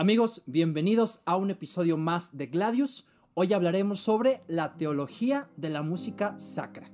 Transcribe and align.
Amigos, 0.00 0.42
bienvenidos 0.46 1.20
a 1.26 1.36
un 1.36 1.50
episodio 1.50 1.98
más 1.98 2.34
de 2.38 2.46
Gladius. 2.46 3.06
Hoy 3.34 3.52
hablaremos 3.52 4.00
sobre 4.00 4.42
la 4.48 4.78
teología 4.78 5.50
de 5.58 5.68
la 5.68 5.82
música 5.82 6.38
sacra. 6.38 6.90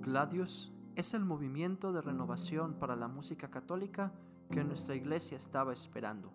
Gladius 0.00 0.72
es 0.96 1.12
el 1.12 1.26
movimiento 1.26 1.92
de 1.92 2.00
renovación 2.00 2.72
para 2.72 2.96
la 2.96 3.06
música 3.06 3.50
católica 3.50 4.14
que 4.50 4.64
nuestra 4.64 4.94
iglesia 4.94 5.36
estaba 5.36 5.74
esperando. 5.74 6.32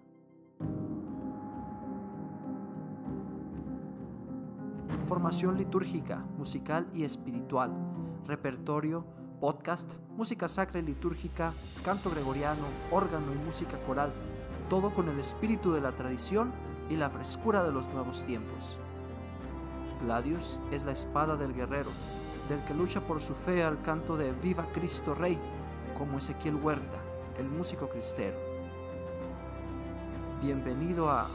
Formación 5.07 5.57
litúrgica, 5.57 6.19
musical 6.37 6.87
y 6.93 7.05
espiritual, 7.05 7.71
repertorio, 8.27 9.03
podcast, 9.41 9.95
música 10.15 10.47
sacra 10.47 10.79
y 10.79 10.83
litúrgica, 10.83 11.55
canto 11.83 12.11
gregoriano, 12.11 12.67
órgano 12.91 13.33
y 13.33 13.37
música 13.43 13.83
coral 13.87 14.13
todo 14.69 14.93
con 14.93 15.09
el 15.09 15.19
espíritu 15.19 15.73
de 15.73 15.81
la 15.81 15.91
tradición 15.93 16.51
y 16.89 16.95
la 16.95 17.09
frescura 17.09 17.63
de 17.63 17.71
los 17.71 17.87
nuevos 17.89 18.23
tiempos. 18.23 18.77
Gladius 20.01 20.59
es 20.71 20.85
la 20.85 20.91
espada 20.91 21.35
del 21.35 21.53
guerrero, 21.53 21.89
del 22.49 22.63
que 22.65 22.73
lucha 22.73 23.01
por 23.01 23.21
su 23.21 23.33
fe 23.33 23.63
al 23.63 23.81
canto 23.81 24.17
de 24.17 24.31
Viva 24.33 24.67
Cristo 24.73 25.15
Rey, 25.15 25.37
como 25.97 26.17
Ezequiel 26.17 26.55
Huerta, 26.55 26.99
el 27.37 27.49
músico 27.49 27.89
cristero. 27.89 28.37
Bienvenido 30.41 31.09
a 31.09 31.27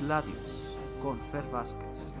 Gladius 0.00 0.76
con 1.02 1.20
Fer 1.20 1.44
Vázquez. 1.50 2.14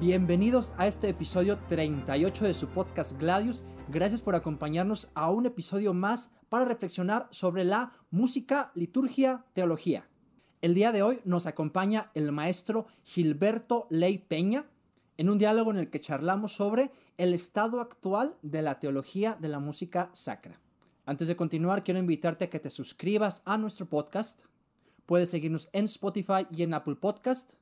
Bienvenidos 0.00 0.72
a 0.78 0.88
este 0.88 1.08
episodio 1.08 1.58
38 1.68 2.44
de 2.44 2.54
su 2.54 2.66
podcast 2.66 3.16
Gladius. 3.18 3.62
Gracias 3.88 4.20
por 4.20 4.34
acompañarnos 4.34 5.12
a 5.14 5.30
un 5.30 5.46
episodio 5.46 5.94
más 5.94 6.32
para 6.52 6.66
reflexionar 6.66 7.28
sobre 7.30 7.64
la 7.64 7.92
música, 8.10 8.72
liturgia, 8.74 9.46
teología. 9.54 10.06
El 10.60 10.74
día 10.74 10.92
de 10.92 11.02
hoy 11.02 11.18
nos 11.24 11.46
acompaña 11.46 12.10
el 12.12 12.30
maestro 12.30 12.84
Gilberto 13.04 13.86
Ley 13.88 14.18
Peña 14.18 14.66
en 15.16 15.30
un 15.30 15.38
diálogo 15.38 15.70
en 15.70 15.78
el 15.78 15.88
que 15.88 16.02
charlamos 16.02 16.52
sobre 16.52 16.90
el 17.16 17.32
estado 17.32 17.80
actual 17.80 18.36
de 18.42 18.60
la 18.60 18.80
teología 18.80 19.38
de 19.40 19.48
la 19.48 19.60
música 19.60 20.10
sacra. 20.12 20.60
Antes 21.06 21.26
de 21.26 21.36
continuar, 21.36 21.84
quiero 21.84 22.00
invitarte 22.00 22.44
a 22.44 22.50
que 22.50 22.60
te 22.60 22.68
suscribas 22.68 23.40
a 23.46 23.56
nuestro 23.56 23.86
podcast. 23.86 24.42
Puedes 25.06 25.30
seguirnos 25.30 25.70
en 25.72 25.86
Spotify 25.86 26.46
y 26.50 26.64
en 26.64 26.74
Apple 26.74 26.96
Podcast 26.96 27.54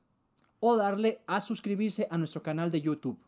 o 0.59 0.75
darle 0.75 1.21
a 1.27 1.39
suscribirse 1.39 2.09
a 2.11 2.17
nuestro 2.17 2.43
canal 2.43 2.71
de 2.71 2.81
YouTube. 2.81 3.23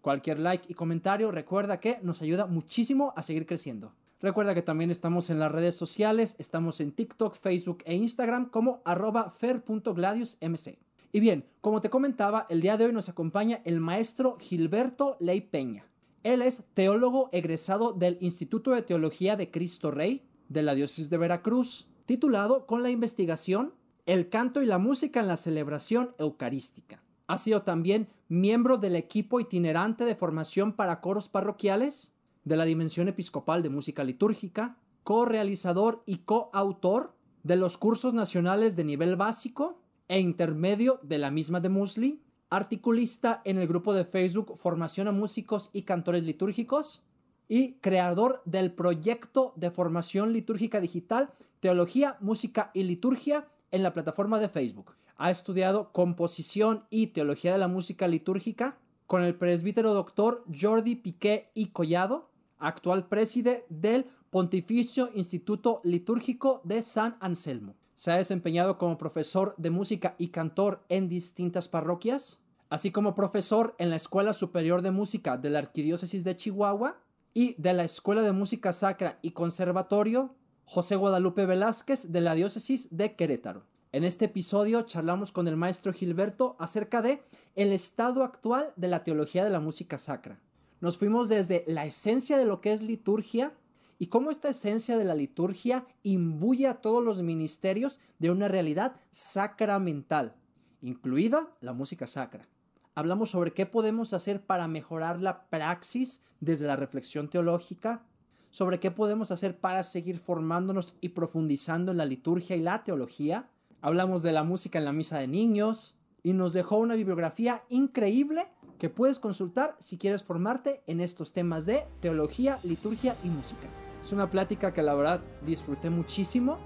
Cualquier 0.00 0.38
like 0.38 0.64
y 0.70 0.74
comentario 0.74 1.30
recuerda 1.30 1.80
que 1.80 1.98
nos 2.02 2.22
ayuda 2.22 2.46
muchísimo 2.46 3.12
a 3.14 3.22
seguir 3.22 3.44
creciendo. 3.44 3.92
Recuerda 4.22 4.54
que 4.54 4.62
también 4.62 4.92
estamos 4.92 5.30
en 5.30 5.40
las 5.40 5.50
redes 5.50 5.74
sociales, 5.74 6.36
estamos 6.38 6.80
en 6.80 6.92
TikTok, 6.92 7.34
Facebook 7.34 7.82
e 7.84 7.96
Instagram 7.96 8.50
como 8.50 8.80
arroba 8.84 9.32
fer.gladiusmc. 9.32 10.78
Y 11.10 11.20
bien, 11.20 11.44
como 11.60 11.80
te 11.80 11.90
comentaba, 11.90 12.46
el 12.48 12.60
día 12.60 12.76
de 12.76 12.86
hoy 12.86 12.92
nos 12.92 13.08
acompaña 13.08 13.60
el 13.64 13.80
maestro 13.80 14.36
Gilberto 14.38 15.16
Ley 15.18 15.40
Peña. 15.40 15.86
Él 16.22 16.40
es 16.40 16.62
teólogo 16.72 17.30
egresado 17.32 17.92
del 17.92 18.16
Instituto 18.20 18.70
de 18.70 18.82
Teología 18.82 19.34
de 19.34 19.50
Cristo 19.50 19.90
Rey 19.90 20.22
de 20.48 20.62
la 20.62 20.76
Diócesis 20.76 21.10
de 21.10 21.18
Veracruz, 21.18 21.88
titulado 22.06 22.64
con 22.66 22.84
la 22.84 22.90
investigación 22.90 23.74
el 24.06 24.28
canto 24.28 24.62
y 24.62 24.66
la 24.66 24.78
música 24.78 25.18
en 25.18 25.26
la 25.26 25.36
celebración 25.36 26.12
eucarística. 26.18 27.02
Ha 27.26 27.38
sido 27.38 27.62
también 27.62 28.06
miembro 28.28 28.78
del 28.78 28.94
equipo 28.94 29.40
itinerante 29.40 30.04
de 30.04 30.14
formación 30.14 30.72
para 30.72 31.00
coros 31.00 31.28
parroquiales 31.28 32.12
de 32.44 32.56
la 32.56 32.64
Dimensión 32.64 33.08
Episcopal 33.08 33.62
de 33.62 33.70
Música 33.70 34.04
Litúrgica, 34.04 34.76
co-realizador 35.04 36.02
y 36.06 36.18
coautor 36.18 37.14
de 37.42 37.56
los 37.56 37.78
cursos 37.78 38.14
nacionales 38.14 38.76
de 38.76 38.84
nivel 38.84 39.16
básico 39.16 39.80
e 40.08 40.20
intermedio 40.20 41.00
de 41.02 41.18
la 41.18 41.30
misma 41.30 41.60
de 41.60 41.68
Musli, 41.68 42.20
articulista 42.50 43.40
en 43.44 43.58
el 43.58 43.66
grupo 43.66 43.94
de 43.94 44.04
Facebook 44.04 44.56
Formación 44.56 45.08
a 45.08 45.12
Músicos 45.12 45.70
y 45.72 45.82
Cantores 45.82 46.22
Litúrgicos 46.22 47.02
y 47.48 47.74
creador 47.74 48.42
del 48.44 48.72
proyecto 48.72 49.52
de 49.56 49.70
formación 49.70 50.32
litúrgica 50.32 50.80
digital 50.80 51.30
Teología, 51.60 52.16
Música 52.20 52.70
y 52.74 52.82
Liturgia 52.82 53.48
en 53.70 53.82
la 53.82 53.92
plataforma 53.92 54.38
de 54.38 54.48
Facebook. 54.48 54.96
Ha 55.16 55.30
estudiado 55.30 55.92
composición 55.92 56.84
y 56.90 57.08
teología 57.08 57.52
de 57.52 57.58
la 57.58 57.68
música 57.68 58.08
litúrgica 58.08 58.78
con 59.06 59.22
el 59.22 59.34
presbítero 59.34 59.94
doctor 59.94 60.44
Jordi 60.58 60.96
Piqué 60.96 61.50
y 61.54 61.66
Collado, 61.66 62.30
actual 62.62 63.08
preside 63.08 63.66
del 63.68 64.06
Pontificio 64.30 65.10
Instituto 65.14 65.80
Litúrgico 65.84 66.62
de 66.64 66.82
San 66.82 67.16
Anselmo. 67.20 67.74
Se 67.94 68.10
ha 68.10 68.16
desempeñado 68.16 68.78
como 68.78 68.96
profesor 68.96 69.54
de 69.58 69.70
música 69.70 70.14
y 70.16 70.28
cantor 70.28 70.82
en 70.88 71.08
distintas 71.08 71.68
parroquias, 71.68 72.38
así 72.70 72.90
como 72.90 73.14
profesor 73.14 73.74
en 73.78 73.90
la 73.90 73.96
Escuela 73.96 74.32
Superior 74.32 74.80
de 74.80 74.90
Música 74.90 75.36
de 75.36 75.50
la 75.50 75.58
Arquidiócesis 75.58 76.24
de 76.24 76.36
Chihuahua 76.36 76.98
y 77.34 77.54
de 77.60 77.74
la 77.74 77.84
Escuela 77.84 78.22
de 78.22 78.32
Música 78.32 78.72
Sacra 78.72 79.18
y 79.20 79.32
Conservatorio 79.32 80.34
José 80.64 80.96
Guadalupe 80.96 81.44
Velázquez 81.44 82.12
de 82.12 82.20
la 82.22 82.34
Diócesis 82.34 82.96
de 82.96 83.14
Querétaro. 83.14 83.64
En 83.92 84.04
este 84.04 84.24
episodio 84.24 84.82
charlamos 84.82 85.32
con 85.32 85.48
el 85.48 85.56
maestro 85.56 85.92
Gilberto 85.92 86.56
acerca 86.58 87.02
de 87.02 87.22
el 87.56 87.72
estado 87.72 88.24
actual 88.24 88.72
de 88.76 88.88
la 88.88 89.04
teología 89.04 89.44
de 89.44 89.50
la 89.50 89.60
música 89.60 89.98
sacra. 89.98 90.40
Nos 90.82 90.98
fuimos 90.98 91.28
desde 91.28 91.62
la 91.68 91.86
esencia 91.86 92.36
de 92.36 92.44
lo 92.44 92.60
que 92.60 92.72
es 92.72 92.82
liturgia 92.82 93.52
y 94.00 94.08
cómo 94.08 94.32
esta 94.32 94.48
esencia 94.48 94.98
de 94.98 95.04
la 95.04 95.14
liturgia 95.14 95.86
imbuye 96.02 96.66
a 96.66 96.80
todos 96.80 97.04
los 97.04 97.22
ministerios 97.22 98.00
de 98.18 98.32
una 98.32 98.48
realidad 98.48 98.96
sacramental, 99.12 100.34
incluida 100.80 101.48
la 101.60 101.72
música 101.72 102.08
sacra. 102.08 102.48
Hablamos 102.96 103.30
sobre 103.30 103.52
qué 103.52 103.64
podemos 103.64 104.12
hacer 104.12 104.44
para 104.44 104.66
mejorar 104.66 105.22
la 105.22 105.48
praxis 105.50 106.20
desde 106.40 106.66
la 106.66 106.74
reflexión 106.74 107.30
teológica, 107.30 108.02
sobre 108.50 108.80
qué 108.80 108.90
podemos 108.90 109.30
hacer 109.30 109.60
para 109.60 109.84
seguir 109.84 110.18
formándonos 110.18 110.96
y 111.00 111.10
profundizando 111.10 111.92
en 111.92 111.98
la 111.98 112.06
liturgia 112.06 112.56
y 112.56 112.60
la 112.60 112.82
teología. 112.82 113.48
Hablamos 113.82 114.24
de 114.24 114.32
la 114.32 114.42
música 114.42 114.80
en 114.80 114.86
la 114.86 114.92
misa 114.92 115.20
de 115.20 115.28
niños 115.28 115.94
y 116.24 116.32
nos 116.32 116.54
dejó 116.54 116.78
una 116.78 116.96
bibliografía 116.96 117.62
increíble 117.68 118.48
que 118.82 118.90
puedes 118.90 119.20
consultar 119.20 119.76
si 119.78 119.96
quieres 119.96 120.24
formarte 120.24 120.82
en 120.88 121.00
estos 121.00 121.32
temas 121.32 121.66
de 121.66 121.84
teología, 122.00 122.58
liturgia 122.64 123.14
y 123.22 123.28
música. 123.28 123.68
Es 124.02 124.10
una 124.10 124.28
plática 124.28 124.74
que 124.74 124.82
la 124.82 124.94
verdad 124.94 125.20
disfruté 125.46 125.88
muchísimo 125.88 126.58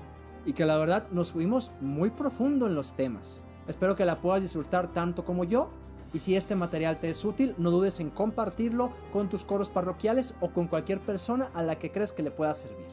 y 0.46 0.54
que 0.54 0.64
la 0.64 0.78
verdad 0.78 1.10
nos 1.10 1.32
fuimos 1.32 1.72
muy 1.82 2.08
profundo 2.08 2.68
en 2.68 2.74
los 2.74 2.96
temas. 2.96 3.44
Espero 3.68 3.96
que 3.96 4.06
la 4.06 4.22
puedas 4.22 4.40
disfrutar 4.40 4.94
tanto 4.94 5.26
como 5.26 5.44
yo 5.44 5.68
y 6.14 6.20
si 6.20 6.36
este 6.36 6.54
material 6.54 7.00
te 7.00 7.10
es 7.10 7.22
útil, 7.22 7.54
no 7.58 7.70
dudes 7.70 8.00
en 8.00 8.08
compartirlo 8.08 8.94
con 9.12 9.28
tus 9.28 9.44
coros 9.44 9.68
parroquiales 9.68 10.32
o 10.40 10.52
con 10.52 10.68
cualquier 10.68 11.00
persona 11.00 11.50
a 11.52 11.62
la 11.62 11.78
que 11.78 11.92
crees 11.92 12.12
que 12.12 12.22
le 12.22 12.30
pueda 12.30 12.54
servir. 12.54 12.86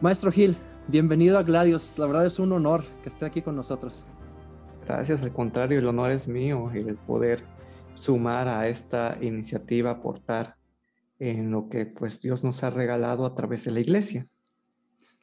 Maestro 0.00 0.32
Gil, 0.32 0.56
bienvenido 0.88 1.38
a 1.38 1.42
Gladios. 1.42 1.98
La 1.98 2.06
verdad 2.06 2.24
es 2.24 2.38
un 2.38 2.50
honor 2.52 2.82
que 3.02 3.10
esté 3.10 3.26
aquí 3.26 3.42
con 3.42 3.56
nosotros. 3.56 4.06
Gracias, 4.86 5.22
al 5.22 5.34
contrario, 5.34 5.80
el 5.80 5.86
honor 5.86 6.12
es 6.12 6.26
mío 6.26 6.70
el 6.72 6.96
poder 6.96 7.59
sumar 8.00 8.48
a 8.48 8.68
esta 8.68 9.18
iniciativa, 9.20 9.90
aportar 9.90 10.56
en 11.18 11.50
lo 11.50 11.68
que 11.68 11.84
pues 11.84 12.22
Dios 12.22 12.42
nos 12.42 12.64
ha 12.64 12.70
regalado 12.70 13.26
a 13.26 13.34
través 13.34 13.64
de 13.64 13.70
la 13.72 13.80
iglesia. 13.80 14.26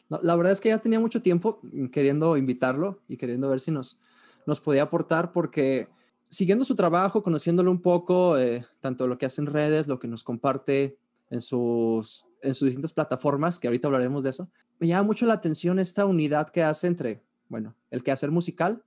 La, 0.10 0.36
verdad 0.36 0.54
es 0.54 0.62
que 0.62 0.70
ya 0.70 0.78
tenía 0.78 1.00
mucho 1.00 1.22
tiempo 1.22 1.60
queriendo 1.92 2.38
invitarlo 2.38 3.02
y 3.10 3.18
queriendo 3.18 3.50
ver 3.50 3.60
si 3.60 3.72
nos, 3.72 4.00
nos 4.46 4.62
podía 4.62 4.84
aportar 4.84 5.32
porque 5.32 5.90
siguiendo 6.30 6.64
su 6.64 6.76
trabajo, 6.76 7.24
conociéndolo 7.24 7.72
un 7.72 7.82
poco, 7.82 8.38
eh, 8.38 8.66
tanto 8.80 9.08
lo 9.08 9.18
que 9.18 9.26
hace 9.26 9.42
en 9.42 9.48
redes, 9.48 9.88
lo 9.88 10.00
que 10.00 10.08
nos 10.08 10.24
comparte 10.24 10.98
en 11.30 11.42
sus, 11.42 12.26
en 12.42 12.54
sus 12.54 12.68
distintas 12.68 12.94
plataformas, 12.94 13.60
que 13.60 13.68
ahorita 13.68 13.88
hablaremos 13.88 14.24
de 14.24 14.30
eso, 14.30 14.50
me 14.80 14.88
llama 14.88 15.04
mucho 15.04 15.26
la 15.26 15.34
atención 15.34 15.80
esta 15.80 16.06
unidad 16.06 16.50
que 16.50 16.64
hace 16.64 16.88
entre, 16.88 17.24
bueno, 17.50 17.76
el 17.90 18.04
quehacer 18.04 18.32
musical 18.32 18.84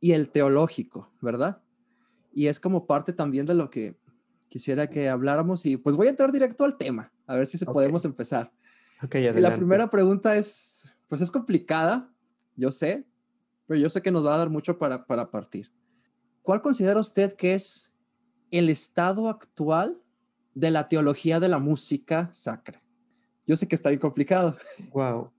y 0.00 0.12
el 0.12 0.30
teológico, 0.30 1.10
¿verdad? 1.22 1.63
Y 2.34 2.48
es 2.48 2.60
como 2.60 2.86
parte 2.86 3.12
también 3.12 3.46
de 3.46 3.54
lo 3.54 3.70
que 3.70 3.96
quisiera 4.48 4.88
que 4.88 5.08
habláramos 5.08 5.66
y 5.66 5.76
pues 5.76 5.96
voy 5.96 6.08
a 6.08 6.10
entrar 6.10 6.32
directo 6.32 6.64
al 6.64 6.76
tema, 6.76 7.12
a 7.26 7.36
ver 7.36 7.46
si 7.46 7.58
se 7.58 7.66
podemos 7.66 8.04
empezar. 8.04 8.52
Okay, 9.02 9.26
y 9.26 9.40
la 9.40 9.56
primera 9.56 9.90
pregunta 9.90 10.36
es, 10.36 10.88
pues 11.08 11.20
es 11.20 11.30
complicada, 11.30 12.10
yo 12.56 12.70
sé, 12.70 13.06
pero 13.66 13.80
yo 13.80 13.90
sé 13.90 14.02
que 14.02 14.10
nos 14.10 14.24
va 14.24 14.34
a 14.34 14.38
dar 14.38 14.50
mucho 14.50 14.78
para, 14.78 15.06
para 15.06 15.30
partir. 15.30 15.70
¿cuál 16.44 16.62
considera 16.62 17.00
usted 17.00 17.32
que 17.32 17.54
es 17.54 17.92
el 18.52 18.70
estado 18.70 19.28
actual 19.28 19.98
de 20.54 20.70
la 20.70 20.86
teología 20.86 21.40
de 21.40 21.48
la 21.48 21.58
música 21.58 22.28
sacra? 22.32 22.80
Yo 23.46 23.56
sé 23.56 23.66
que 23.66 23.74
está 23.74 23.88
bien 23.88 23.98
complicado. 23.98 24.56
Wow. 24.92 25.32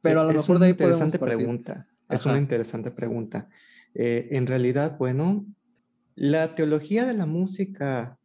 Pero 0.00 0.22
a 0.22 0.24
lo 0.24 0.32
mejor 0.32 0.58
de 0.58 0.66
ahí 0.66 0.70
interesante 0.72 1.18
pregunta. 1.18 1.86
Es 2.08 2.26
una 2.26 2.38
interesante 2.38 2.90
pregunta. 2.90 3.48
Eh, 3.94 4.28
en 4.32 4.46
realidad, 4.46 4.96
bueno, 4.98 5.46
la 6.16 6.54
teología 6.54 7.04
de 7.04 7.12
la 7.12 7.26
música 7.26 8.18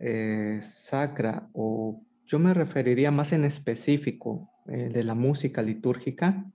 eh, 0.00 0.60
sacra, 0.62 1.50
o 1.52 2.02
yo 2.26 2.38
me 2.38 2.54
referiría 2.54 3.10
más 3.10 3.34
en 3.34 3.44
específico 3.44 4.50
eh, 4.66 4.88
de 4.88 5.04
la 5.04 5.14
música 5.14 5.60
litúrgica, 5.60 6.50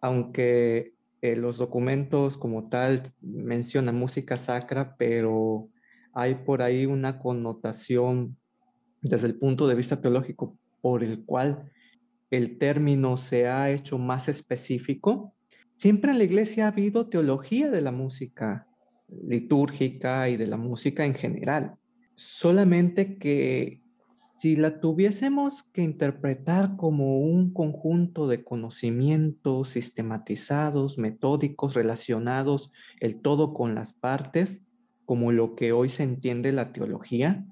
aunque 0.00 0.94
eh, 1.20 1.36
los 1.36 1.58
documentos 1.58 2.38
como 2.38 2.70
tal 2.70 3.02
mencionan 3.20 3.94
música 3.94 4.38
sacra, 4.38 4.96
pero 4.96 5.68
hay 6.14 6.34
por 6.34 6.62
ahí 6.62 6.86
una 6.86 7.18
connotación 7.18 8.38
desde 9.02 9.26
el 9.26 9.34
punto 9.34 9.68
de 9.68 9.74
vista 9.74 10.00
teológico 10.00 10.56
por 10.80 11.04
el 11.04 11.26
cual 11.26 11.70
el 12.30 12.56
término 12.56 13.18
se 13.18 13.48
ha 13.48 13.70
hecho 13.70 13.98
más 13.98 14.28
específico. 14.28 15.34
Siempre 15.74 16.12
en 16.12 16.18
la 16.18 16.24
iglesia 16.24 16.64
ha 16.64 16.68
habido 16.68 17.08
teología 17.08 17.70
de 17.70 17.82
la 17.82 17.92
música 17.92 18.66
litúrgica 19.22 20.28
y 20.28 20.36
de 20.36 20.46
la 20.46 20.56
música 20.56 21.04
en 21.04 21.14
general. 21.14 21.74
Solamente 22.14 23.18
que 23.18 23.82
si 24.40 24.56
la 24.56 24.80
tuviésemos 24.80 25.62
que 25.64 25.82
interpretar 25.82 26.76
como 26.76 27.18
un 27.20 27.52
conjunto 27.52 28.26
de 28.26 28.42
conocimientos 28.42 29.68
sistematizados, 29.68 30.96
metódicos, 30.96 31.74
relacionados 31.74 32.72
el 33.00 33.20
todo 33.20 33.52
con 33.52 33.74
las 33.74 33.92
partes, 33.92 34.62
como 35.04 35.30
lo 35.32 35.54
que 35.54 35.72
hoy 35.72 35.90
se 35.90 36.04
entiende 36.04 36.52
la 36.52 36.72
teología, 36.72 37.44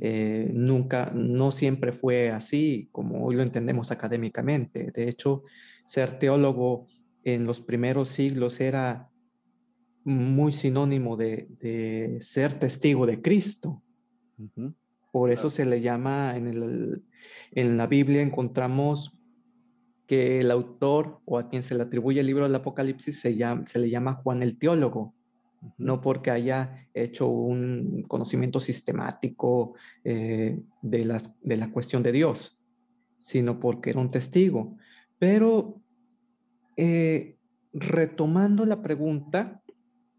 eh, 0.00 0.50
nunca, 0.52 1.10
no 1.14 1.50
siempre 1.50 1.92
fue 1.92 2.30
así 2.30 2.88
como 2.92 3.24
hoy 3.24 3.36
lo 3.36 3.42
entendemos 3.42 3.90
académicamente. 3.90 4.90
De 4.94 5.08
hecho, 5.08 5.44
ser 5.86 6.18
teólogo 6.18 6.86
en 7.24 7.46
los 7.46 7.62
primeros 7.62 8.10
siglos 8.10 8.60
era 8.60 9.08
muy 10.08 10.52
sinónimo 10.52 11.16
de, 11.16 12.18
ser 12.20 12.54
testigo 12.54 13.06
de 13.06 13.20
Cristo. 13.20 13.82
Por 15.12 15.30
eso 15.30 15.50
se 15.50 15.64
le 15.64 15.80
llama, 15.80 16.36
en, 16.36 16.46
el, 16.46 17.04
en 17.52 17.76
la 17.76 17.86
Biblia 17.86 18.22
encontramos 18.22 19.18
que 20.06 20.40
el 20.40 20.50
autor 20.50 21.20
o 21.26 21.38
a 21.38 21.48
quien 21.48 21.62
se 21.62 21.74
le 21.74 21.82
atribuye 21.82 22.20
el 22.20 22.26
libro 22.26 22.44
del 22.44 22.54
Apocalipsis 22.54 23.20
se, 23.20 23.36
llama, 23.36 23.66
se 23.66 23.78
le 23.78 23.90
llama 23.90 24.14
Juan 24.14 24.42
el 24.42 24.58
teólogo, 24.58 25.14
no 25.76 26.00
porque 26.00 26.30
haya 26.30 26.88
hecho 26.94 27.28
un 27.28 28.04
conocimiento 28.08 28.58
sistemático 28.58 29.74
eh, 30.04 30.58
de, 30.80 31.04
las, 31.04 31.30
de 31.42 31.56
la 31.58 31.70
cuestión 31.70 32.02
de 32.02 32.12
Dios, 32.12 32.58
sino 33.16 33.60
porque 33.60 33.90
era 33.90 34.00
un 34.00 34.10
testigo. 34.10 34.76
Pero 35.18 35.80
eh, 36.76 37.36
retomando 37.72 38.64
la 38.64 38.80
pregunta, 38.82 39.62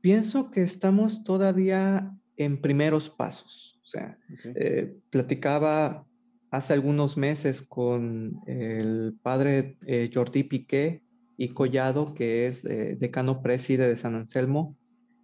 pienso 0.01 0.51
que 0.51 0.62
estamos 0.62 1.24
todavía 1.24 2.12
en 2.38 2.62
primeros 2.62 3.10
pasos. 3.10 3.80
O 3.84 3.88
sea, 3.88 4.18
eh, 4.44 4.96
platicaba 5.10 6.06
hace 6.51 6.74
algunos 6.74 7.18
meses 7.18 7.62
con 7.62 8.40
el 8.48 9.16
padre 9.22 9.78
Jordi 10.13 10.44
Piqué 10.44 11.01
y 11.38 11.50
Collado, 11.50 12.13
que 12.13 12.48
es 12.48 12.63
decano 12.63 13.42
preside 13.42 13.88
de 13.88 13.98
San 13.98 14.16
Anselmo, 14.16 14.75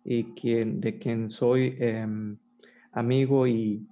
y 0.06 0.36
quien, 0.36 0.80
de 0.80 1.00
quien 1.00 1.30
soy 1.30 1.76
em, 1.80 2.38
amigo 2.92 3.48
y, 3.48 3.88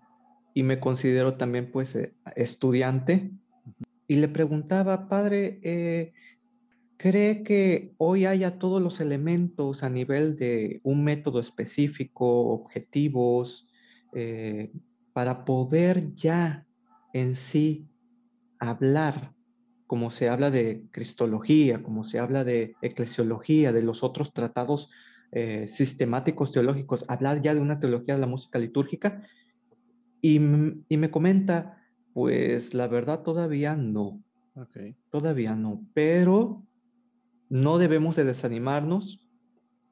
me 0.56 0.80
considero 0.80 1.36
también 1.36 1.72
pues 1.72 1.96
eh, 1.96 2.14
estudiante. 2.36 3.32
Y 4.08 4.18
le 4.18 4.28
preguntaba, 4.28 5.10
padre, 5.10 5.60
eh, 5.64 6.14
¿cree 6.98 7.44
que 7.44 7.94
hoy 7.98 8.26
haya 8.26 8.60
todos 8.60 8.82
los 8.82 9.00
elementos 9.00 9.84
a 9.84 9.90
nivel 9.90 10.36
de 10.36 10.80
un 10.84 11.04
método 11.04 11.40
específico, 11.40 12.50
objetivos, 12.52 13.68
eh, 14.14 14.72
para 15.14 15.46
poder 15.46 16.14
ya 16.16 16.66
en 17.14 17.36
sí 17.36 17.88
hablar 18.60 19.34
como 19.88 20.10
se 20.10 20.28
habla 20.28 20.50
de 20.50 20.88
cristología, 20.90 21.84
como 21.84 22.04
se 22.04 22.18
habla 22.18 22.44
de 22.44 22.76
eclesiología, 22.82 23.72
de 23.72 23.84
los 23.84 24.02
otros 24.04 24.34
tratados 24.34 24.90
eh, 25.32 25.68
sistemáticos 25.68 26.52
teológicos, 26.52 27.06
hablar 27.08 27.42
ya 27.42 27.54
de 27.54 27.60
una 27.60 27.80
teología 27.80 28.16
de 28.16 28.22
la 28.22 28.28
música 28.28 28.58
litúrgica. 28.58 29.22
Y, 30.22 30.40
me 30.40 31.12
comenta, 31.12 31.78
pues 32.14 32.74
la 32.74 32.88
verdad 32.88 33.22
todavía 33.22 33.76
no. 33.76 34.24
Todavía 35.12 35.56
no, 35.56 35.86
pero 35.94 36.64
no 37.50 37.78
debemos 37.78 38.16
de 38.16 38.24
desanimarnos. 38.24 39.28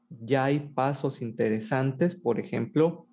Ya 0.09 0.45
hay 0.45 0.59
pasos 0.59 1.21
interesantes, 1.21 2.15
por 2.15 2.39
ejemplo, 2.39 3.07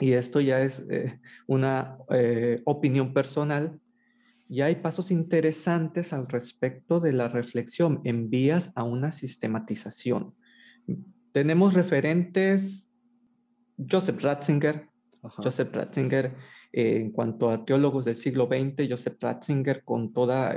y 0.00 0.12
esto 0.12 0.40
ya 0.40 0.60
es 0.62 0.84
eh, 0.90 1.20
una 1.46 1.98
eh, 2.10 2.60
opinión 2.64 3.12
personal, 3.12 3.78
ya 4.48 4.66
hay 4.66 4.76
pasos 4.76 5.10
interesantes 5.10 6.12
al 6.12 6.26
respecto 6.28 7.00
de 7.00 7.12
la 7.12 7.28
reflexión 7.28 8.00
en 8.04 8.28
vías 8.28 8.72
a 8.74 8.82
una 8.82 9.10
sistematización 9.10 10.34
tenemos 11.32 11.74
referentes, 11.74 12.90
Joseph 13.90 14.22
Ratzinger, 14.22 14.88
Joseph 15.22 15.72
Ratzinger, 15.72 16.36
eh, 16.72 16.96
en 16.96 17.10
cuanto 17.10 17.50
a 17.50 17.64
teólogos 17.64 18.04
del 18.04 18.16
siglo 18.16 18.46
XX, 18.46 18.88
Joseph 18.88 19.16
Ratzinger 19.20 19.82
con 19.82 20.12
toda 20.12 20.54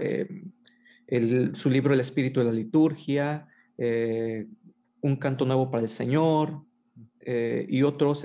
eh, 1.07 1.51
su 1.53 1.69
libro 1.69 1.93
El 1.93 1.99
espíritu 1.99 2.39
de 2.39 2.45
la 2.45 2.51
liturgia, 2.51 3.47
eh, 3.77 4.47
Un 5.01 5.15
canto 5.17 5.45
nuevo 5.45 5.69
para 5.69 5.83
el 5.83 5.89
Señor 5.89 6.63
y 7.27 7.81
otros 7.81 8.23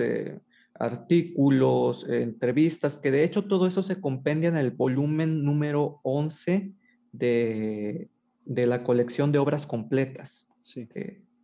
artículos, 0.75 2.07
entrevistas, 2.07 2.99
que 2.99 3.09
de 3.09 3.23
hecho 3.23 3.45
todo 3.45 3.65
eso 3.65 3.81
se 3.81 3.99
compendia 3.99 4.49
en 4.49 4.57
el 4.57 4.69
volumen 4.69 5.43
número 5.43 5.99
11 6.03 6.71
de, 7.11 8.09
de 8.45 8.67
la 8.67 8.83
colección 8.83 9.31
de 9.31 9.39
obras 9.39 9.65
completas. 9.65 10.49
Sí. 10.61 10.87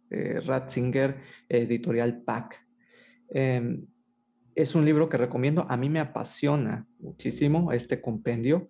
Eh, 0.09 0.39
Ratzinger, 0.45 1.17
editorial 1.49 2.21
PAC. 2.21 2.65
Em, 3.29 3.85
es 4.55 4.73
un 4.73 4.85
libro 4.85 5.09
que 5.09 5.17
recomiendo, 5.17 5.65
a 5.69 5.75
mí 5.75 5.89
me 5.89 5.99
apasiona 5.99 6.87
muchísimo 6.99 7.71
este 7.71 8.01
compendio. 8.01 8.69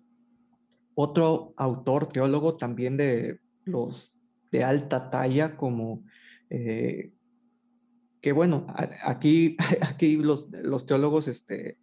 Otro 1.00 1.54
autor, 1.56 2.08
teólogo 2.08 2.56
también 2.56 2.96
de 2.96 3.38
los 3.64 4.18
de 4.50 4.64
alta 4.64 5.10
talla, 5.10 5.56
como 5.56 6.02
eh, 6.50 7.12
que 8.20 8.32
bueno, 8.32 8.66
aquí, 9.04 9.56
aquí 9.80 10.16
los, 10.16 10.48
los 10.50 10.86
teólogos 10.86 11.28
este, 11.28 11.78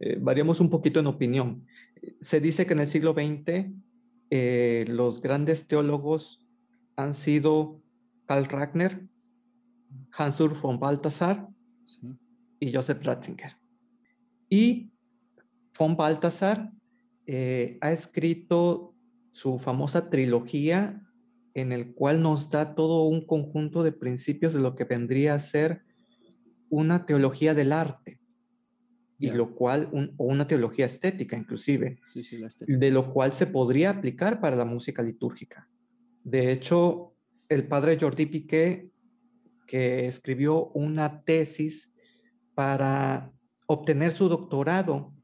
eh, 0.00 0.18
variamos 0.20 0.58
un 0.58 0.68
poquito 0.68 0.98
en 0.98 1.06
opinión. 1.06 1.64
Se 2.20 2.40
dice 2.40 2.66
que 2.66 2.72
en 2.72 2.80
el 2.80 2.88
siglo 2.88 3.14
XX 3.14 3.70
los 4.88 5.22
grandes 5.22 5.68
teólogos 5.68 6.44
han 6.96 7.14
sido 7.14 7.80
Karl 8.26 8.46
Ragner, 8.46 9.06
Hans-Urs 10.10 10.60
von 10.60 10.80
Balthasar 10.80 11.46
y 12.58 12.72
Joseph 12.72 13.04
Ratzinger. 13.04 13.52
Y 14.50 14.90
von 15.78 15.96
Balthasar 15.96 16.72
eh, 17.26 17.78
ha 17.80 17.92
escrito 17.92 18.94
su 19.32 19.58
famosa 19.58 20.08
trilogía 20.10 21.02
en 21.54 21.72
el 21.72 21.94
cual 21.94 22.22
nos 22.22 22.50
da 22.50 22.74
todo 22.74 23.04
un 23.04 23.26
conjunto 23.26 23.82
de 23.82 23.92
principios 23.92 24.52
de 24.52 24.60
lo 24.60 24.74
que 24.74 24.84
vendría 24.84 25.34
a 25.34 25.38
ser 25.38 25.82
una 26.68 27.06
teología 27.06 27.54
del 27.54 27.72
arte, 27.72 28.20
y 29.18 29.30
lo 29.30 29.54
cual, 29.54 29.88
o 30.18 30.24
una 30.24 30.46
teología 30.46 30.84
estética 30.84 31.36
inclusive, 31.36 31.98
de 32.66 32.90
lo 32.90 33.12
cual 33.12 33.32
se 33.32 33.46
podría 33.46 33.90
aplicar 33.90 34.40
para 34.40 34.56
la 34.56 34.66
música 34.66 35.02
litúrgica. 35.02 35.68
De 36.22 36.52
hecho, 36.52 37.14
el 37.48 37.66
padre 37.66 37.96
Jordi 37.98 38.26
Piqué, 38.26 38.90
que 39.66 40.06
escribió 40.06 40.66
una 40.68 41.22
tesis 41.24 41.94
para 42.54 43.32
obtener 43.66 44.12
su 44.12 44.28
doctorado 44.28 45.15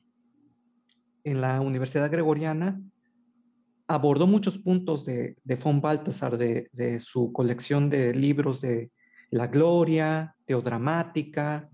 en 1.24 1.40
la 1.40 1.60
Universidad 1.60 2.10
Gregoriana, 2.10 2.80
abordó 3.86 4.26
muchos 4.26 4.58
puntos 4.58 5.04
de, 5.04 5.36
de 5.44 5.56
von 5.56 5.80
Balthasar, 5.80 6.38
de, 6.38 7.00
su 7.00 7.32
colección 7.32 7.90
de 7.90 8.14
libros 8.14 8.60
de 8.60 8.90
la 9.30 9.46
gloria, 9.46 10.34
teodramática, 10.46 11.68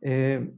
eh, 0.00 0.52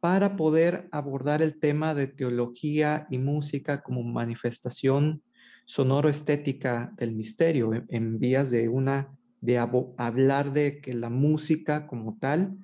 para 0.00 0.36
poder 0.36 0.88
abordar 0.92 1.42
el 1.42 1.58
tema 1.58 1.94
de 1.94 2.06
teología 2.06 3.06
y 3.10 3.18
música 3.18 3.82
como 3.82 4.02
manifestación 4.02 5.22
sonoro-estética 5.64 6.92
del 6.96 7.14
misterio, 7.14 7.72
en, 7.88 8.18
vías 8.18 8.50
de 8.50 8.68
una, 8.68 9.10
de 9.40 9.58
hablar 9.58 10.52
de 10.52 10.80
que 10.80 10.94
la 10.94 11.10
música 11.10 11.86
como 11.86 12.18
tal 12.18 12.56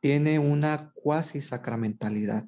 tiene 0.00 0.38
una 0.38 0.92
cuasi 0.94 1.40
sacramentalidad. 1.40 2.46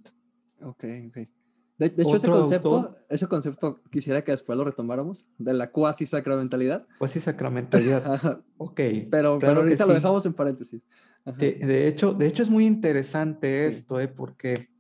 Ok, 0.61 0.85
ok. 1.09 1.38
De, 1.79 1.87
hecho, 1.87 2.17
ese 2.17 2.29
concepto, 2.29 2.97
ese 3.09 3.27
concepto 3.29 3.81
quisiera 3.89 4.23
que 4.23 4.33
después 4.33 4.59
lo 4.59 4.65
retomáramos, 4.65 5.27
de 5.39 5.55
la 5.55 5.71
cuasi 5.71 6.07
sacramentalidad. 6.07 6.87
Cuasi 6.99 7.21
sacramentalidad. 7.21 8.43
ok. 8.59 8.81
Pero, 9.11 9.39
pero 9.39 9.61
ahorita 9.61 9.87
lo 9.87 9.95
dejamos 9.95 10.27
en 10.27 10.35
paréntesis. 10.35 10.83
De, 11.25 11.87
hecho, 11.87 12.15
de 12.15 12.27
hecho, 12.27 12.43
es 12.43 12.51
muy 12.51 12.67
interesante 12.67 13.67
esto, 13.67 14.01
eh, 14.01 14.09
porque 14.09 14.71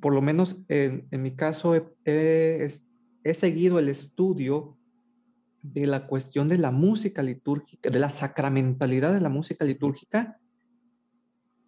por 0.00 0.14
lo 0.14 0.22
menos 0.22 0.56
en, 0.68 1.06
en 1.10 1.22
mi 1.22 1.34
caso 1.34 1.74
he, 1.74 1.84
he, 2.04 2.72
he 3.24 3.34
seguido 3.34 3.78
el 3.78 3.88
estudio 3.88 4.78
de 5.62 5.86
la 5.86 6.06
cuestión 6.06 6.48
de 6.48 6.58
la 6.58 6.70
música 6.70 7.22
litúrgica, 7.22 7.90
de 7.90 7.98
la 7.98 8.08
sacramentalidad 8.08 9.12
de 9.12 9.20
la 9.20 9.28
música 9.28 9.64
litúrgica 9.64 10.38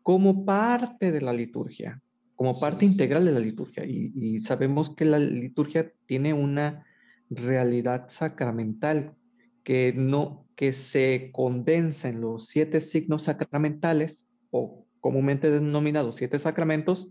como 0.03 0.45
parte 0.45 1.13
de 1.13 1.21
la 1.21 1.33
liturgia, 1.33 2.01
como 2.37 2.59
parte 2.59 2.85
integral 2.85 3.25
de 3.25 3.33
la 3.33 3.41
liturgia. 3.41 3.85
Y, 3.85 4.39
sabemos 4.41 4.91
que 4.91 5.05
la 5.05 5.19
liturgia 5.19 5.93
tiene 6.07 6.33
una 6.33 6.85
realidad 7.31 8.09
sacramental 8.09 9.15
que 9.63 9.95
no 9.97 10.47
que 10.57 10.73
se 10.73 11.31
condensa 11.33 12.09
en 12.09 12.21
los 12.21 12.49
siete 12.49 12.81
signos 12.81 13.23
sacramentales 13.23 14.29
o 14.51 14.87
comúnmente 15.01 15.51
denominados 15.51 16.17
siete 16.17 16.39
sacramentos, 16.39 17.11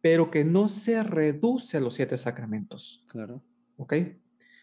pero 0.00 0.30
que 0.30 0.44
no 0.44 0.68
se 0.68 1.02
reduce 1.02 1.78
a 1.78 1.80
los 1.80 1.94
siete 1.94 2.16
sacramentos. 2.18 3.04
Claro. 3.08 3.42
¿Ok? 3.76 3.94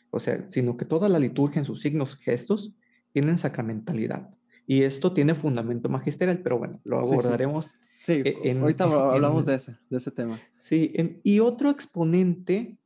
O 0.10 0.20
sea, 0.20 0.50
sino 0.50 0.78
que 0.78 0.86
toda 0.86 1.10
la 1.10 1.20
liturgia 1.20 1.60
en 1.60 1.66
sus 1.66 1.82
signos, 1.82 2.16
gestos, 2.18 2.74
tienen 3.12 3.38
sacramentalidad. 3.38 4.30
Y 4.70 4.84
esto 4.84 5.14
tiene 5.14 5.34
fundamento 5.34 5.88
magisterial, 5.88 6.42
pero 6.44 6.60
bueno, 6.60 6.82
lo 6.84 7.00
abordaremos. 7.00 7.76
Sí, 7.98 8.22
e, 8.24 8.52
ahorita 8.52 8.84
hablamos 8.84 9.46
de, 9.46 9.56
ese, 9.56 9.78
de 9.90 9.98
ese 9.98 10.12
tema. 10.12 10.40
Sí, 10.58 10.94
y 11.24 11.40
otro 11.40 11.72
exponente 11.72 12.78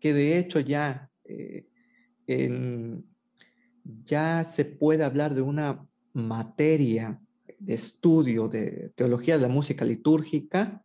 que 0.00 0.14
de 0.14 0.38
hecho 0.38 0.60
ya, 0.60 1.10
eh, 1.24 1.66
ya 4.04 4.44
se 4.44 4.64
puede 4.64 5.04
hablar 5.04 5.34
de 5.34 5.42
una 5.42 5.86
materia 6.14 7.20
de 7.58 7.74
estudio 7.74 8.48
de 8.48 8.92
teología 8.96 9.36
de 9.36 9.42
la 9.42 9.48
música 9.48 9.84
litúrgica 9.84 10.82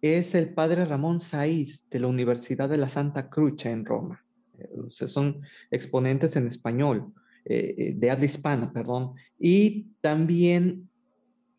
es 0.00 0.34
el 0.34 0.54
padre 0.54 0.84
Ramón 0.84 1.20
Saiz 1.20 1.88
de 1.90 2.00
la 2.00 2.06
Universidad 2.06 2.68
de 2.68 2.78
la 2.78 2.88
Santa 2.88 3.28
Cruz 3.28 3.66
en 3.66 3.84
Roma. 3.84 4.24
son 4.88 5.42
exponentes 5.70 6.36
en 6.36 6.46
español, 6.46 7.12
eh, 7.44 7.74
eh, 7.76 7.94
de 7.96 8.10
habla 8.10 8.24
hispana, 8.24 8.72
perdón. 8.72 9.14
Y 9.38 9.88
también 10.00 10.88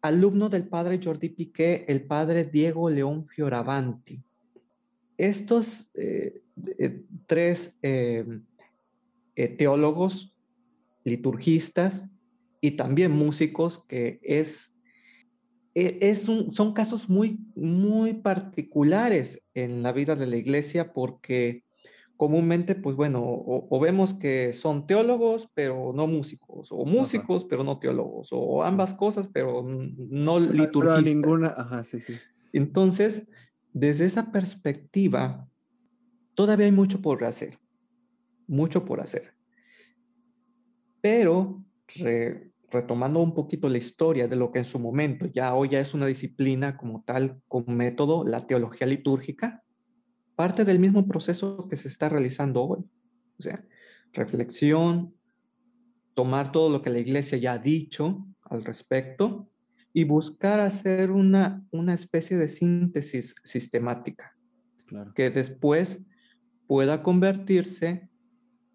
alumno 0.01 0.49
del 0.49 0.67
padre 0.67 0.99
Jordi 1.03 1.29
Piqué, 1.29 1.85
el 1.87 2.03
padre 2.05 2.45
Diego 2.45 2.89
León 2.89 3.27
Fioravanti. 3.27 4.21
Estos 5.17 5.91
eh, 5.95 6.41
tres 7.27 7.75
teólogos, 9.57 10.35
liturgistas 11.03 12.09
y 12.59 12.71
también 12.71 13.11
músicos, 13.11 13.83
que 13.87 14.19
es 14.23 14.75
es 15.73 16.23
son 16.23 16.73
casos 16.73 17.07
muy, 17.07 17.39
muy 17.55 18.13
particulares 18.13 19.41
en 19.53 19.81
la 19.83 19.93
vida 19.93 20.17
de 20.17 20.27
la 20.27 20.35
iglesia 20.35 20.91
porque 20.91 21.63
comúnmente, 22.21 22.75
pues 22.75 22.95
bueno, 22.95 23.23
o, 23.23 23.79
vemos 23.79 24.13
que 24.13 24.53
son 24.53 24.85
teólogos, 24.85 25.49
pero 25.55 25.91
no 25.91 26.05
músicos, 26.05 26.71
o 26.71 26.85
músicos, 26.85 27.45
pero 27.45 27.63
no 27.63 27.79
teólogos, 27.79 28.27
o 28.31 28.63
ambas 28.63 28.93
cosas, 28.93 29.27
pero 29.33 29.63
no 29.63 30.39
liturgistas. 30.39 31.03
ninguna, 31.03 31.47
ajá, 31.57 31.83
sí, 31.83 31.99
sí. 31.99 32.13
Entonces, 32.53 33.27
desde 33.73 34.05
esa 34.05 34.31
perspectiva, 34.31 35.49
todavía 36.35 36.67
hay 36.67 36.71
mucho 36.71 37.01
por 37.01 37.23
hacer, 37.23 37.57
mucho 38.45 38.85
por 38.85 39.01
hacer. 39.01 39.33
Pero 41.01 41.65
retomando 42.69 43.19
un 43.19 43.33
poquito 43.33 43.67
la 43.67 43.79
historia 43.79 44.27
de 44.27 44.35
lo 44.35 44.51
que 44.51 44.59
en 44.59 44.65
su 44.65 44.77
momento 44.77 45.25
ya 45.25 45.55
hoy 45.55 45.69
ya 45.69 45.79
es 45.79 45.95
una 45.95 46.05
disciplina 46.05 46.77
como 46.77 47.01
tal, 47.01 47.41
como 47.47 47.73
método, 47.73 48.23
la 48.25 48.45
teología 48.45 48.85
litúrgica, 48.85 49.60
parte 50.41 50.65
del 50.65 50.79
mismo 50.79 51.05
proceso 51.05 51.67
que 51.69 51.75
se 51.75 51.87
está 51.87 52.09
realizando 52.09 52.63
hoy. 52.63 52.79
O 53.37 53.43
sea, 53.43 53.63
reflexión, 54.11 55.13
tomar 56.15 56.51
todo 56.51 56.71
lo 56.71 56.81
que 56.81 56.89
la 56.89 56.97
iglesia 56.97 57.37
ya 57.37 57.53
ha 57.53 57.59
dicho 57.59 58.25
al 58.41 58.65
respecto 58.65 59.51
y 59.93 60.03
buscar 60.03 60.59
hacer 60.59 61.11
una, 61.11 61.63
una 61.69 61.93
especie 61.93 62.37
de 62.37 62.49
síntesis 62.49 63.35
sistemática 63.43 64.35
que 65.13 65.29
después 65.29 66.01
pueda 66.65 67.03
convertirse 67.03 68.09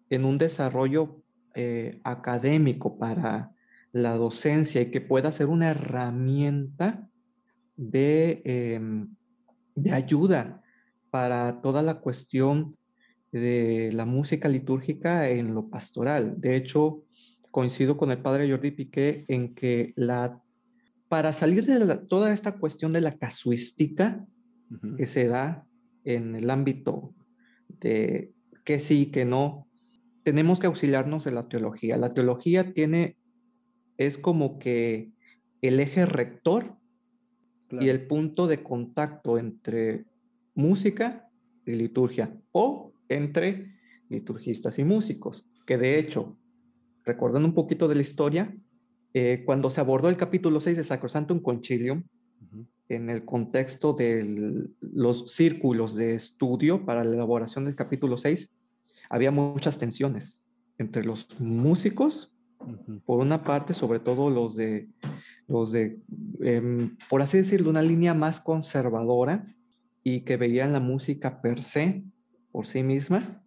en 0.09 0.23
un 0.23 0.37
desarrollo 0.37 1.21
eh, 1.53 1.99
académico 2.05 2.97
para 2.97 3.51
la 3.91 4.15
docencia 4.15 4.79
y 4.79 4.89
que 4.89 5.01
pueda 5.01 5.33
ser 5.33 5.47
una 5.47 5.71
herramienta 5.71 7.09
de, 7.75 8.41
em, 8.45 9.13
de 9.75 9.91
ayuda 9.91 10.63
para 11.17 11.61
toda 11.61 11.81
la 11.81 11.99
cuestión 11.99 12.77
de 13.31 13.91
la 13.91 14.05
música 14.05 14.47
litúrgica 14.47 15.27
en 15.27 15.55
lo 15.55 15.67
pastoral. 15.67 16.39
De 16.39 16.55
hecho, 16.55 17.05
coincido 17.49 17.97
con 17.97 18.11
el 18.11 18.19
padre 18.19 18.47
Jordi 18.47 18.69
Piqué 18.69 19.25
en 19.27 19.55
que 19.55 19.93
la, 19.95 20.39
para 21.09 21.33
salir 21.33 21.65
de 21.65 21.97
toda 22.07 22.31
esta 22.31 22.59
cuestión 22.59 22.93
de 22.93 23.01
la 23.01 23.17
casuística 23.17 24.23
que 24.95 25.07
se 25.07 25.27
da 25.27 25.65
en 26.03 26.35
el 26.35 26.51
ámbito 26.51 27.15
de 27.79 28.31
que 28.63 28.77
sí, 28.77 29.07
que 29.07 29.25
no, 29.25 29.67
tenemos 30.21 30.59
que 30.59 30.67
auxiliarnos 30.67 31.23
de 31.23 31.31
la 31.31 31.49
teología. 31.49 31.97
La 31.97 32.13
teología 32.13 32.75
tiene 32.75 33.17
es 33.97 34.19
como 34.19 34.59
que 34.59 35.09
el 35.63 35.79
eje 35.79 36.05
rector 36.05 36.77
y 37.71 37.89
el 37.89 38.05
punto 38.05 38.45
de 38.45 38.61
contacto 38.61 39.39
entre 39.39 40.05
música 40.57 41.29
y 41.65 41.71
liturgia 41.73 42.35
o 42.51 42.91
entre 43.09 43.77
liturgistas 44.09 44.79
y 44.79 44.83
músicos, 44.83 45.47
que 45.65 45.77
de 45.77 45.99
hecho, 45.99 46.35
recordando 47.05 47.47
un 47.47 47.53
poquito 47.53 47.87
de 47.87 47.95
la 47.95 48.01
historia, 48.01 48.57
eh, 49.13 49.43
cuando 49.45 49.69
se 49.69 49.79
abordó 49.81 50.09
el 50.09 50.17
capítulo 50.17 50.59
6 50.59 50.77
de 50.77 50.83
Sacrosantum 50.83 51.41
Concilium, 51.41 52.03
en 52.89 53.09
el 53.09 53.25
contexto 53.25 53.93
de 53.93 54.69
los 54.79 55.33
círculos 55.33 55.93
de 55.95 56.15
estudio 56.15 56.85
para 56.85 57.03
la 57.03 57.13
elaboración 57.13 57.65
del 57.65 57.75
capítulo 57.75 58.17
6, 58.17 58.55
había 59.09 59.29
muchas 59.29 59.77
tensiones 59.77 60.43
entre 60.77 61.03
los 61.05 61.39
músicos 61.39 62.33
por 63.05 63.19
una 63.19 63.43
parte, 63.43 63.73
sobre 63.73 63.99
todo 63.99 64.29
los 64.29 64.55
de, 64.55 64.89
los 65.47 65.71
de 65.71 65.99
em, 66.39 66.95
por 67.09 67.21
así 67.21 67.37
decirlo, 67.37 67.69
una 67.69 67.81
línea 67.81 68.13
más 68.13 68.39
conservadora 68.39 69.45
y 70.09 70.21
que 70.21 70.37
veían 70.37 70.71
la 70.71 70.79
música 70.79 71.41
per 71.41 71.61
se, 71.61 72.01
por 72.53 72.65
sí 72.65 72.81
misma. 72.81 73.43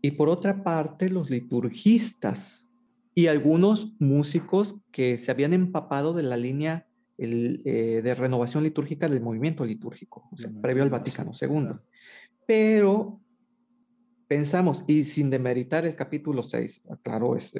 Y 0.00 0.10
por 0.10 0.28
otra 0.28 0.64
parte, 0.64 1.08
los 1.08 1.30
liturgistas 1.30 2.72
y 3.14 3.28
algunos 3.28 3.94
músicos 4.00 4.80
que 4.90 5.16
se 5.16 5.30
habían 5.30 5.52
empapado 5.52 6.12
de 6.12 6.24
la 6.24 6.36
línea 6.36 6.88
eh, 7.18 8.00
de 8.02 8.14
renovación 8.16 8.64
litúrgica 8.64 9.08
del 9.08 9.20
movimiento 9.20 9.64
litúrgico, 9.64 10.28
previo 10.60 10.82
al 10.82 10.90
Vaticano 10.90 11.30
II. 11.40 11.76
Pero 12.48 13.20
pensamos, 14.26 14.82
y 14.88 15.04
sin 15.04 15.30
demeritar 15.30 15.86
el 15.86 15.94
capítulo 15.94 16.42
6, 16.42 16.82
claro, 17.02 17.36
es, 17.36 17.52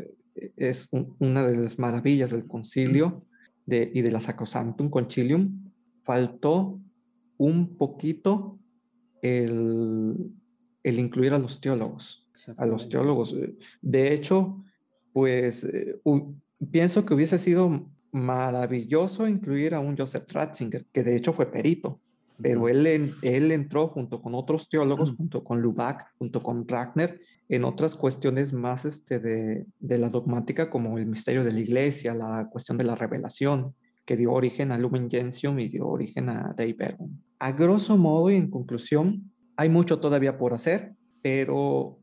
es 0.57 0.89
una 1.21 1.47
de 1.47 1.59
las 1.59 1.79
maravillas 1.79 2.33
del 2.33 2.49
concilio 2.49 3.25
de, 3.67 3.89
y 3.95 4.03
de 4.03 4.11
la 4.11 4.19
Sacrosanctum 4.19 4.91
Concilium, 4.91 5.71
faltó 5.95 6.81
un 7.43 7.77
poquito 7.77 8.61
el, 9.21 10.33
el 10.85 10.99
incluir 10.99 11.33
a 11.33 11.41
los 11.41 11.61
teólogos, 11.61 12.29
a 12.57 12.67
los 12.67 12.89
teólogos. 12.89 13.37
De 13.81 14.15
hecho, 14.15 14.63
pues 15.13 15.65
eh, 15.65 16.01
pienso 16.71 17.05
que 17.05 17.15
hubiese 17.15 17.39
sido 17.39 17.91
maravilloso 18.13 19.27
incluir 19.27 19.75
a 19.75 19.81
un 19.81 19.97
Joseph 19.97 20.31
Ratzinger, 20.33 20.87
que 20.93 21.03
de 21.03 21.17
hecho 21.17 21.33
fue 21.33 21.51
perito, 21.51 22.01
pero 22.41 22.69
él, 22.69 23.13
él 23.23 23.51
entró 23.51 23.89
junto 23.89 24.23
con 24.23 24.37
otros 24.37 24.69
teólogos, 24.69 25.13
junto 25.17 25.43
con 25.43 25.61
Lubac, 25.61 26.13
junto 26.19 26.43
con 26.45 26.69
Ragnar, 26.69 27.19
en 27.49 27.65
otras 27.65 27.97
cuestiones 27.97 28.53
más 28.53 28.85
este, 28.85 29.19
de, 29.19 29.67
de, 29.81 29.99
la 29.99 30.09
dogmática, 30.09 30.71
como 30.71 30.97
el 30.97 31.07
misterio 31.07 31.43
de 31.43 31.53
la 31.53 31.61
iglesia, 31.61 32.15
la 32.15 32.49
cuestión 32.51 32.79
de 32.79 32.85
la 32.85 32.95
revelación, 32.95 33.75
que 34.05 34.17
dio 34.17 34.33
origen 34.33 34.73
a 34.73 34.79
Lumen 34.79 35.09
Gentium 35.09 35.59
y 35.59 35.69
dio 35.69 35.87
origen 35.89 36.29
a 36.29 36.55
Dei 36.57 36.73
Verbum. 36.73 37.11
A 37.43 37.51
grosso 37.51 37.97
modo 37.97 38.31
y 38.31 38.37
en 38.37 38.49
conclusión, 38.49 39.33
hay 39.57 39.69
mucho 39.69 39.99
todavía 39.99 40.39
por 40.39 40.55
hacer, 40.55 40.95
pero 41.23 41.99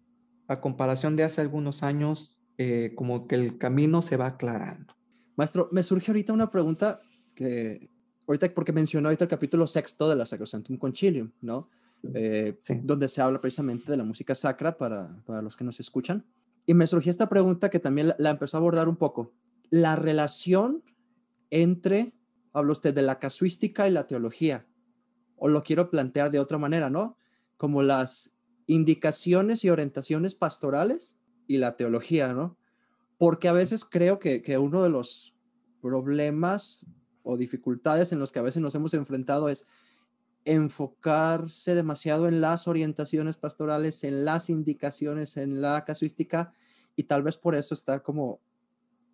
a 0.50 0.60
comparación 0.60 1.16
de 1.16 1.24
hace 1.24 1.40
algunos 1.40 1.82
años, 1.82 2.42
eh, 2.58 2.92
como 2.94 3.26
que 3.26 3.36
el 3.36 3.58
camino 3.58 4.02
se 4.02 4.18
va 4.18 4.28
aclarando. 4.28 4.94
Maestro, 5.38 5.70
me 5.72 5.82
surge 5.82 6.12
ahorita 6.12 6.34
una 6.34 6.52
pregunta 6.52 7.00
que, 7.36 7.90
ahorita 8.28 8.54
porque 8.54 8.74
mencionó 8.74 9.08
ahorita 9.08 9.24
el 9.24 9.30
capítulo 9.30 9.66
sexto 9.66 10.10
de 10.10 10.18
la 10.18 10.26
Sacrosanctum 10.26 10.76
Concilium, 10.76 11.32
¿no? 11.40 11.70
Eh, 12.14 12.60
donde 12.84 13.08
se 13.08 13.22
habla 13.22 13.40
precisamente 13.40 13.90
de 13.90 13.96
la 13.96 14.04
música 14.04 14.36
sacra 14.36 14.78
para, 14.78 15.24
para, 15.26 15.42
los 15.42 15.56
que 15.56 15.64
nos 15.64 15.80
escuchan. 15.80 16.26
Y 16.66 16.74
me 16.74 16.86
surgió 16.86 17.12
esta 17.12 17.30
pregunta 17.30 17.70
que 17.70 17.80
también 17.80 18.14
la, 18.18 18.32
empezó 18.32 18.58
a 18.58 18.60
abordar 18.60 18.90
un 18.90 18.98
poco. 18.98 19.32
La 19.70 19.96
relación 19.96 20.84
entre, 21.50 22.12
habla 22.52 22.74
usted 22.74 22.94
de 22.94 23.04
la 23.04 23.20
casuística 23.20 23.88
y 23.88 23.92
la 23.92 24.06
teología, 24.06 24.66
o 25.40 25.48
lo 25.48 25.64
quiero 25.64 25.90
plantear 25.90 26.32
de 26.32 26.40
otra 26.40 26.58
manera, 26.58 26.90
¿no? 26.90 27.18
Como 27.58 27.82
las 27.82 28.36
indicaciones 28.68 29.64
y 29.66 29.70
orientaciones 29.70 30.36
pastorales 30.36 31.18
y 31.48 31.58
la 31.58 31.76
teología, 31.76 32.34
¿no? 32.34 32.58
Porque 33.18 33.48
a 33.48 33.54
veces 33.54 33.86
creo 33.86 34.20
que, 34.20 34.42
que 34.42 34.58
uno 34.58 34.84
de 34.84 34.90
los 34.90 35.34
problemas 35.82 36.86
o 37.24 37.38
dificultades 37.38 38.12
en 38.12 38.20
los 38.20 38.32
que 38.32 38.40
a 38.40 38.44
veces 38.44 38.62
nos 38.62 38.76
hemos 38.76 38.94
enfrentado 38.94 39.50
es 39.50 39.66
enfocarse 40.46 41.76
demasiado 41.76 42.28
en 42.28 42.42
las 42.42 42.68
orientaciones 42.68 43.38
pastorales, 43.38 44.04
en 44.04 44.26
las 44.26 44.50
indicaciones, 44.50 45.38
en 45.38 45.62
la 45.62 45.84
casuística, 45.86 46.54
y 46.96 47.04
tal 47.04 47.24
vez 47.24 47.38
por 47.38 47.56
eso 47.56 47.74
está 47.74 48.02
como 48.02 48.40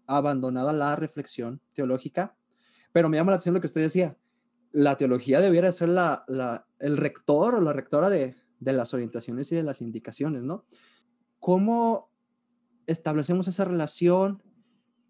abandonada 0.08 0.72
la 0.74 0.96
reflexión 0.96 1.62
teológica. 1.74 2.36
Pero 2.92 3.10
me 3.10 3.18
llama 3.18 3.32
la 3.32 3.36
atención 3.36 3.56
lo 3.56 3.62
que 3.62 3.68
usted 3.68 3.82
decía. 3.82 4.18
La 4.76 4.98
teología 4.98 5.40
debiera 5.40 5.72
ser 5.72 5.88
la, 5.88 6.26
el 6.80 6.98
rector 6.98 7.56
o 7.56 7.62
la 7.62 7.72
rectora 7.72 8.10
de, 8.10 8.36
de 8.60 8.74
las 8.74 8.94
orientaciones 8.94 9.50
y 9.52 9.56
de 9.56 9.64
las 9.64 9.80
indicaciones, 9.80 10.44
¿no? 10.44 10.66
¿Cómo 11.40 12.12
establecemos 12.86 13.48
esa 13.48 13.64
relación? 13.64 14.44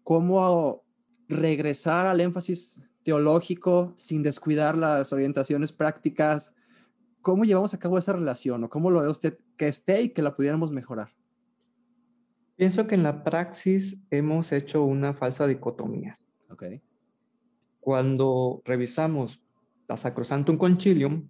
¿Cómo 0.04 0.84
regresar 1.28 2.06
al 2.06 2.20
énfasis 2.20 2.84
teológico 3.02 3.92
sin 3.96 4.22
descuidar 4.22 4.78
las 4.78 5.12
orientaciones 5.12 5.72
prácticas? 5.72 6.54
¿Cómo 7.20 7.44
llevamos 7.44 7.74
a 7.74 7.80
cabo 7.80 7.98
esa 7.98 8.12
relación 8.12 8.62
o 8.62 8.70
cómo 8.70 8.88
lo 8.88 9.00
ve 9.00 9.08
usted 9.08 9.36
que 9.56 9.66
esté 9.66 10.02
y 10.02 10.08
que 10.10 10.22
la 10.22 10.36
pudiéramos 10.36 10.70
mejorar? 10.70 11.12
Pienso 12.54 12.86
que 12.86 12.94
en 12.94 13.02
la 13.02 13.24
praxis 13.24 13.98
hemos 14.10 14.52
hecho 14.52 14.84
una 14.84 15.12
falsa 15.12 15.48
dicotomía. 15.48 16.20
Okay. 16.50 16.80
Cuando 17.80 18.62
revisamos 18.64 19.42
la 19.88 19.96
Sacrosantum 19.96 20.56
Concilium, 20.56 21.28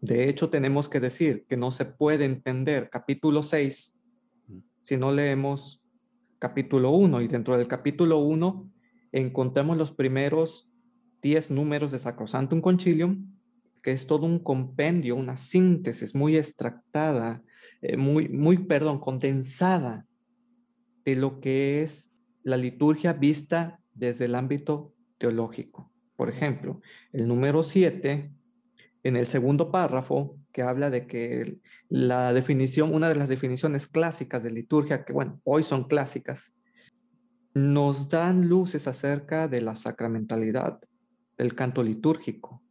de 0.00 0.28
hecho 0.28 0.50
tenemos 0.50 0.88
que 0.88 1.00
decir 1.00 1.44
que 1.48 1.56
no 1.56 1.70
se 1.70 1.84
puede 1.84 2.24
entender 2.24 2.90
capítulo 2.90 3.42
6 3.42 3.94
si 4.82 4.96
no 4.96 5.12
leemos 5.12 5.80
capítulo 6.38 6.90
1 6.90 7.22
y 7.22 7.28
dentro 7.28 7.56
del 7.56 7.68
capítulo 7.68 8.18
1 8.18 8.68
encontramos 9.12 9.76
los 9.76 9.92
primeros 9.92 10.68
10 11.22 11.52
números 11.52 11.92
de 11.92 12.00
Sacrosantum 12.00 12.60
Concilium, 12.60 13.32
que 13.80 13.92
es 13.92 14.08
todo 14.08 14.26
un 14.26 14.40
compendio, 14.40 15.14
una 15.14 15.36
síntesis 15.36 16.16
muy 16.16 16.36
extractada, 16.36 17.42
eh, 17.80 17.96
muy, 17.96 18.28
muy, 18.28 18.58
perdón, 18.58 18.98
condensada 18.98 20.04
de 21.04 21.14
lo 21.14 21.40
que 21.40 21.82
es 21.82 22.12
la 22.42 22.56
liturgia 22.56 23.12
vista 23.12 23.80
desde 23.94 24.24
el 24.24 24.34
ámbito 24.34 24.92
teológico. 25.18 25.91
Por 26.22 26.30
ejemplo, 26.30 26.80
el 27.12 27.26
número 27.26 27.64
7, 27.64 28.32
en 29.02 29.16
el 29.16 29.26
segundo 29.26 29.72
párrafo, 29.72 30.38
que 30.52 30.62
habla 30.62 30.88
de 30.88 31.08
que 31.08 31.58
la 31.88 32.32
definición, 32.32 32.94
una 32.94 33.08
de 33.08 33.16
las 33.16 33.28
definiciones 33.28 33.88
clásicas 33.88 34.44
de 34.44 34.52
liturgia, 34.52 35.04
que 35.04 35.12
bueno, 35.12 35.40
hoy 35.42 35.64
son 35.64 35.88
clásicas, 35.88 36.54
nos 37.54 38.08
dan 38.08 38.46
luces 38.46 38.86
acerca 38.86 39.48
de 39.48 39.62
la 39.62 39.74
sacramentalidad 39.74 40.78
del 41.36 41.56
canto 41.56 41.82
litúrgico. 41.82 42.62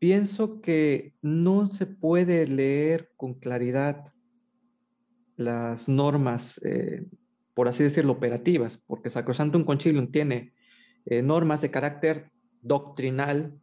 Pienso 0.00 0.60
que 0.60 1.14
no 1.22 1.66
se 1.66 1.86
puede 1.86 2.44
leer 2.48 3.12
con 3.16 3.34
claridad 3.34 4.12
las 5.36 5.88
normas, 5.88 6.60
eh, 6.64 7.06
por 7.54 7.68
así 7.68 7.84
decirlo, 7.84 8.14
operativas, 8.14 8.82
porque 8.84 9.10
Sacrosantum 9.10 9.62
Concilium 9.62 10.10
tiene 10.10 10.54
eh, 11.06 11.22
normas 11.22 11.60
de 11.60 11.70
carácter 11.70 12.33
doctrinal 12.64 13.60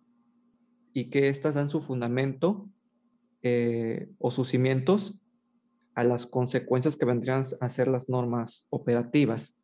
y 0.94 1.10
que 1.10 1.28
éstas 1.28 1.56
dan 1.56 1.70
su 1.70 1.82
fundamento 1.82 2.70
eh, 3.42 4.10
o 4.20 4.32
sus 4.32 4.50
cimientos 4.50 5.20
a 5.96 6.04
las 6.04 6.26
consecuencias 6.26 6.96
que 6.96 7.06
vendrían 7.06 7.44
a 7.60 7.70
ser 7.70 7.88
las 7.88 8.08
normas 8.08 8.66
operativas. 8.70 9.58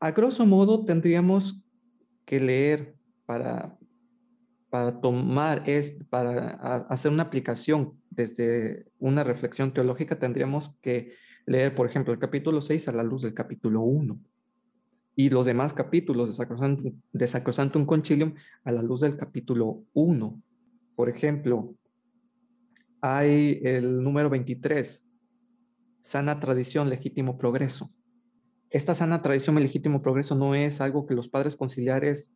A 0.00 0.12
grosso 0.12 0.46
modo, 0.46 0.84
tendríamos 0.84 1.62
que 2.24 2.40
leer 2.40 2.94
para, 3.26 3.76
para 4.70 5.00
tomar, 5.00 5.68
es, 5.68 5.96
para 6.08 6.50
hacer 6.88 7.10
una 7.10 7.24
aplicación 7.24 8.00
desde 8.10 8.86
una 8.98 9.24
reflexión 9.24 9.74
teológica, 9.74 10.18
tendríamos 10.18 10.76
que 10.80 11.14
leer, 11.46 11.74
por 11.74 11.86
ejemplo, 11.86 12.12
el 12.12 12.18
capítulo 12.18 12.62
6 12.62 12.88
a 12.88 12.92
la 12.92 13.02
luz 13.02 13.22
del 13.22 13.34
capítulo 13.34 13.82
1 13.82 14.18
y 15.16 15.30
los 15.30 15.46
demás 15.46 15.72
capítulos 15.72 16.28
de 16.28 16.32
Sacrosantum, 17.26 17.82
de 17.82 17.86
Concilium 17.86 18.34
a 18.64 18.72
la 18.72 18.82
luz 18.82 19.00
del 19.00 19.16
capítulo 19.16 19.84
1. 19.92 20.42
Por 20.96 21.08
ejemplo, 21.08 21.74
hay 23.00 23.60
el 23.62 24.02
número 24.02 24.30
23, 24.30 25.06
sana 25.98 26.40
tradición, 26.40 26.88
legítimo 26.88 27.38
progreso. 27.38 27.92
Esta 28.70 28.94
sana 28.94 29.22
tradición 29.22 29.58
y 29.58 29.62
legítimo 29.62 30.02
progreso 30.02 30.34
no 30.34 30.54
es 30.54 30.80
algo 30.80 31.06
que 31.06 31.14
los 31.14 31.28
padres 31.28 31.56
conciliares 31.56 32.34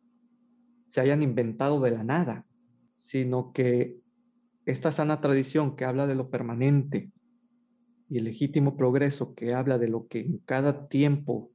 se 0.85 1.01
hayan 1.01 1.21
inventado 1.21 1.81
de 1.81 1.91
la 1.91 2.03
nada, 2.03 2.45
sino 2.95 3.51
que 3.51 3.97
esta 4.65 4.91
sana 4.91 5.19
tradición 5.19 5.75
que 5.75 5.85
habla 5.85 6.07
de 6.07 6.15
lo 6.15 6.29
permanente 6.29 7.11
y 8.09 8.17
el 8.17 8.23
legítimo 8.23 8.77
progreso 8.77 9.35
que 9.35 9.53
habla 9.53 9.77
de 9.77 9.87
lo 9.87 10.07
que 10.07 10.21
en 10.21 10.37
cada 10.39 10.87
tiempo, 10.87 11.51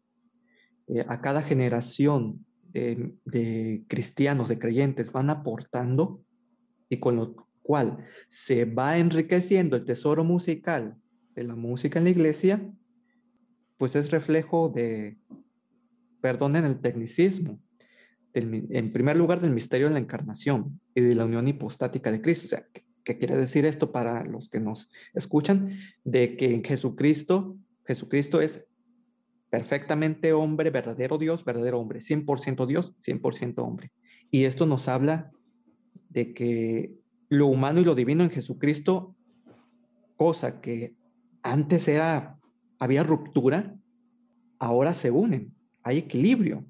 eh, 0.88 1.05
a 1.09 1.20
cada 1.20 1.42
generación 1.42 2.44
de, 2.75 3.85
cristianos, 3.87 4.49
de 4.49 4.59
creyentes 4.59 5.12
van 5.12 5.31
aportando 5.31 6.20
y 6.88 6.99
con 6.99 7.16
lo 7.16 7.49
cual 7.62 8.05
se 8.29 8.64
va 8.64 8.99
enriqueciendo 8.99 9.77
el 9.77 9.85
tesoro 9.85 10.25
musical 10.25 10.97
de 11.35 11.44
la 11.44 11.55
música 11.55 11.99
en 11.99 12.05
la 12.05 12.11
iglesia, 12.11 12.68
pues 13.79 13.97
es 13.97 14.11
reflejo 14.11 14.68
de, 14.68 15.16
perdonen 16.20 16.64
el 16.64 16.81
tecnicismo, 16.81 17.61
en 18.35 18.92
primer 18.92 19.16
lugar 19.16 19.40
del 19.40 19.53
misterio 19.53 19.87
de 19.87 19.92
la 19.92 20.01
encarnación 20.01 20.81
y 20.92 21.01
de 21.01 21.14
la 21.14 21.25
unión 21.25 21.47
hipostática 21.47 22.11
de 22.11 22.20
Cristo. 22.20 22.47
O 22.47 22.49
sea, 22.49 22.66
¿qué, 23.05 23.16
quiere 23.16 23.37
decir 23.37 23.64
esto 23.64 23.92
para 23.92 24.25
los 24.25 24.49
que 24.49 24.59
nos 24.59 24.90
escuchan? 25.14 25.70
De 26.03 26.37
que 26.37 26.53
en 26.53 26.64
Jesucristo, 26.64 27.57
Jesucristo 27.87 28.40
es 28.40 28.66
perfectamente 29.54 30.32
hombre, 30.32 30.70
verdadero 30.70 31.16
Dios, 31.16 31.44
verdadero 31.44 31.78
hombre, 31.78 32.00
100% 32.00 32.66
Dios, 32.66 32.92
100% 33.00 33.58
hombre. 33.58 33.92
Y 34.32 34.46
esto 34.46 34.66
nos 34.66 34.88
habla 34.88 35.30
de 36.08 36.34
que 36.34 36.96
lo 37.28 37.46
humano 37.46 37.80
y 37.80 37.84
lo 37.84 37.94
divino 37.94 38.24
en 38.24 38.30
Jesucristo, 38.30 39.14
cosa 40.16 40.60
que 40.60 40.96
antes 41.44 41.86
era, 41.86 42.36
había 42.80 43.04
ruptura, 43.04 43.76
ahora 44.58 44.92
se 44.92 45.12
unen, 45.12 45.54
hay 45.84 45.98
equilibrio. 45.98 46.64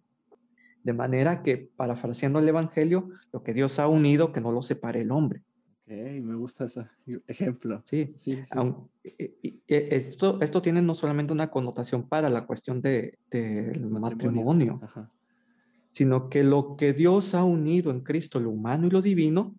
De 0.82 0.92
manera 0.92 1.42
que, 1.42 1.70
parafraseando 1.76 2.38
el 2.38 2.48
Evangelio, 2.50 3.08
lo 3.32 3.42
que 3.42 3.54
Dios 3.54 3.78
ha 3.78 3.88
unido, 3.88 4.30
que 4.30 4.42
no 4.42 4.52
lo 4.52 4.60
separe 4.60 5.00
el 5.00 5.10
hombre. 5.10 5.40
Me 5.86 6.34
gusta 6.34 6.64
ese 6.64 6.86
ejemplo. 7.26 7.80
Sí, 7.82 8.14
sí. 8.16 8.38
esto, 9.66 10.40
esto 10.40 10.62
tiene 10.62 10.80
no 10.82 10.94
solamente 10.94 11.32
una 11.32 11.50
connotación 11.50 12.08
para 12.08 12.28
la 12.28 12.46
cuestión 12.46 12.80
del 12.80 13.18
de, 13.30 13.78
matrimonio, 13.90 14.80
sino 15.90 16.28
que 16.28 16.42
lo 16.42 16.76
que 16.76 16.92
Dios 16.92 17.34
ha 17.34 17.44
unido 17.44 17.90
en 17.90 18.00
Cristo, 18.00 18.40
lo 18.40 18.50
humano 18.50 18.86
y 18.86 18.90
lo 18.90 19.02
divino, 19.02 19.54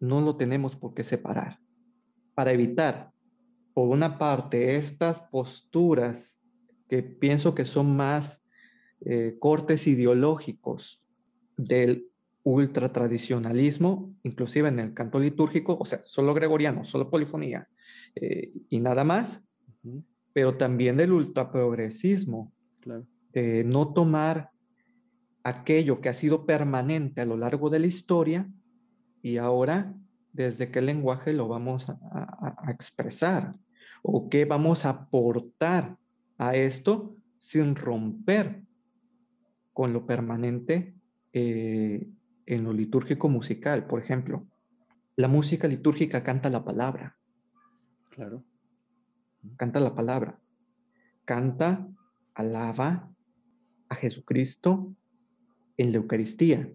no 0.00 0.20
lo 0.20 0.36
tenemos 0.36 0.76
por 0.76 0.94
qué 0.94 1.02
separar. 1.02 1.58
Para 2.34 2.52
evitar, 2.52 3.10
por 3.74 3.88
una 3.88 4.18
parte, 4.18 4.76
estas 4.76 5.20
posturas 5.22 6.40
que 6.88 7.02
pienso 7.02 7.54
que 7.54 7.64
son 7.64 7.96
más 7.96 8.42
eh, 9.00 9.36
cortes 9.38 9.86
ideológicos 9.86 11.02
del 11.56 12.08
ultratradicionalismo, 12.52 14.14
inclusive 14.22 14.68
en 14.68 14.78
el 14.78 14.94
canto 14.94 15.18
litúrgico, 15.18 15.76
o 15.78 15.84
sea, 15.84 16.00
solo 16.04 16.34
gregoriano, 16.34 16.84
solo 16.84 17.10
polifonía 17.10 17.68
eh, 18.14 18.52
y 18.68 18.80
nada 18.80 19.04
más, 19.04 19.42
pero 20.32 20.56
también 20.56 20.96
del 20.96 21.12
ultraprogresismo, 21.12 22.52
de 23.32 23.64
no 23.64 23.92
tomar 23.92 24.50
aquello 25.42 26.00
que 26.00 26.08
ha 26.08 26.14
sido 26.14 26.46
permanente 26.46 27.20
a 27.20 27.26
lo 27.26 27.36
largo 27.36 27.70
de 27.70 27.80
la 27.80 27.86
historia 27.86 28.48
y 29.22 29.36
ahora 29.36 29.94
desde 30.32 30.70
qué 30.70 30.80
lenguaje 30.80 31.32
lo 31.32 31.48
vamos 31.48 31.88
a, 31.88 31.98
a 32.66 32.70
expresar 32.70 33.54
o 34.02 34.28
qué 34.28 34.44
vamos 34.44 34.84
a 34.84 34.90
aportar 34.90 35.96
a 36.38 36.54
esto 36.54 37.16
sin 37.38 37.76
romper 37.76 38.62
con 39.72 39.92
lo 39.92 40.06
permanente 40.06 40.94
eh, 41.32 42.08
en 42.48 42.64
lo 42.64 42.72
litúrgico 42.72 43.28
musical. 43.28 43.86
Por 43.86 44.02
ejemplo, 44.02 44.46
la 45.16 45.28
música 45.28 45.68
litúrgica 45.68 46.24
canta 46.24 46.48
la 46.48 46.64
palabra. 46.64 47.18
Claro. 48.10 48.42
Canta 49.56 49.80
la 49.80 49.94
palabra. 49.94 50.40
Canta, 51.26 51.86
alaba 52.34 53.12
a 53.90 53.94
Jesucristo 53.94 54.94
en 55.76 55.92
la 55.92 55.98
Eucaristía 55.98 56.72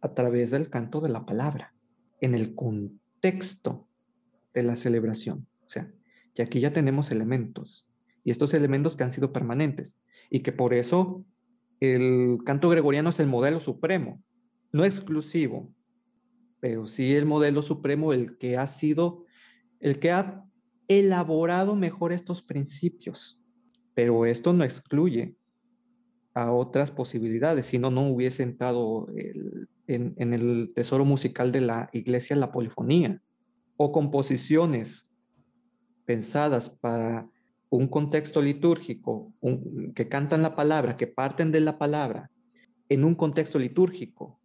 a 0.00 0.14
través 0.14 0.50
del 0.50 0.68
canto 0.68 1.00
de 1.00 1.10
la 1.10 1.24
palabra, 1.24 1.74
en 2.20 2.34
el 2.34 2.56
contexto 2.56 3.88
de 4.52 4.64
la 4.64 4.74
celebración. 4.74 5.46
O 5.64 5.68
sea, 5.68 5.92
y 6.34 6.42
aquí 6.42 6.58
ya 6.58 6.72
tenemos 6.72 7.12
elementos 7.12 7.88
y 8.24 8.32
estos 8.32 8.52
elementos 8.52 8.96
que 8.96 9.04
han 9.04 9.12
sido 9.12 9.32
permanentes 9.32 10.00
y 10.28 10.40
que 10.40 10.50
por 10.50 10.74
eso 10.74 11.24
el 11.78 12.38
canto 12.44 12.68
gregoriano 12.68 13.10
es 13.10 13.20
el 13.20 13.28
modelo 13.28 13.60
supremo, 13.60 14.20
no 14.72 14.84
exclusivo, 14.84 15.72
pero 16.60 16.86
sí 16.86 17.14
el 17.14 17.26
modelo 17.26 17.62
supremo, 17.62 18.12
el 18.12 18.38
que 18.38 18.56
ha 18.56 18.66
sido, 18.66 19.24
el 19.80 19.98
que 19.98 20.10
ha 20.10 20.44
elaborado 20.88 21.74
mejor 21.76 22.12
estos 22.12 22.42
principios. 22.42 23.40
Pero 23.94 24.26
esto 24.26 24.52
no 24.52 24.64
excluye 24.64 25.36
a 26.34 26.52
otras 26.52 26.90
posibilidades, 26.90 27.66
si 27.66 27.78
no, 27.78 27.90
no 27.90 28.08
hubiese 28.08 28.42
entrado 28.42 29.06
en, 29.86 30.14
en, 30.16 30.32
el 30.32 30.72
tesoro 30.74 31.04
musical 31.04 31.52
de 31.52 31.60
la 31.60 31.90
iglesia 31.92 32.36
la 32.36 32.52
polifonía 32.52 33.20
o 33.76 33.92
composiciones 33.92 35.10
pensadas 36.06 36.70
para 36.70 37.28
un 37.68 37.88
contexto 37.88 38.42
litúrgico, 38.42 39.32
que 39.94 40.08
cantan 40.08 40.42
la 40.42 40.54
palabra, 40.54 40.96
que 40.96 41.06
parten 41.06 41.52
de 41.52 41.60
la 41.60 41.78
palabra, 41.78 42.30
en 42.88 43.04
un 43.04 43.14
contexto 43.14 43.58
litúrgico, 43.58 44.41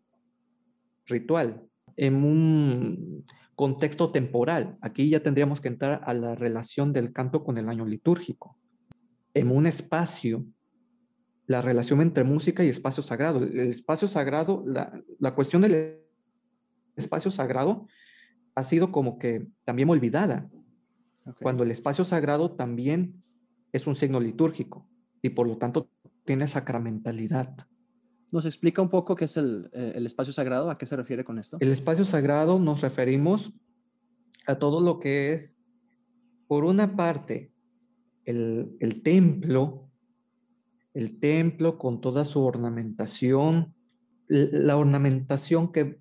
ritual, 1.08 1.64
en 1.96 2.24
un 2.24 3.26
contexto 3.56 4.12
temporal. 4.12 4.78
Aquí 4.82 5.10
ya 5.10 5.22
tendríamos 5.22 5.62
que 5.62 5.68
entrar 5.68 6.02
a 6.06 6.14
la 6.14 6.36
relación 6.36 6.94
del 6.94 7.12
canto 7.12 7.44
con 7.44 7.58
el 7.58 7.70
año 7.70 7.86
litúrgico. 7.86 8.58
En 9.34 9.52
un 9.52 9.66
espacio 9.68 10.46
la 11.48 11.62
relación 11.62 12.02
entre 12.02 12.26
música 12.26 12.64
y 12.64 12.70
espacio 12.70 13.02
sagrado. 13.02 13.42
El 13.42 13.70
espacio 13.70 14.08
sagrado, 14.08 14.64
la, 14.66 15.34
cuestión 15.34 15.62
del 15.62 16.04
espacio 16.96 17.32
sagrado 17.32 17.88
ha 18.54 18.64
sido 18.66 18.92
como 18.92 19.18
que 19.18 19.48
también 19.64 19.90
olvidada, 19.90 20.50
cuando 21.42 21.64
el 21.64 21.72
espacio 21.72 22.04
sagrado 22.04 22.52
también 22.52 23.24
es 23.72 23.88
un 23.88 23.96
signo 23.96 24.20
litúrgico 24.20 24.90
y 25.22 25.30
por 25.30 25.48
lo 25.48 25.58
tanto 25.58 25.90
tiene 26.26 26.48
sacramentalidad. 26.48 27.56
¿Nos 28.32 28.46
explica 28.46 28.82
un 28.82 28.90
poco 28.90 29.16
qué 29.16 29.26
es 29.26 29.38
el, 29.38 29.70
eh, 29.74 29.94
el 29.96 30.06
espacio 30.06 30.34
sagrado? 30.34 30.70
¿A 30.70 30.78
qué 30.78 30.86
se 30.86 30.96
refiere 30.96 31.24
con 31.24 31.40
esto? 31.40 31.58
El 31.60 31.72
espacio 31.72 32.04
sagrado 32.04 32.60
nos 32.60 32.82
referimos 32.82 33.54
a 34.46 34.56
todo 34.56 34.82
lo 34.82 35.00
que 35.00 35.34
es, 35.34 35.60
por 36.48 36.66
una 36.66 36.96
parte, 36.96 37.52
el, 38.26 38.76
el 38.80 39.02
templo, 39.02 39.90
el 40.94 41.20
templo 41.20 41.78
con 41.78 42.02
toda 42.02 42.26
su 42.26 42.44
ornamentación, 42.44 43.74
la 44.28 44.76
ornamentación 44.76 45.72
que, 45.72 46.00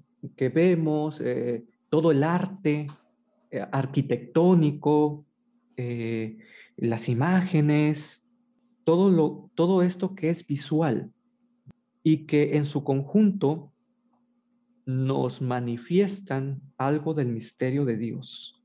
vemos, 0.48 1.20
eh, 1.20 1.64
todo 1.88 2.10
el 2.10 2.24
arte 2.24 2.86
eh, 3.50 3.64
arquitectónico, 3.70 5.24
las 6.76 7.08
imágenes, 7.08 8.24
todo, 8.82 9.10
lo, 9.10 9.50
todo 9.54 9.82
esto 9.82 10.14
que 10.14 10.30
es 10.30 10.46
visual 10.46 11.12
y 12.06 12.18
que 12.18 12.56
en 12.56 12.66
su 12.66 12.84
conjunto 12.84 13.72
nos 14.84 15.42
manifiestan 15.42 16.62
algo 16.78 17.14
del 17.14 17.26
misterio 17.26 17.84
de 17.84 17.96
Dios. 17.98 18.62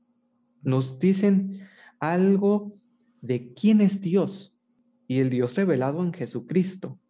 Nos 0.62 1.00
dicen 1.00 1.58
algo 1.98 2.78
de 3.20 3.52
quién 3.52 3.80
es 3.80 4.00
Dios 4.00 4.56
y 5.08 5.18
el 5.18 5.28
Dios 5.28 5.56
revelado 5.56 6.04
en 6.04 6.12
Jesucristo. 6.12 7.00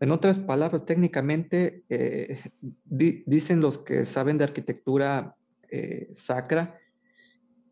En 0.00 0.12
otras 0.12 0.38
palabras, 0.38 0.86
técnicamente 0.86 1.84
eh, 1.90 2.40
dicen 3.26 3.60
los 3.60 3.76
que 3.76 4.06
saben 4.06 4.38
de 4.38 4.44
arquitectura 4.44 5.36
eh, 5.68 6.08
sacra 6.14 6.78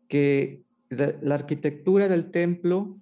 que 0.07 0.61
la, 0.89 1.33
arquitectura 1.33 2.07
del 2.07 2.29
templo, 2.29 2.99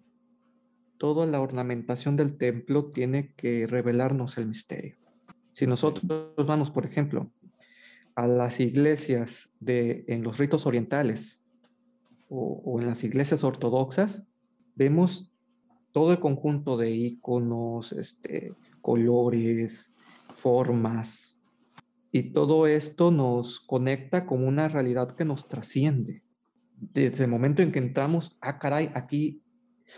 toda 0.98 1.26
la 1.26 1.40
ornamentación 1.40 2.16
del 2.16 2.38
templo 2.38 2.90
tiene 2.90 3.34
que 3.36 3.68
revelarnos 3.68 4.38
el 4.38 4.48
misterio. 4.48 4.96
Si 5.52 5.66
nosotros 5.68 6.34
vamos, 6.36 6.72
por 6.72 6.86
ejemplo, 6.86 7.32
a 8.16 8.28
las 8.28 8.60
iglesias 8.60 9.52
de, 9.60 10.06
en 10.08 10.24
los 10.24 10.38
ritos 10.38 10.66
orientales 10.66 11.44
o, 12.30 12.62
o 12.64 12.80
en 12.80 12.88
las 12.88 13.04
iglesias 13.04 13.44
ortodoxas, 13.44 14.26
vemos 14.76 15.32
todo 15.92 16.12
el 16.12 16.20
conjunto 16.20 16.78
de 16.78 16.92
iconos, 16.92 17.92
este, 17.94 18.54
colores, 18.82 19.94
formas, 20.34 21.38
y 22.12 22.32
todo 22.32 22.68
esto 22.68 23.12
nos 23.12 23.60
conecta 23.60 24.26
con 24.26 24.46
una 24.46 24.68
realidad 24.70 25.16
que 25.16 25.26
nos 25.26 25.48
trasciende. 25.48 26.24
Desde 26.76 27.26
el 27.26 27.30
momento 27.30 27.62
en 27.62 27.72
que 27.72 27.80
entramos, 27.80 28.38
ah, 28.42 28.60
caray, 28.60 28.90
aquí 28.94 29.42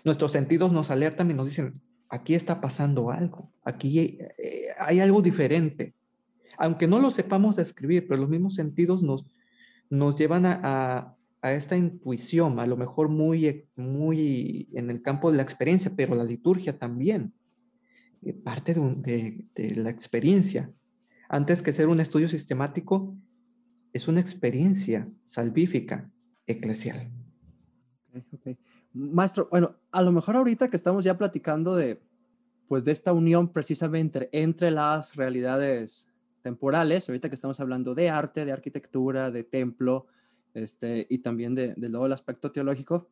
nuestros 0.03 0.31
sentidos 0.31 0.71
nos 0.71 0.91
alertan 0.91 1.31
y 1.31 1.33
nos 1.33 1.47
dicen, 1.47 1.81
aquí 2.09 2.35
está 2.35 2.61
pasando 2.61 3.11
algo, 3.11 3.51
aquí 3.63 3.99
eh, 3.99 4.67
hay, 4.79 4.99
algo 4.99 5.21
diferente. 5.21 5.95
Aunque 6.57 6.87
no 6.87 6.99
lo 6.99 7.09
sepamos 7.09 7.55
describir, 7.55 8.07
pero 8.07 8.21
los 8.21 8.29
mismos 8.29 8.55
sentidos 8.55 9.01
nos, 9.01 9.25
nos 9.89 10.17
llevan 10.17 10.45
a, 10.45 11.15
a 11.41 11.53
esta 11.53 11.77
intuición, 11.77 12.59
a 12.59 12.67
lo 12.67 12.75
mejor 12.75 13.09
muy, 13.09 13.65
muy 13.75 14.69
en 14.73 14.89
el 14.89 15.01
campo 15.01 15.31
de 15.31 15.37
la 15.37 15.43
experiencia, 15.43 15.91
pero 15.95 16.15
la 16.15 16.23
liturgia 16.23 16.77
también, 16.77 17.33
eh, 18.21 18.33
parte 18.33 18.73
de, 18.73 19.45
la 19.75 19.89
experiencia. 19.89 20.71
Antes 21.29 21.61
que 21.61 21.73
ser 21.73 21.87
un 21.87 21.99
estudio 21.99 22.27
sistemático, 22.27 23.15
es 23.93 24.07
una 24.07 24.19
experiencia 24.19 25.09
salvífica, 25.23 26.11
eclesial. 26.45 27.11
Maestro, 28.93 29.47
bueno, 29.51 29.75
a 29.91 30.01
lo 30.01 30.11
mejor 30.11 30.35
ahorita 30.35 30.69
que 30.69 30.77
estamos 30.77 31.03
ya 31.03 31.17
platicando 31.17 31.75
de, 31.75 32.01
pues 32.67 32.85
de 32.85 32.91
esta 32.91 33.13
unión 33.13 33.49
precisamente 33.49 34.29
entre 34.31 34.71
las 34.71 35.15
realidades 35.15 36.09
temporales, 36.41 37.07
ahorita 37.07 37.29
que 37.29 37.35
estamos 37.35 37.59
hablando 37.59 37.93
de 37.95 38.09
arte, 38.09 38.45
de 38.45 38.51
arquitectura, 38.51 39.31
de 39.31 39.43
templo, 39.43 40.07
este, 40.53 41.05
y 41.09 41.19
también 41.19 41.55
de, 41.55 41.73
de 41.75 41.89
todo 41.89 42.05
el 42.05 42.13
aspecto 42.13 42.51
teológico. 42.51 43.09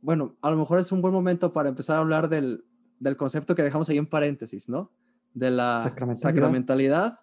Bueno, 0.00 0.36
a 0.42 0.50
lo 0.50 0.56
mejor 0.56 0.78
es 0.78 0.92
un 0.92 1.00
buen 1.00 1.14
momento 1.14 1.52
para 1.52 1.68
empezar 1.68 1.96
a 1.96 2.00
hablar 2.00 2.28
del, 2.28 2.64
del 2.98 3.16
concepto 3.16 3.54
que 3.54 3.62
dejamos 3.62 3.88
ahí 3.88 3.98
en 3.98 4.06
paréntesis, 4.06 4.68
¿no? 4.68 4.90
De 5.32 5.50
la 5.50 5.94
sacramentalidad, 6.14 7.20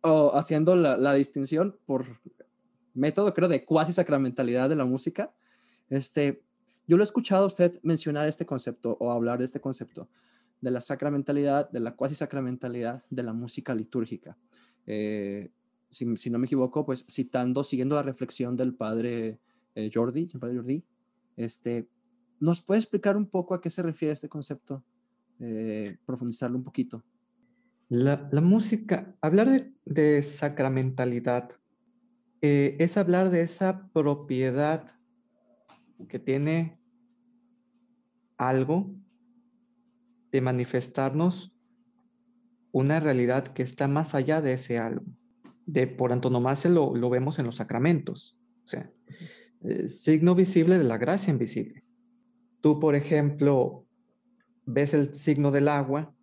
o 0.00 0.36
haciendo 0.36 0.76
la, 0.76 0.96
la, 0.96 1.14
distinción 1.14 1.76
por 1.86 2.06
método, 2.94 3.34
creo, 3.34 3.48
de 3.48 3.64
cuasi 3.64 3.92
sacramentalidad 3.92 4.68
de 4.68 4.76
la 4.76 4.84
música. 4.84 5.32
Este, 5.88 6.44
yo 6.86 6.96
lo 6.96 7.02
he 7.02 7.04
escuchado 7.04 7.46
usted 7.46 7.80
mencionar 7.82 8.28
este 8.28 8.46
concepto 8.46 8.96
o 9.00 9.12
hablar 9.12 9.38
de 9.38 9.44
este 9.44 9.60
concepto 9.60 10.08
de 10.60 10.70
la 10.70 10.80
sacramentalidad, 10.80 11.70
de 11.70 11.80
la 11.80 11.94
cuasi 11.94 12.14
sacramentalidad 12.14 13.04
de 13.10 13.22
la 13.22 13.32
música 13.32 13.74
litúrgica. 13.74 14.36
Eh, 14.86 15.50
si, 15.90 16.30
no 16.30 16.38
me 16.38 16.46
equivoco, 16.46 16.84
pues 16.84 17.04
citando, 17.08 17.64
siguiendo 17.64 17.94
la 17.94 18.02
reflexión 18.02 18.56
del 18.56 18.74
padre 18.74 19.38
eh, 19.74 19.90
Jordi, 19.92 20.30
el 20.32 20.40
padre 20.40 20.56
Jordi, 20.56 20.84
este, 21.36 21.88
¿nos 22.40 22.62
puede 22.62 22.80
explicar 22.80 23.16
un 23.16 23.26
poco 23.26 23.54
a 23.54 23.60
qué 23.60 23.70
se 23.70 23.82
refiere 23.82 24.12
este 24.12 24.28
concepto? 24.28 24.84
Eh, 25.38 25.98
profundizarlo 26.06 26.56
un 26.56 26.64
poquito. 26.64 27.04
La, 27.88 28.28
música, 28.42 29.14
hablar 29.20 29.70
de, 29.84 30.22
sacramentalidad 30.22 31.50
eh, 32.40 32.76
es 32.80 32.96
hablar 32.96 33.30
de 33.30 33.42
esa 33.42 33.88
propiedad 33.92 34.95
que 36.08 36.18
tiene 36.18 36.78
algo 38.36 38.94
de 40.30 40.40
manifestarnos 40.40 41.52
una 42.72 43.00
realidad 43.00 43.48
que 43.48 43.62
está 43.62 43.88
más 43.88 44.14
allá 44.14 44.42
de 44.42 44.52
ese 44.52 44.78
algo 44.78 45.04
de 45.66 45.88
por 45.88 46.12
antonomasia 46.12 46.70
lo, 46.70 46.94
lo 46.94 47.10
vemos 47.10 47.38
en 47.38 47.46
los 47.46 47.56
sacramentos, 47.56 48.38
o 48.64 48.66
sea, 48.66 48.90
eh, 49.64 49.88
signo 49.88 50.34
visible 50.34 50.78
de 50.78 50.84
la 50.84 50.96
gracia 50.96 51.32
invisible. 51.32 51.84
Tú, 52.60 52.78
por 52.78 52.94
ejemplo, 52.94 53.84
ves 54.64 54.94
el 54.94 55.14
signo 55.14 55.50
del 55.50 55.68
agua 55.68 56.14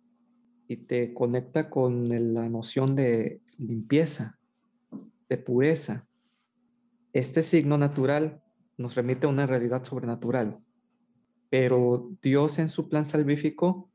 y 0.66 0.76
te 0.76 1.12
conecta 1.12 1.68
con 1.68 2.08
la 2.34 2.48
noción 2.48 2.96
de 2.96 3.42
limpieza, 3.58 4.38
de 5.28 5.36
pureza. 5.36 6.06
Este 7.12 7.42
signo 7.42 7.76
natural 7.78 8.42
nos 8.76 8.94
remite 8.94 9.26
a 9.26 9.30
una 9.30 9.46
realidad 9.46 9.84
sobrenatural, 9.84 10.58
pero 11.50 12.10
Dios 12.22 12.58
en 12.58 12.68
su 12.68 12.88
plan 12.88 13.06
salvífico 13.06 13.90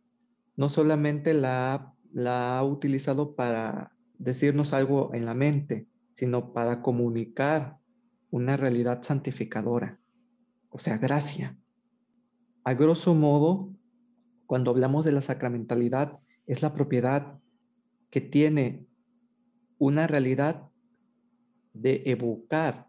no 0.55 0.69
solamente 0.69 1.33
la, 1.33 1.95
ha 2.25 2.63
utilizado 2.63 3.35
para 3.35 3.95
decirnos 4.17 4.73
algo 4.73 5.13
en 5.13 5.25
la 5.25 5.33
mente, 5.33 5.87
sino 6.11 6.51
para 6.51 6.81
comunicar 6.81 7.77
una 8.29 8.57
realidad 8.57 9.01
santificadora, 9.03 9.99
o 10.69 10.79
sea, 10.79 10.97
gracia. 10.97 11.57
A 12.65 12.73
grosso 12.73 13.15
modo, 13.15 13.73
cuando 14.45 14.71
hablamos 14.71 15.05
de 15.05 15.13
la 15.13 15.21
sacramentalidad, 15.21 16.19
es 16.45 16.61
la 16.61 16.73
propiedad 16.73 17.39
que 18.09 18.19
tiene 18.19 18.85
una 19.77 20.07
realidad 20.07 20.69
de 21.73 22.03
evocar 22.05 22.88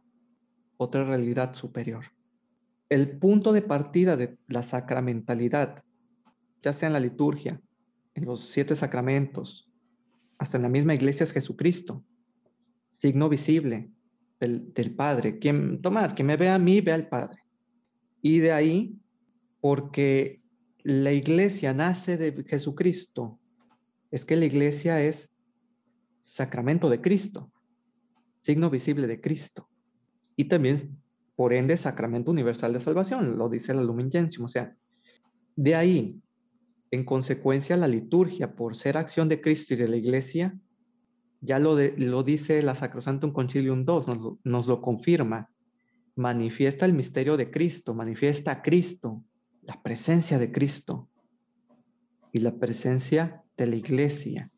otra 0.82 1.04
realidad 1.04 1.54
superior. 1.54 2.06
el 2.88 3.18
punto 3.18 3.52
de 3.52 3.62
partida 3.62 4.16
de 4.16 4.36
la 4.48 4.62
sacramentalidad, 4.64 5.84
ya 6.62 6.72
sea 6.72 6.88
en 6.88 6.94
la 6.94 6.98
liturgia, 6.98 7.60
en 8.14 8.24
los 8.24 8.48
siete 8.48 8.74
sacramentos, 8.74 9.70
hasta 10.38 10.56
en 10.56 10.64
la 10.64 10.68
misma 10.68 10.94
iglesia 10.94 11.22
es 11.22 11.32
Jesucristo, 11.32 12.02
signo 12.86 13.28
visible 13.28 13.92
del, 14.40 14.94
Padre. 14.96 15.38
Quien, 15.38 15.80
Tomás, 15.82 16.14
quien 16.14 16.26
me 16.26 16.36
ve 16.36 16.48
a 16.48 16.58
mí, 16.58 16.80
ve 16.80 16.92
al 16.92 17.08
Padre. 17.08 17.44
Y 18.20 18.38
de 18.38 18.50
ahí, 18.50 18.98
porque 19.60 20.42
la 20.82 21.12
iglesia 21.12 21.72
nace 21.72 22.16
de 22.16 22.42
Jesucristo, 22.44 23.38
es 24.10 24.24
que 24.24 24.36
la 24.36 24.46
iglesia 24.46 25.00
es 25.00 25.30
sacramento 26.18 26.90
de 26.90 27.00
Cristo, 27.00 27.52
signo 28.38 28.68
visible 28.68 29.06
de 29.06 29.20
Cristo. 29.20 29.69
Y 30.40 30.44
también, 30.44 30.78
por 31.36 31.52
ende, 31.52 31.76
sacramento 31.76 32.30
universal 32.30 32.72
de 32.72 32.80
salvación, 32.80 33.36
lo 33.36 33.50
dice 33.50 33.74
la 33.74 33.82
Lumen 33.82 34.10
Gentium. 34.10 34.46
O 34.46 34.48
sea, 34.48 34.74
de 35.54 35.74
ahí, 35.74 36.18
en 36.90 37.04
consecuencia, 37.04 37.76
la 37.76 37.86
liturgia, 37.86 38.56
por 38.56 38.74
ser 38.74 38.96
acción 38.96 39.28
de 39.28 39.42
Cristo 39.42 39.74
y 39.74 39.76
de 39.76 39.86
la 39.86 39.96
iglesia, 39.98 40.58
ya 41.42 41.58
lo, 41.58 41.76
lo 41.98 42.22
dice 42.22 42.62
la 42.62 42.74
Sacrosantum 42.74 43.34
Concilium 43.34 43.80
II, 43.80 43.84
nos, 43.84 44.38
nos 44.42 44.66
lo 44.66 44.80
confirma, 44.80 45.50
manifiesta 46.16 46.86
el 46.86 46.94
misterio 46.94 47.36
de 47.36 47.50
Cristo, 47.50 47.92
manifiesta 47.92 48.50
a 48.50 48.62
Cristo, 48.62 49.22
la 49.60 49.82
presencia 49.82 50.38
de 50.38 50.50
Cristo 50.50 51.06
y 52.32 52.38
la 52.38 52.54
presencia 52.58 53.42
de 53.58 53.66
la 53.66 53.76
iglesia. 53.76 54.50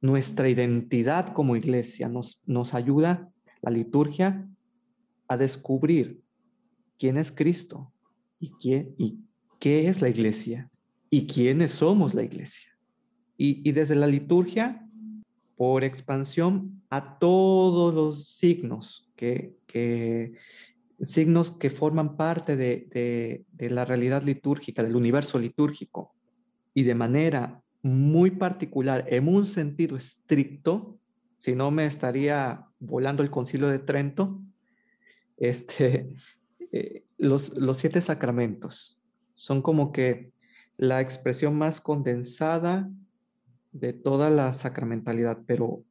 Nuestra 0.00 0.48
identidad 0.48 1.32
como 1.32 1.56
iglesia 1.56 2.08
nos, 2.08 2.40
nos 2.46 2.72
ayuda 2.72 3.32
la 3.62 3.72
liturgia 3.72 4.48
a 5.32 5.36
descubrir 5.36 6.22
quién 6.98 7.16
es 7.16 7.32
Cristo 7.32 7.92
y, 8.38 8.50
quién, 8.52 8.94
y 8.98 9.18
qué 9.58 9.88
es 9.88 10.00
la 10.00 10.08
iglesia 10.08 10.70
y 11.10 11.26
quiénes 11.26 11.72
somos 11.72 12.14
la 12.14 12.22
iglesia. 12.22 12.70
Y, 13.36 13.68
y 13.68 13.72
desde 13.72 13.94
la 13.94 14.06
liturgia, 14.06 14.88
por 15.56 15.84
expansión, 15.84 16.82
a 16.90 17.18
todos 17.18 17.94
los 17.94 18.28
signos 18.28 19.10
que, 19.16 19.56
que 19.66 20.34
signos 21.04 21.52
que 21.52 21.70
forman 21.70 22.16
parte 22.16 22.56
de, 22.56 23.44
la 23.58 23.84
realidad 23.84 24.22
litúrgica, 24.22 24.82
del 24.82 24.96
universo 24.96 25.38
litúrgico, 25.38 26.14
y 26.74 26.84
de 26.84 26.94
manera 26.94 27.62
muy 27.82 28.30
particular, 28.30 29.04
en 29.08 29.28
un 29.28 29.46
sentido 29.46 29.96
estricto, 29.96 30.98
si 31.38 31.54
no 31.54 31.70
me 31.70 31.86
estaría 31.86 32.66
volando 32.78 33.22
el 33.22 33.30
concilio 33.30 33.68
de 33.68 33.80
Trento, 33.80 34.40
este, 35.36 36.08
eh, 36.72 37.04
los, 37.18 37.56
los 37.56 37.78
siete 37.78 38.00
sacramentos 38.00 38.98
son 39.34 39.62
como 39.62 39.92
que 39.92 40.32
la 40.76 41.00
expresión 41.00 41.56
más 41.56 41.80
condensada 41.80 42.90
de 43.72 43.92
toda 43.92 44.30
la 44.30 44.52
sacramentalidad, 44.52 45.42
pero 45.46 45.84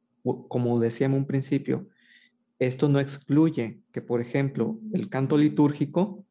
como 0.48 0.78
decía 0.78 1.06
en 1.06 1.14
un 1.14 1.26
principio, 1.26 1.88
esto 2.58 2.88
no 2.88 3.00
excluye 3.00 3.80
que, 3.90 4.02
por 4.02 4.20
ejemplo, 4.20 4.78
el 4.92 5.08
canto 5.08 5.36
litúrgico 5.36 6.24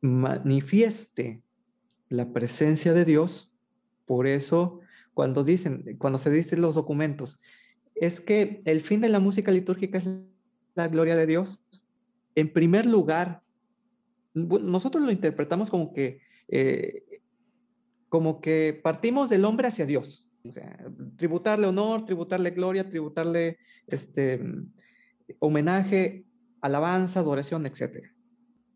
manifieste 0.00 1.42
la 2.08 2.32
presencia 2.32 2.92
de 2.92 3.04
Dios. 3.04 3.52
Por 4.06 4.26
eso, 4.26 4.80
cuando 5.14 5.44
dicen, 5.44 5.96
cuando 5.98 6.18
se 6.18 6.30
dicen 6.30 6.60
los 6.60 6.74
documentos, 6.74 7.38
es 7.94 8.20
que 8.20 8.60
el 8.64 8.80
fin 8.80 9.00
de 9.00 9.08
la 9.08 9.20
música 9.20 9.52
litúrgica 9.52 9.98
es 9.98 10.08
la 10.74 10.88
gloria 10.88 11.16
de 11.16 11.26
Dios. 11.26 11.62
En 12.36 12.52
primer 12.52 12.86
lugar, 12.86 13.42
nosotros 14.34 15.02
lo 15.02 15.10
interpretamos 15.10 15.70
como 15.70 15.92
que, 15.92 16.20
eh, 16.46 17.02
como 18.08 18.40
que 18.40 18.78
partimos 18.80 19.28
del 19.28 19.44
hombre 19.44 19.68
hacia 19.68 19.86
Dios. 19.86 20.30
Tributarle 21.16 21.66
honor, 21.66 22.04
tributarle 22.04 22.50
gloria, 22.50 22.88
tributarle 22.88 23.58
este, 23.88 24.40
homenaje, 25.40 26.24
alabanza, 26.60 27.20
adoración, 27.20 27.66
etc. 27.66 28.06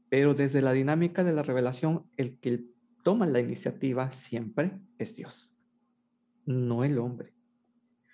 Pero 0.09 0.35
desde 0.35 0.63
la 0.63 0.73
dinámica 0.73 1.23
de 1.23 1.33
la 1.33 1.43
revelación, 1.43 2.07
el 2.17 2.39
que 2.39 2.65
toma 3.03 3.27
la 3.27 3.41
iniciativa 3.41 4.11
siempre 4.11 4.81
es 4.99 5.15
Dios, 5.15 5.55
no 6.47 6.83
el 6.85 6.99
hombre. 6.99 7.33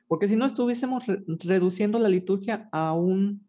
Porque 0.08 0.28
si 0.28 0.36
no 0.36 0.46
estuviésemos 0.46 1.04
reduciendo 1.06 1.98
la 1.98 2.08
liturgia 2.08 2.68
a, 2.72 2.92
un, 2.92 3.46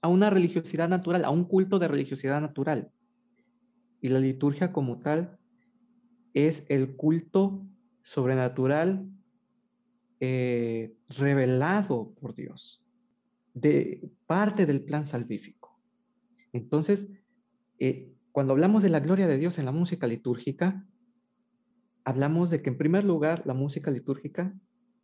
a 0.00 0.08
una 0.08 0.30
religiosidad 0.30 0.88
natural, 0.88 1.24
a 1.24 1.30
un 1.30 1.44
culto 1.44 1.78
de 1.78 1.88
religiosidad 1.88 2.40
natural. 2.40 2.90
Y 4.00 4.08
la 4.08 4.18
liturgia 4.18 4.72
como 4.72 5.00
tal 5.00 5.38
es 6.34 6.64
el 6.68 6.96
culto 6.96 7.66
sobrenatural 8.02 9.08
eh, 10.20 10.94
revelado 11.08 12.14
por 12.14 12.34
Dios 12.34 12.82
de 13.52 14.10
parte 14.26 14.66
del 14.66 14.84
plan 14.84 15.06
salvífico. 15.06 15.80
Entonces, 16.52 17.08
eh, 17.78 18.12
cuando 18.32 18.52
hablamos 18.52 18.82
de 18.82 18.90
la 18.90 19.00
gloria 19.00 19.26
de 19.26 19.38
Dios 19.38 19.58
en 19.58 19.64
la 19.64 19.72
música 19.72 20.06
litúrgica, 20.06 20.86
hablamos 22.04 22.50
de 22.50 22.62
que 22.62 22.70
en 22.70 22.78
primer 22.78 23.04
lugar 23.04 23.42
la 23.46 23.54
música 23.54 23.90
litúrgica 23.90 24.54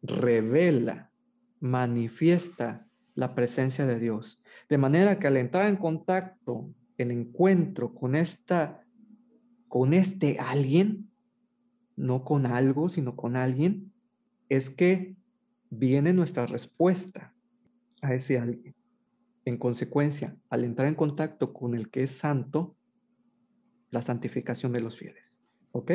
revela, 0.03 1.13
manifiesta 1.61 2.87
la 3.15 3.35
presencia 3.35 3.87
de 3.87 3.99
Dios. 3.99 4.43
De 4.69 4.79
manera 4.79 5.19
que 5.19 5.27
al 5.27 5.37
entrar 5.37 5.69
en 5.69 5.77
contacto, 5.77 6.73
en 6.99 7.11
encuentro 7.11 7.95
con 7.95 8.15
esta, 8.15 8.85
con 9.69 9.95
este 9.95 10.39
alguien, 10.39 11.11
no 11.97 12.25
con 12.25 12.47
algo, 12.47 12.89
sino 12.89 13.17
con 13.17 13.37
alguien, 13.37 13.93
es 14.49 14.71
que 14.71 15.17
viene 15.71 16.13
nuestra 16.13 16.47
respuesta 16.47 17.35
a 18.01 18.15
ese 18.15 18.39
alguien. 18.39 18.75
En 19.45 19.57
consecuencia, 19.57 20.37
al 20.51 20.65
entrar 20.65 20.89
en 20.89 20.95
contacto 20.95 21.53
con 21.53 21.75
el 21.75 21.91
que 21.91 22.05
es 22.05 22.11
santo, 22.11 22.77
la 23.91 24.03
santificación 24.03 24.73
de 24.73 24.81
los 24.81 24.97
fieles. 24.97 25.43
¿Ok? 25.73 25.91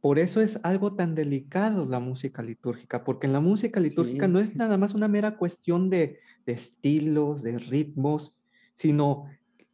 Por 0.00 0.18
eso 0.18 0.40
es 0.40 0.60
algo 0.62 0.94
tan 0.94 1.14
delicado 1.14 1.84
la 1.84 1.98
música 1.98 2.42
litúrgica, 2.42 3.02
porque 3.02 3.26
en 3.26 3.32
la 3.32 3.40
música 3.40 3.80
litúrgica 3.80 4.28
no 4.28 4.38
es 4.38 4.54
nada 4.54 4.78
más 4.78 4.94
una 4.94 5.08
mera 5.08 5.36
cuestión 5.36 5.90
de, 5.90 6.20
de 6.46 6.52
estilos, 6.52 7.42
de 7.42 7.58
ritmos, 7.58 8.36
sino 8.74 9.24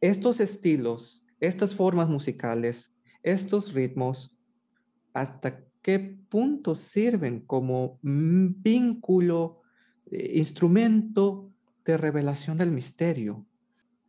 estos 0.01 0.39
estilos, 0.39 1.23
estas 1.39 1.75
formas 1.75 2.09
musicales, 2.09 2.91
estos 3.21 3.73
ritmos, 3.73 4.35
hasta 5.13 5.63
qué 5.81 5.99
punto 5.99 6.73
sirven 6.73 7.41
como 7.41 7.99
vínculo, 8.01 9.61
eh, 10.09 10.33
instrumento 10.35 11.51
de 11.85 11.97
revelación 11.97 12.57
del 12.57 12.71
misterio. 12.71 13.45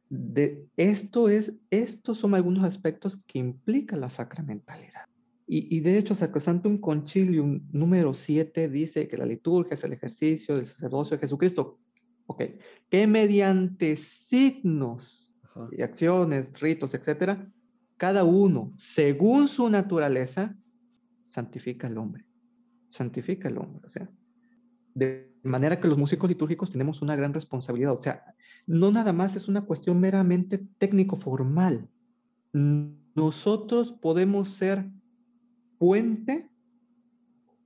De 0.09 0.67
esto 0.77 1.29
es, 1.29 1.53
estos 1.71 2.19
son 2.19 2.35
algunos 2.35 2.65
aspectos 2.65 3.19
que 3.27 3.39
implica 3.39 3.97
la 3.97 4.09
sacramentalidad. 4.09 5.07
Y, 5.49 5.79
de 5.79 5.97
hecho, 5.97 6.15
Sacrosantum 6.15 6.79
Concilium 6.79 7.69
número 7.71 8.13
7 8.15 8.69
dice 8.69 9.07
que 9.07 9.17
la 9.17 9.25
liturgia 9.25 9.75
es 9.75 9.85
el 9.85 9.93
ejercicio 9.93 10.57
del 10.57 10.67
sacerdocio 10.67 11.17
de 11.17 11.21
Jesucristo. 11.21 11.79
Ok, 12.27 12.43
que 12.91 13.07
mediante 13.07 13.95
signos 13.95 15.33
y 15.71 15.83
acciones, 15.83 16.61
ritos, 16.61 16.95
etcétera, 16.95 17.49
cada 17.97 18.25
uno, 18.25 18.75
según 18.77 19.47
su 19.47 19.71
naturaleza, 19.71 20.57
santifica 21.23 21.87
al 21.87 21.97
hombre. 21.99 22.27
Santifica 22.89 23.49
al 23.49 23.59
hombre. 23.59 23.87
O 23.87 23.91
sea, 23.91 24.11
de 24.95 25.33
manera 25.45 25.79
que 25.81 25.87
los 25.87 25.97
músicos 25.97 26.29
litúrgicos 26.29 26.73
tenemos 26.73 27.03
una 27.03 27.15
gran 27.15 27.33
responsabilidad. 27.33 27.93
O 27.93 28.03
sea, 28.03 28.35
no 28.67 28.91
nada 28.91 29.13
más 29.13 29.37
es 29.37 29.47
una 29.47 29.65
cuestión 29.65 30.01
meramente 30.01 30.59
técnico-formal. 30.79 31.89
Nosotros 32.53 33.93
podemos 33.93 34.49
ser 34.49 34.91
puente 35.79 36.51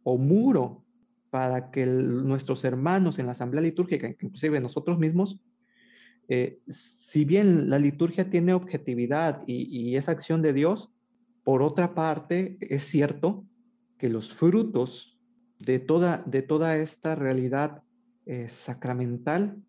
o 0.03 0.18
muro 0.18 0.85
para 1.31 1.70
que 1.70 1.87
nuestros 1.87 2.64
hermanos 2.64 3.18
en 3.18 3.27
la 3.27 3.33
asamblea 3.33 3.62
litúrgica, 3.62 4.09
inclusive 4.09 4.61
nosotros 4.61 4.99
mismos, 4.99 5.42
eh, 6.29 6.61
si 6.68 7.25
bien 7.25 7.70
la 7.70 7.79
liturgia 7.79 8.31
tiene 8.31 8.53
objetividad 8.53 9.42
y, 9.46 9.96
es 9.96 10.09
acción 10.09 10.42
de 10.42 10.53
Dios, 10.53 10.92
por 11.44 11.62
otra 11.62 11.94
parte, 11.94 12.57
es 12.61 12.85
cierto 12.85 13.44
que 13.99 14.09
los 14.09 14.33
frutos 14.33 15.18
de 15.59 15.79
toda, 15.79 16.23
de 16.27 16.42
toda 16.42 16.77
esta 16.77 17.14
realidad 17.14 17.83
eh, 18.27 18.49
sacramental, 18.49 19.61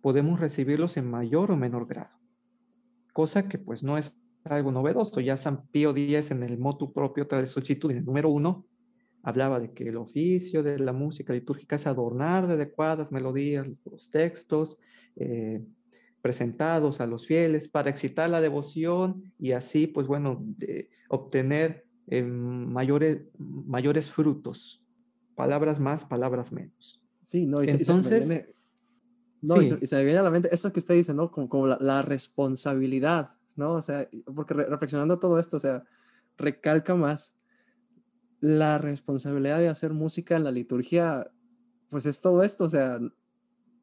podemos 0.00 0.38
recibirlos 0.38 0.96
en 0.96 1.10
mayor 1.10 1.50
o 1.50 1.56
menor 1.56 1.86
grado. 1.86 2.20
Cosa 3.12 3.48
que 3.48 3.58
pues 3.58 3.82
no 3.82 3.98
es 3.98 4.16
algo 4.44 4.72
novedoso. 4.72 5.20
Ya 5.20 5.36
San 5.36 5.66
Pío 5.68 5.90
X 5.90 6.30
en 6.30 6.42
el 6.42 6.58
motu 6.58 6.92
propio 6.92 7.24
de 7.24 7.38
en 7.38 7.96
el 7.96 8.04
número 8.04 8.28
uno, 8.28 8.66
hablaba 9.22 9.58
de 9.58 9.72
que 9.72 9.88
el 9.88 9.96
oficio 9.96 10.62
de 10.62 10.78
la 10.78 10.92
música 10.92 11.32
litúrgica 11.32 11.76
es 11.76 11.86
adornar 11.86 12.46
de 12.46 12.54
adecuadas 12.54 13.10
melodías 13.10 13.66
los 13.84 14.10
textos, 14.10 14.78
eh, 15.16 15.64
presentados 16.20 17.00
a 17.00 17.06
los 17.06 17.26
fieles 17.26 17.68
para 17.68 17.90
excitar 17.90 18.30
la 18.30 18.40
devoción 18.40 19.32
y 19.38 19.52
así, 19.52 19.86
pues 19.86 20.06
bueno, 20.06 20.44
obtener 21.08 21.84
eh, 22.06 22.22
mayores, 22.22 23.22
mayores 23.38 24.10
frutos. 24.10 24.82
Palabras 25.34 25.80
más, 25.80 26.04
palabras 26.04 26.52
menos. 26.52 27.02
Sí, 27.20 27.46
no, 27.46 27.62
y 27.62 27.68
entonces... 27.68 28.26
Se, 28.26 28.34
me 28.34 28.54
no, 29.44 29.60
y, 29.60 29.66
se, 29.66 29.96
me 29.96 30.04
viene 30.04 30.20
a 30.20 30.22
la 30.22 30.30
mente 30.30 30.48
eso 30.50 30.72
que 30.72 30.78
usted 30.78 30.94
dice, 30.94 31.12
¿no? 31.12 31.30
Como, 31.30 31.50
como 31.50 31.66
la, 31.66 32.00
responsabilidad, 32.00 33.33
¿no? 33.56 33.72
O 33.72 33.82
sea, 33.82 34.08
porque 34.34 34.54
reflexionando 34.54 35.18
todo 35.18 35.38
esto, 35.38 35.56
o 35.56 35.60
sea, 35.60 35.84
recalca 36.36 36.94
más 36.94 37.36
la 38.40 38.78
responsabilidad 38.78 39.58
de 39.58 39.68
hacer 39.68 39.92
música 39.92 40.36
en 40.36 40.44
la 40.44 40.50
liturgia, 40.50 41.30
pues 41.88 42.06
es 42.06 42.20
todo 42.20 42.42
esto, 42.42 42.64
o 42.64 42.68
sea, 42.68 42.98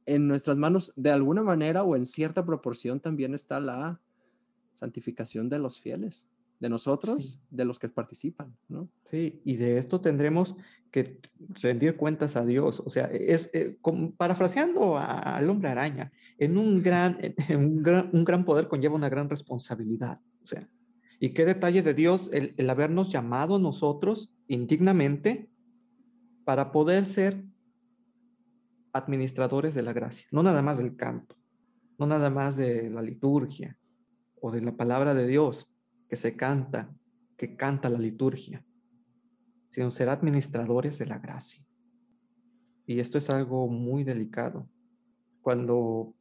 en 0.06 0.28
nuestras 0.28 0.58
manos, 0.58 0.94
de 0.96 1.12
alguna 1.12 1.44
manera 1.44 1.84
o 1.84 1.96
en 1.96 2.06
cierta 2.06 2.46
proporción 2.46 3.00
también 3.00 3.34
está 3.34 3.60
la 3.60 4.00
santificación 4.74 5.50
de 5.50 5.60
los 5.60 5.80
fieles, 5.80 6.28
de 6.62 6.70
nosotros, 6.70 7.42
de 7.50 7.66
los 7.66 7.80
que 7.80 7.90
participan, 7.90 8.56
¿no? 8.70 8.88
Sí, 9.04 9.42
y 9.44 9.56
de 9.56 9.80
esto 9.80 10.00
tendremos 10.00 10.56
que 10.92 11.20
rendir 11.60 11.98
cuentas 11.98 12.36
a 12.36 12.46
Dios, 12.46 12.84
o 12.86 12.90
sea, 12.92 13.06
es 13.06 13.50
eh, 13.54 13.80
parafraseando 14.16 14.96
al 14.96 15.50
hombre 15.50 15.70
araña, 15.70 16.12
en 16.38 16.58
un 16.58 16.84
gran, 16.84 17.18
un 17.50 17.82
gran, 17.82 18.12
un 18.14 18.24
gran 18.24 18.46
poder 18.46 18.68
conlleva 18.68 18.96
una 18.96 19.10
gran 19.10 19.28
responsabilidad, 19.28 20.22
o 20.44 20.46
sea, 20.46 20.70
y 21.20 21.34
qué 21.34 21.46
detalle 21.46 21.82
de 21.82 21.96
Dios 21.96 22.30
el, 22.32 22.54
el 22.58 22.70
habernos 22.70 23.10
llamado 23.10 23.58
nosotros 23.58 24.32
indignamente 24.48 25.50
para 26.46 26.72
poder 26.72 27.06
ser 27.06 27.44
administradores 28.94 29.74
de 29.74 29.82
la 29.82 29.94
gracia, 29.94 30.28
no 30.32 30.44
nada 30.44 30.62
más 30.62 30.78
del 30.78 30.96
canto, 30.96 31.36
no 31.98 32.06
nada 32.06 32.30
más 32.30 32.56
de 32.56 32.92
la 32.92 33.02
liturgia 33.02 33.76
o 34.40 34.52
de 34.52 34.62
la 34.62 34.76
palabra 34.76 35.16
de 35.16 35.26
Dios 35.26 35.68
que 36.12 36.18
se 36.18 36.36
canta, 36.36 36.94
que 37.38 37.56
canta 37.56 37.90
la 37.90 37.98
liturgia, 37.98 38.64
sino 39.70 39.90
ser 39.90 40.10
administradores 40.10 41.00
de 41.00 41.08
la 41.08 41.18
gracia. 41.18 41.66
Y 42.86 43.00
esto 43.00 43.18
es 43.18 43.32
algo 43.32 43.68
muy 43.68 44.04
delicado. 44.04 44.70
Cuando 45.42 46.14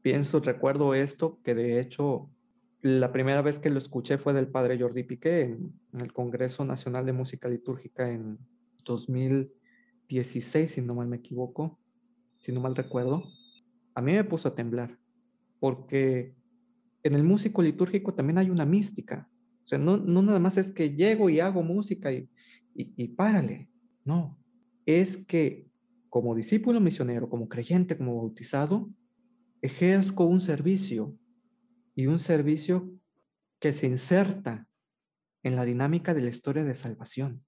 pienso, 0.00 0.40
recuerdo 0.40 0.94
esto, 0.94 1.38
que 1.42 1.54
de 1.54 1.80
hecho 1.80 2.30
la 2.80 3.12
primera 3.12 3.42
vez 3.42 3.58
que 3.58 3.68
lo 3.68 3.78
escuché 3.78 4.16
fue 4.16 4.32
del 4.32 4.48
padre 4.48 4.78
Jordi 4.80 5.02
Piqué 5.02 5.42
en, 5.42 5.72
en 5.92 6.00
el 6.00 6.12
Congreso 6.12 6.64
Nacional 6.64 7.04
de 7.04 7.12
Música 7.12 7.48
Litúrgica 7.48 8.10
en 8.10 8.38
2016, 8.84 10.70
si 10.70 10.80
no 10.80 10.94
mal 10.94 11.08
me 11.08 11.16
equivoco 11.16 11.78
si 12.44 12.52
no 12.52 12.60
mal 12.60 12.76
recuerdo, 12.76 13.22
a 13.94 14.02
mí 14.02 14.12
me 14.12 14.22
puso 14.22 14.48
a 14.48 14.54
temblar, 14.54 14.98
porque 15.60 16.34
en 17.04 17.14
el 17.14 17.22
músico 17.22 17.62
litúrgico 17.62 18.12
también 18.12 18.38
hay 18.38 18.50
una 18.50 18.66
mística. 18.66 19.28
O 19.62 19.66
sea, 19.66 19.78
no, 19.78 19.96
no 19.96 20.22
nada 20.22 20.40
más 20.40 20.58
es 20.58 20.72
que 20.72 20.90
llego 20.90 21.30
y 21.30 21.38
hago 21.38 21.62
música 21.62 22.12
y, 22.12 22.28
y, 22.74 22.92
y 22.96 23.08
párale. 23.08 23.68
No, 24.04 24.36
es 24.84 25.16
que 25.16 25.68
como 26.10 26.34
discípulo 26.34 26.80
misionero, 26.80 27.30
como 27.30 27.48
creyente, 27.48 27.96
como 27.96 28.16
bautizado, 28.16 28.90
ejerzo 29.62 30.26
un 30.26 30.40
servicio 30.40 31.16
y 31.94 32.06
un 32.06 32.18
servicio 32.18 32.90
que 33.60 33.72
se 33.72 33.86
inserta 33.86 34.66
en 35.44 35.54
la 35.54 35.64
dinámica 35.64 36.12
de 36.14 36.22
la 36.22 36.30
historia 36.30 36.64
de 36.64 36.74
salvación 36.74 37.44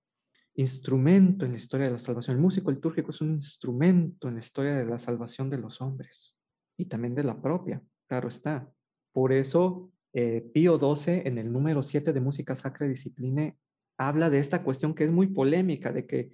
instrumento 0.56 1.44
en 1.44 1.52
la 1.52 1.58
historia 1.58 1.86
de 1.86 1.92
la 1.92 1.98
salvación. 1.98 2.36
El 2.36 2.42
músico 2.42 2.70
litúrgico 2.70 3.10
es 3.10 3.20
un 3.20 3.32
instrumento 3.32 4.28
en 4.28 4.34
la 4.34 4.40
historia 4.40 4.74
de 4.74 4.86
la 4.86 4.98
salvación 4.98 5.50
de 5.50 5.58
los 5.58 5.80
hombres 5.80 6.38
y 6.76 6.86
también 6.86 7.14
de 7.14 7.24
la 7.24 7.40
propia, 7.40 7.82
claro 8.08 8.28
está. 8.28 8.68
Por 9.16 9.32
eso, 9.32 9.90
eh, 10.12 10.42
Pío 10.52 10.78
XII, 10.78 11.22
en 11.24 11.38
el 11.38 11.50
número 11.50 11.82
7 11.82 12.12
de 12.12 12.20
Música 12.20 12.54
Sacra 12.54 12.84
y 12.84 12.90
Disciplina, 12.90 13.56
habla 13.96 14.28
de 14.28 14.40
esta 14.40 14.62
cuestión 14.62 14.94
que 14.94 15.04
es 15.04 15.10
muy 15.10 15.28
polémica, 15.28 15.90
de 15.90 16.06
que 16.06 16.32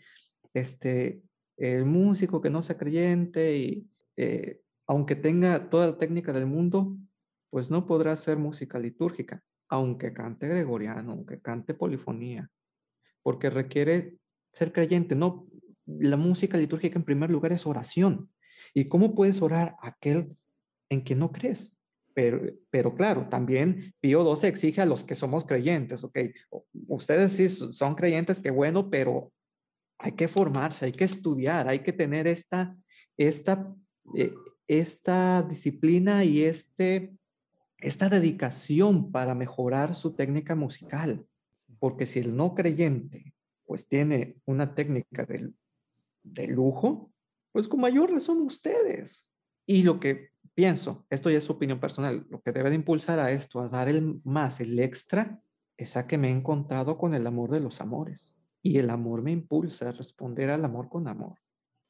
este, 0.53 1.23
el 1.57 1.85
músico 1.85 2.41
que 2.41 2.51
no 2.51 2.65
sea 2.65 2.77
creyente 2.77 3.57
y 3.57 3.89
eh, 4.17 4.63
aunque 4.89 5.15
tenga 5.15 5.71
toda 5.71 5.87
la 5.87 5.97
técnica 5.97 6.33
del 6.33 6.47
mundo, 6.47 6.97
pues 7.51 7.71
no 7.71 7.87
podrá 7.87 8.11
hacer 8.11 8.37
música 8.37 8.81
litúrgica, 8.81 9.45
aunque 9.69 10.13
cante 10.13 10.49
gregoriano, 10.49 11.13
aunque 11.13 11.41
cante 11.41 11.75
polifonía, 11.75 12.51
porque 13.23 13.49
requiere 13.49 14.17
ser 14.51 14.73
creyente. 14.73 15.15
No, 15.15 15.47
la 15.87 16.17
música 16.17 16.59
litúrgica 16.59 16.99
en 16.99 17.05
primer 17.05 17.31
lugar 17.31 17.53
es 17.53 17.65
oración. 17.65 18.33
¿Y 18.75 18.89
cómo 18.89 19.15
puedes 19.15 19.41
orar 19.41 19.77
aquel 19.83 20.37
en 20.89 21.03
quien 21.03 21.21
no 21.21 21.31
crees? 21.31 21.79
Pero, 22.15 22.41
pero 22.71 22.95
claro, 22.95 23.29
también 23.29 23.95
Pío 24.01 24.37
XII 24.37 24.49
exige 24.49 24.81
a 24.81 24.87
los 24.87 25.05
que 25.05 25.15
somos 25.15 25.45
creyentes, 25.45 26.05
¿ok? 26.05 26.19
Ustedes 26.89 27.33
sí 27.33 27.49
son 27.49 27.95
creyentes, 27.95 28.41
qué 28.41 28.51
bueno, 28.51 28.91
pero 28.91 29.33
hay 29.99 30.13
que 30.13 30.29
formarse, 30.29 30.87
hay 30.87 30.93
que 30.93 31.05
estudiar, 31.05 31.69
hay 31.69 31.81
que 31.81 31.93
tener 31.93 32.27
esta, 32.27 32.77
esta, 33.17 33.73
eh, 34.17 34.35
esta 34.67 35.43
disciplina 35.43 36.25
y 36.25 36.43
este, 36.43 37.15
esta 37.79 38.09
dedicación 38.09 39.13
para 39.13 39.35
mejorar 39.35 39.95
su 39.95 40.15
técnica 40.15 40.55
musical. 40.55 41.25
Porque 41.79 42.07
si 42.07 42.19
el 42.19 42.37
no 42.37 42.55
creyente 42.55 43.33
pues 43.65 43.89
tiene 43.89 44.37
una 44.45 44.75
técnica 44.75 45.25
de, 45.25 45.51
de 46.25 46.47
lujo, 46.49 47.11
pues 47.53 47.69
con 47.69 47.81
mayor 47.81 48.11
razón 48.11 48.43
ustedes. 48.43 49.33
Y 49.67 49.83
lo 49.83 50.01
que 50.01 50.32
pienso, 50.55 51.07
esto 51.11 51.31
ya 51.31 51.39
es 51.39 51.45
su 51.45 51.53
opinión 51.53 51.81
personal, 51.81 52.27
lo 52.31 52.41
que 52.41 52.53
debe 52.53 52.71
de 52.71 52.77
impulsar 52.77 53.19
a 53.19 53.31
esto, 53.31 53.61
a 53.61 53.69
dar 53.69 53.89
el 53.89 54.21
más, 54.25 54.61
el 54.61 54.79
extra, 54.79 55.43
es 55.77 55.97
a 55.97 56.07
que 56.07 56.19
me 56.19 56.29
he 56.29 56.33
encontrado 56.33 56.99
con 56.99 57.15
el 57.15 57.27
amor 57.27 57.51
de 57.51 57.61
los 57.61 57.81
amores. 57.81 58.37
Y 58.63 58.79
el 58.79 58.91
amor 58.91 59.23
me 59.23 59.33
impulsa 59.33 59.89
a 59.89 59.93
responder 59.93 60.51
al 60.51 60.65
amor 60.65 60.89
con 60.89 61.09
amor. 61.09 61.39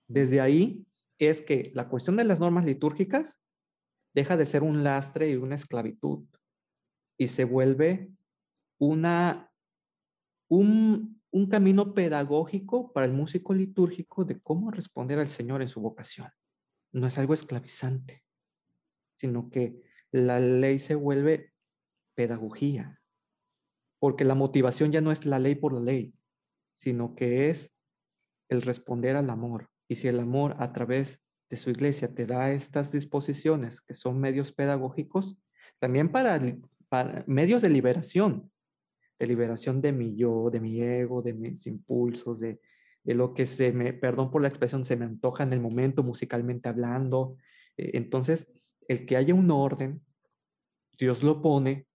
Desde 0.09 0.41
ahí 0.41 0.87
es 1.19 1.43
que 1.43 1.71
la 1.75 1.89
cuestión 1.89 2.17
de 2.17 2.25
las 2.25 2.41
normas 2.41 2.65
litúrgicas 2.65 3.43
deja 4.15 4.37
de 4.37 4.47
ser 4.47 4.63
un 4.63 4.83
lastre 4.83 5.31
y 5.31 5.37
una 5.37 5.55
esclavitud 5.55 6.25
y 7.19 7.29
se 7.29 7.45
vuelve 7.45 8.11
una 8.79 9.53
un, 10.49 11.21
camino 11.51 11.95
pedagógico 11.95 12.93
para 12.93 13.07
el 13.07 13.13
músico 13.13 13.55
litúrgico 13.55 14.25
de 14.25 14.41
cómo 14.41 14.71
responder 14.71 15.19
al 15.19 15.29
Señor 15.29 15.63
en 15.63 15.69
su 15.69 15.81
vocación. 15.81 16.29
No 16.93 17.07
es 17.07 17.17
algo 17.19 17.33
esclavizante, 17.33 18.22
sino 19.15 19.51
que 19.51 19.83
la 20.11 20.41
ley 20.41 20.79
se 20.79 20.95
vuelve 20.95 21.53
pedagogía, 22.15 23.01
porque 23.99 24.25
la 24.25 24.35
motivación 24.35 24.93
ya 24.93 25.01
no 25.01 25.13
es 25.13 25.27
la 25.27 25.39
ley 25.39 25.55
por 25.55 25.73
la 25.73 25.81
ley, 25.81 26.15
sino 26.75 27.15
que 27.15 27.51
es 27.51 27.73
el 28.49 28.63
responder 28.63 29.17
al 29.17 29.31
amor. 29.31 29.71
Y 29.89 29.97
si 29.97 30.09
el 30.09 30.21
amor 30.21 30.57
a 30.59 30.73
través 30.73 31.21
de 31.49 31.57
su 31.57 31.71
iglesia 31.71 32.15
te 32.15 32.27
da 32.27 32.53
estas 32.53 32.93
disposiciones 32.93 33.81
que 33.81 33.95
son 33.95 34.19
medios 34.21 34.53
pedagógicos, 34.53 35.39
también 35.79 36.11
para, 36.11 36.41
medios 37.27 37.63
de 37.63 37.69
liberación, 37.69 38.51
de 39.19 39.27
liberación 39.27 39.81
de 39.81 39.93
mi 39.93 40.17
yo, 40.17 40.51
de 40.51 40.61
mi 40.61 40.81
ego, 40.81 41.23
de 41.23 41.35
mis 41.35 41.67
impulsos, 41.67 42.41
de, 42.41 42.61
de 43.05 43.15
lo 43.15 43.35
que 43.35 43.47
se 43.47 43.73
me, 43.73 43.93
perdón 43.93 44.31
por 44.31 44.43
la 44.43 44.49
expresión, 44.49 44.85
se 44.85 44.97
me 44.97 45.05
antoja 45.05 45.43
en 45.43 45.53
el 45.53 45.61
momento 45.61 46.03
musicalmente 46.03 46.69
hablando. 46.69 47.37
Eh, 47.77 47.93
entonces, 47.95 48.51
el 48.89 49.07
que 49.07 49.17
haya 49.17 49.35
un 49.35 49.51
orden, 49.51 50.05
Dios 50.99 51.23
lo 51.23 51.43
pone 51.43 51.87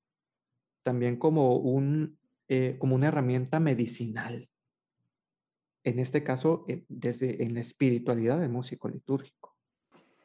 también 0.83 1.17
como, 1.17 1.57
un, 1.57 2.17
eh, 2.47 2.77
como 2.79 2.95
una 2.95 3.07
herramienta 3.07 3.59
medicinal. 3.59 4.49
En 5.83 5.99
este 5.99 6.23
caso, 6.23 6.65
eh, 6.67 6.85
desde 6.87 7.43
en 7.43 7.53
la 7.53 7.61
espiritualidad 7.61 8.39
del 8.39 8.49
músico 8.49 8.89
litúrgico. 8.89 9.55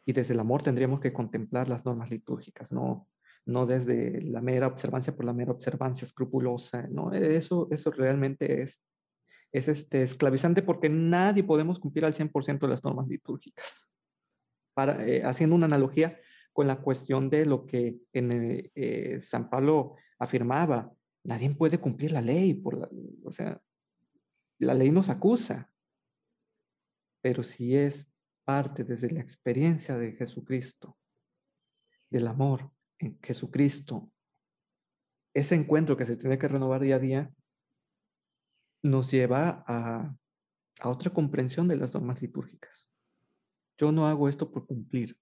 Y 0.04 0.12
desde 0.12 0.34
el 0.34 0.40
amor 0.40 0.62
tendríamos 0.62 1.00
que 1.00 1.12
contemplar 1.12 1.68
las 1.68 1.84
normas 1.84 2.10
litúrgicas, 2.10 2.72
no, 2.72 3.08
no 3.46 3.66
desde 3.66 4.20
la 4.22 4.40
mera 4.40 4.66
observancia 4.66 5.14
por 5.14 5.24
la 5.24 5.32
mera 5.32 5.52
observancia 5.52 6.04
escrupulosa, 6.04 6.88
¿no? 6.90 7.12
Eso, 7.12 7.68
eso 7.70 7.90
realmente 7.90 8.62
es, 8.62 8.82
es 9.52 9.68
este, 9.68 10.02
esclavizante 10.02 10.62
porque 10.62 10.88
nadie 10.88 11.44
podemos 11.44 11.78
cumplir 11.78 12.04
al 12.04 12.14
100% 12.14 12.60
de 12.60 12.68
las 12.68 12.82
normas 12.84 13.06
litúrgicas. 13.08 13.88
Para, 14.74 15.04
eh, 15.06 15.22
haciendo 15.24 15.54
una 15.54 15.66
analogía 15.66 16.18
con 16.52 16.66
la 16.66 16.80
cuestión 16.80 17.30
de 17.30 17.46
lo 17.46 17.66
que 17.66 17.98
en 18.12 18.32
eh, 18.32 18.70
eh, 18.74 19.20
San 19.20 19.48
Pablo 19.48 19.96
afirmaba, 20.18 20.92
nadie 21.24 21.54
puede 21.54 21.78
cumplir 21.78 22.12
la 22.12 22.20
ley, 22.20 22.54
por 22.54 22.78
la, 22.78 22.88
o 23.24 23.32
sea, 23.32 23.60
la 24.58 24.74
ley 24.74 24.90
nos 24.90 25.08
acusa, 25.08 25.72
pero 27.22 27.42
si 27.42 27.76
es 27.76 28.08
parte 28.44 28.84
desde 28.84 29.10
la 29.10 29.20
experiencia 29.20 29.96
de 29.96 30.12
Jesucristo, 30.12 30.98
del 32.10 32.26
amor, 32.26 32.70
en 32.98 33.18
Jesucristo, 33.22 34.12
ese 35.34 35.54
encuentro 35.54 35.96
que 35.96 36.04
se 36.04 36.16
tiene 36.16 36.38
que 36.38 36.48
renovar 36.48 36.82
día 36.82 36.96
a 36.96 36.98
día, 36.98 37.34
nos 38.82 39.10
lleva 39.10 39.64
a, 39.66 40.14
a 40.80 40.88
otra 40.88 41.12
comprensión 41.12 41.68
de 41.68 41.76
las 41.76 41.94
normas 41.94 42.20
litúrgicas. 42.20 42.90
Yo 43.78 43.92
no 43.92 44.06
hago 44.06 44.28
esto 44.28 44.50
por 44.50 44.66
cumplir, 44.66 45.18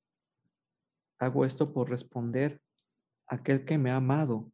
hago 1.20 1.44
esto 1.44 1.72
por 1.72 1.88
responder 1.88 2.60
a 3.28 3.36
aquel 3.36 3.64
que 3.64 3.78
me 3.78 3.90
ha 3.90 3.96
amado 3.96 4.50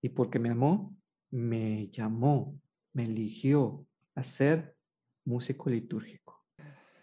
y 0.00 0.10
porque 0.10 0.38
me 0.38 0.48
amó, 0.48 0.96
me 1.30 1.88
llamó, 1.90 2.58
me 2.92 3.04
eligió 3.04 3.86
a 4.14 4.22
ser 4.22 4.76
músico 5.24 5.68
litúrgico. 5.68 6.42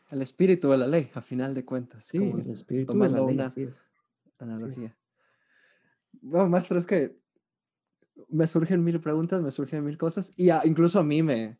El 0.09 0.21
espíritu 0.21 0.69
de 0.69 0.77
la 0.77 0.87
ley, 0.87 1.11
a 1.13 1.21
final 1.21 1.53
de 1.53 1.65
cuentas. 1.65 2.05
Sí, 2.05 2.17
el 2.17 2.49
espíritu 2.49 2.93
de 2.97 3.09
la 3.09 3.21
ley, 3.21 3.35
una 3.35 3.45
es. 3.45 3.89
analogía. 4.39 4.97
Bueno, 6.21 6.49
maestro, 6.49 6.79
es 6.79 6.85
que 6.85 7.19
me 8.29 8.47
surgen 8.47 8.83
mil 8.83 8.99
preguntas, 9.01 9.41
me 9.41 9.51
surgen 9.51 9.83
mil 9.83 9.97
cosas 9.97 10.31
y 10.37 10.49
incluso 10.63 10.99
a 10.99 11.03
mí 11.03 11.21
me, 11.21 11.59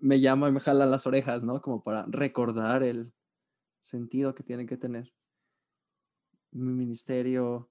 me 0.00 0.18
llama 0.20 0.48
y 0.48 0.52
me 0.52 0.60
jala 0.60 0.86
las 0.86 1.06
orejas, 1.06 1.44
¿no? 1.44 1.60
Como 1.60 1.82
para 1.82 2.06
recordar 2.06 2.82
el 2.82 3.12
sentido 3.80 4.34
que 4.34 4.42
tiene 4.42 4.64
que 4.64 4.78
tener 4.78 5.12
mi 6.54 6.72
ministerio, 6.72 7.70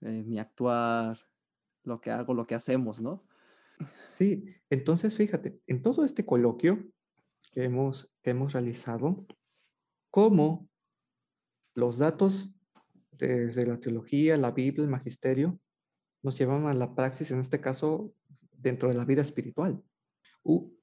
eh, 0.00 0.22
mi 0.24 0.38
actuar, 0.38 1.18
lo 1.84 2.00
que 2.00 2.10
hago, 2.10 2.34
lo 2.34 2.46
que 2.46 2.54
hacemos, 2.54 3.00
¿no? 3.00 3.24
Sí, 4.12 4.44
entonces 4.70 5.16
fíjate, 5.16 5.60
en 5.66 5.82
todo 5.82 6.04
este 6.04 6.24
coloquio 6.24 6.84
que 7.50 7.64
hemos, 7.64 8.12
que 8.22 8.30
hemos 8.30 8.52
realizado, 8.52 9.26
cómo 10.10 10.68
los 11.74 11.98
datos 11.98 12.54
desde 13.12 13.66
la 13.66 13.80
teología, 13.80 14.36
la 14.36 14.52
Biblia, 14.52 14.84
el 14.84 14.90
magisterio, 14.90 15.58
nos 16.22 16.38
llevan 16.38 16.66
a 16.66 16.74
la 16.74 16.94
praxis, 16.94 17.30
en 17.30 17.40
este 17.40 17.60
caso, 17.60 18.14
dentro 18.52 18.88
de 18.88 18.94
la 18.94 19.04
vida 19.04 19.22
espiritual. 19.22 19.82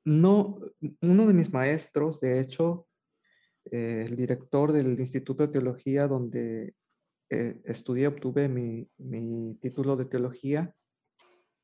No, 0.03 0.59
uno 1.01 1.27
de 1.27 1.33
mis 1.33 1.53
maestros, 1.53 2.19
de 2.19 2.39
hecho, 2.39 2.87
eh, 3.71 4.05
el 4.07 4.15
director 4.15 4.71
del 4.71 4.99
Instituto 4.99 5.45
de 5.45 5.53
Teología 5.53 6.07
donde 6.07 6.73
eh, 7.31 7.61
estudié, 7.63 8.07
obtuve 8.07 8.49
mi, 8.49 8.89
título 9.61 9.95
de 9.95 10.03
teología, 10.03 10.75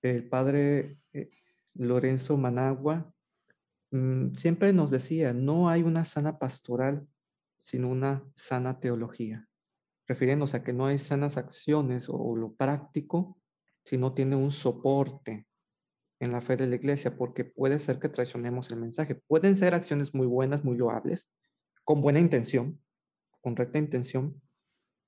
el 0.01 0.29
padre 0.29 0.97
eh, 1.11 1.29
Lorenzo 1.73 2.37
Managua, 2.37 3.13
mm, 3.91 4.35
siempre 4.35 4.71
nos 4.71 4.91
decía, 4.91 5.33
no 5.33 5.67
hay 5.67 5.83
una 5.83 6.05
sana 6.05 6.39
pastoral 6.39 7.05
sin 7.57 7.83
una 7.83 8.23
sana 8.33 8.79
teología, 8.79 9.45
refiriéndose 10.07 10.55
a 10.55 10.63
que 10.63 10.71
no 10.71 10.85
hay 10.85 10.99
sanas 10.99 11.35
acciones 11.35 12.07
o 12.07 12.37
lo 12.37 12.53
práctico 12.53 13.37
si 13.83 13.97
no 13.97 14.13
tiene 14.13 14.37
un 14.37 14.53
soporte 14.53 15.47
en 16.21 16.31
la 16.31 16.39
fe 16.39 16.55
de 16.55 16.67
la 16.67 16.75
iglesia, 16.75 17.17
porque 17.17 17.43
puede 17.43 17.79
ser 17.79 17.99
que 17.99 18.07
traicionemos 18.07 18.71
el 18.71 18.79
mensaje. 18.79 19.15
Pueden 19.15 19.57
ser 19.57 19.73
acciones 19.73 20.13
muy 20.13 20.27
buenas, 20.27 20.63
muy 20.63 20.77
loables, 20.77 21.29
con 21.83 22.01
buena 22.01 22.19
intención, 22.19 22.81
con 23.41 23.57
recta 23.57 23.79
intención, 23.79 24.41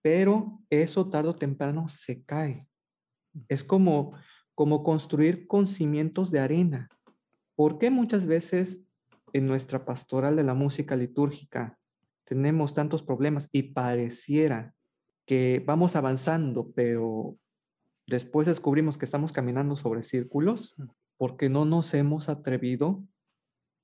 pero 0.01 0.61
eso 0.69 1.09
tarde 1.09 1.29
o 1.29 1.35
temprano 1.35 1.89
se 1.89 2.23
cae. 2.23 2.67
Es 3.47 3.63
como, 3.63 4.13
como 4.55 4.83
construir 4.83 5.47
con 5.47 5.67
cimientos 5.67 6.31
de 6.31 6.39
arena. 6.39 6.89
¿Por 7.55 7.77
qué 7.77 7.89
muchas 7.91 8.25
veces 8.25 8.85
en 9.33 9.47
nuestra 9.47 9.85
pastoral 9.85 10.35
de 10.35 10.43
la 10.43 10.53
música 10.53 10.95
litúrgica 10.95 11.77
tenemos 12.23 12.73
tantos 12.73 13.03
problemas 13.03 13.49
y 13.51 13.63
pareciera 13.63 14.73
que 15.25 15.63
vamos 15.65 15.95
avanzando, 15.95 16.71
pero 16.75 17.35
después 18.07 18.47
descubrimos 18.47 18.97
que 18.97 19.05
estamos 19.05 19.31
caminando 19.31 19.75
sobre 19.75 20.03
círculos 20.03 20.75
porque 21.17 21.49
no 21.49 21.65
nos 21.65 21.93
hemos 21.93 22.29
atrevido 22.29 23.03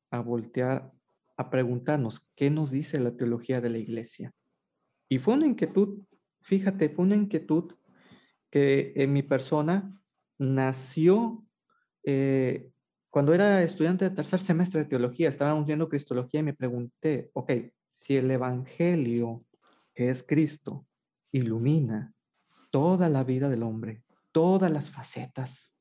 a 0.09 0.19
voltear 0.19 0.91
a 1.37 1.49
preguntarnos 1.49 2.25
qué 2.35 2.49
nos 2.49 2.71
dice 2.71 2.99
la 2.99 3.15
teología 3.15 3.61
de 3.61 3.69
la 3.69 3.77
iglesia. 3.77 4.33
Y 5.09 5.19
fue 5.19 5.35
una 5.35 5.45
inquietud, 5.45 5.99
fíjate, 6.41 6.89
fue 6.89 7.05
una 7.05 7.15
inquietud 7.15 7.73
que 8.49 8.93
en 8.95 9.13
mi 9.13 9.23
persona 9.23 10.01
nació 10.37 11.45
eh, 12.03 12.71
cuando 13.15 13.33
era 13.33 13.63
estudiante 13.63 14.03
de 14.03 14.13
tercer 14.13 14.41
semestre 14.41 14.83
de 14.83 14.89
teología, 14.89 15.29
estábamos 15.29 15.65
viendo 15.65 15.87
Cristología 15.87 16.41
y 16.41 16.43
me 16.43 16.53
pregunté, 16.53 17.31
ok, 17.31 17.49
si 17.93 18.17
el 18.17 18.29
Evangelio, 18.29 19.45
que 19.93 20.09
es 20.09 20.21
Cristo, 20.21 20.85
ilumina 21.31 22.13
toda 22.71 23.07
la 23.07 23.23
vida 23.23 23.47
del 23.47 23.63
hombre, 23.63 24.03
todas 24.33 24.69
las 24.69 24.89
facetas, 24.89 25.77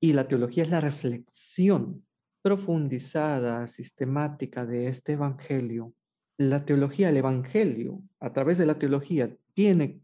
y 0.00 0.14
la 0.14 0.28
teología 0.28 0.62
es 0.62 0.70
la 0.70 0.80
reflexión 0.80 2.06
profundizada, 2.40 3.68
sistemática 3.68 4.64
de 4.64 4.86
este 4.86 5.12
Evangelio, 5.12 5.92
la 6.38 6.64
teología, 6.64 7.08
el 7.08 7.16
Evangelio, 7.16 8.02
a 8.20 8.32
través 8.32 8.58
de 8.58 8.66
la 8.66 8.78
teología, 8.78 9.36
tiene 9.54 10.00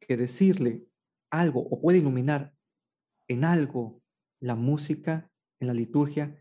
que 0.00 0.16
decirle 0.16 0.84
algo 1.30 1.60
o 1.60 1.80
puede 1.80 1.98
iluminar 1.98 2.52
en 3.28 3.44
algo 3.44 4.02
la 4.40 4.56
música, 4.56 5.30
en 5.60 5.68
la 5.68 5.74
liturgia, 5.74 6.36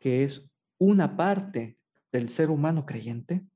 que 0.00 0.24
es 0.24 0.50
una 0.78 1.16
parte 1.16 1.78
del 2.12 2.28
ser 2.28 2.50
humano 2.50 2.84
creyente, 2.84 3.46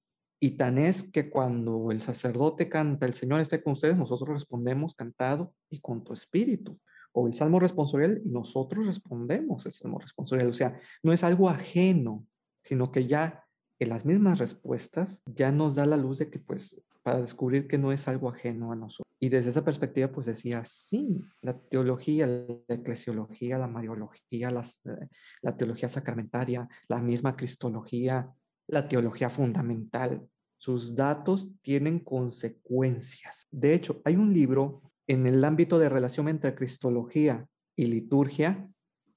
y 0.41 0.53
tan 0.53 0.78
es 0.78 1.03
que 1.03 1.30
cuando 1.30 1.91
el 1.91 2.03
sacerdote 2.03 2.68
canta, 2.68 3.07
el 3.07 3.14
Señor 3.14 3.41
esté 3.41 3.62
con 3.62 3.72
ustedes, 3.72 3.97
nosotros 3.97 4.28
respondemos 4.28 4.95
cantado 4.95 5.55
y 5.70 5.80
con 5.80 6.05
tu 6.05 6.12
espíritu. 6.12 6.78
O 7.12 7.26
el 7.26 7.32
salmo 7.32 7.61
responsorial 7.61 8.20
y 8.24 8.28
nosotros 8.28 8.87
respondemos 8.87 9.64
el 9.64 9.72
salmo 9.72 9.99
responsorial. 9.99 10.49
O 10.49 10.53
sea, 10.53 10.78
no 11.03 11.12
es 11.12 11.24
algo 11.24 11.49
ajeno, 11.49 12.26
sino 12.62 12.93
que 12.93 13.07
ya 13.07 13.43
en 13.79 13.89
las 13.89 14.05
mismas 14.05 14.39
respuestas 14.39 15.22
ya 15.27 15.53
nos 15.53 15.75
da 15.75 15.87
la 15.87 15.97
luz 15.97 16.18
de 16.18 16.31
que 16.31 16.39
pues 16.39 16.81
para 17.03 17.20
descubrir 17.20 17.68
que 17.68 17.77
no 17.77 17.93
es 17.93 18.09
algo 18.09 18.31
ajeno 18.31 18.72
a 18.72 18.77
nosotros. 18.77 19.05
Y 19.20 19.29
desde 19.29 19.51
esa 19.51 19.64
perspectiva 19.64 20.09
pues 20.09 20.27
decía, 20.27 20.64
sí, 20.64 21.20
la 21.43 21.59
teología, 21.59 22.27
la 22.27 22.75
eclesiología, 22.75 23.59
la 23.59 23.66
mariología, 23.66 24.49
eh, 24.49 25.09
la 25.43 25.57
teología 25.57 25.89
sacramentaria, 25.89 26.68
la 26.89 27.01
misma 27.01 27.37
cristología, 27.37 28.33
la 28.66 28.89
teología 28.89 29.29
fundamental, 29.29 30.27
sus 30.57 30.97
datos 30.97 31.51
tienen 31.61 31.99
consecuencias. 31.99 33.47
De 33.51 33.75
hecho, 33.75 34.01
hay 34.05 34.16
un 34.16 34.33
libro 34.33 34.81
en 35.07 35.27
el 35.27 35.45
ámbito 35.45 35.79
de 35.79 35.91
relación 35.91 36.29
entre 36.29 36.55
cristología 36.55 37.47
y 37.77 37.87
liturgia 37.87 38.66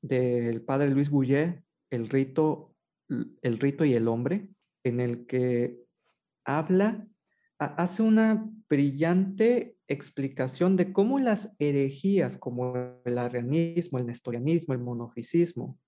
del 0.02 0.62
padre 0.62 0.90
Luis 0.90 1.10
Bouillet, 1.10 1.64
el 1.90 2.10
rito, 2.10 2.76
el 3.10 3.60
rito 3.60 3.86
y 3.86 3.94
el 3.94 4.08
hombre, 4.08 4.50
en 4.84 5.00
el 5.00 5.26
que 5.26 5.80
habla, 6.46 7.08
hace 7.60 8.04
una 8.04 8.50
brillante 8.70 9.78
explicación 9.88 10.76
de 10.76 10.92
cómo 10.92 11.20
las 11.20 11.52
herejías 11.60 12.38
como 12.38 12.74
el 13.06 13.18
arrianismo, 13.18 14.00
el 14.00 14.06
nestorianismo, 14.06 14.74
el 14.74 14.82
monofisismo, 14.82 15.80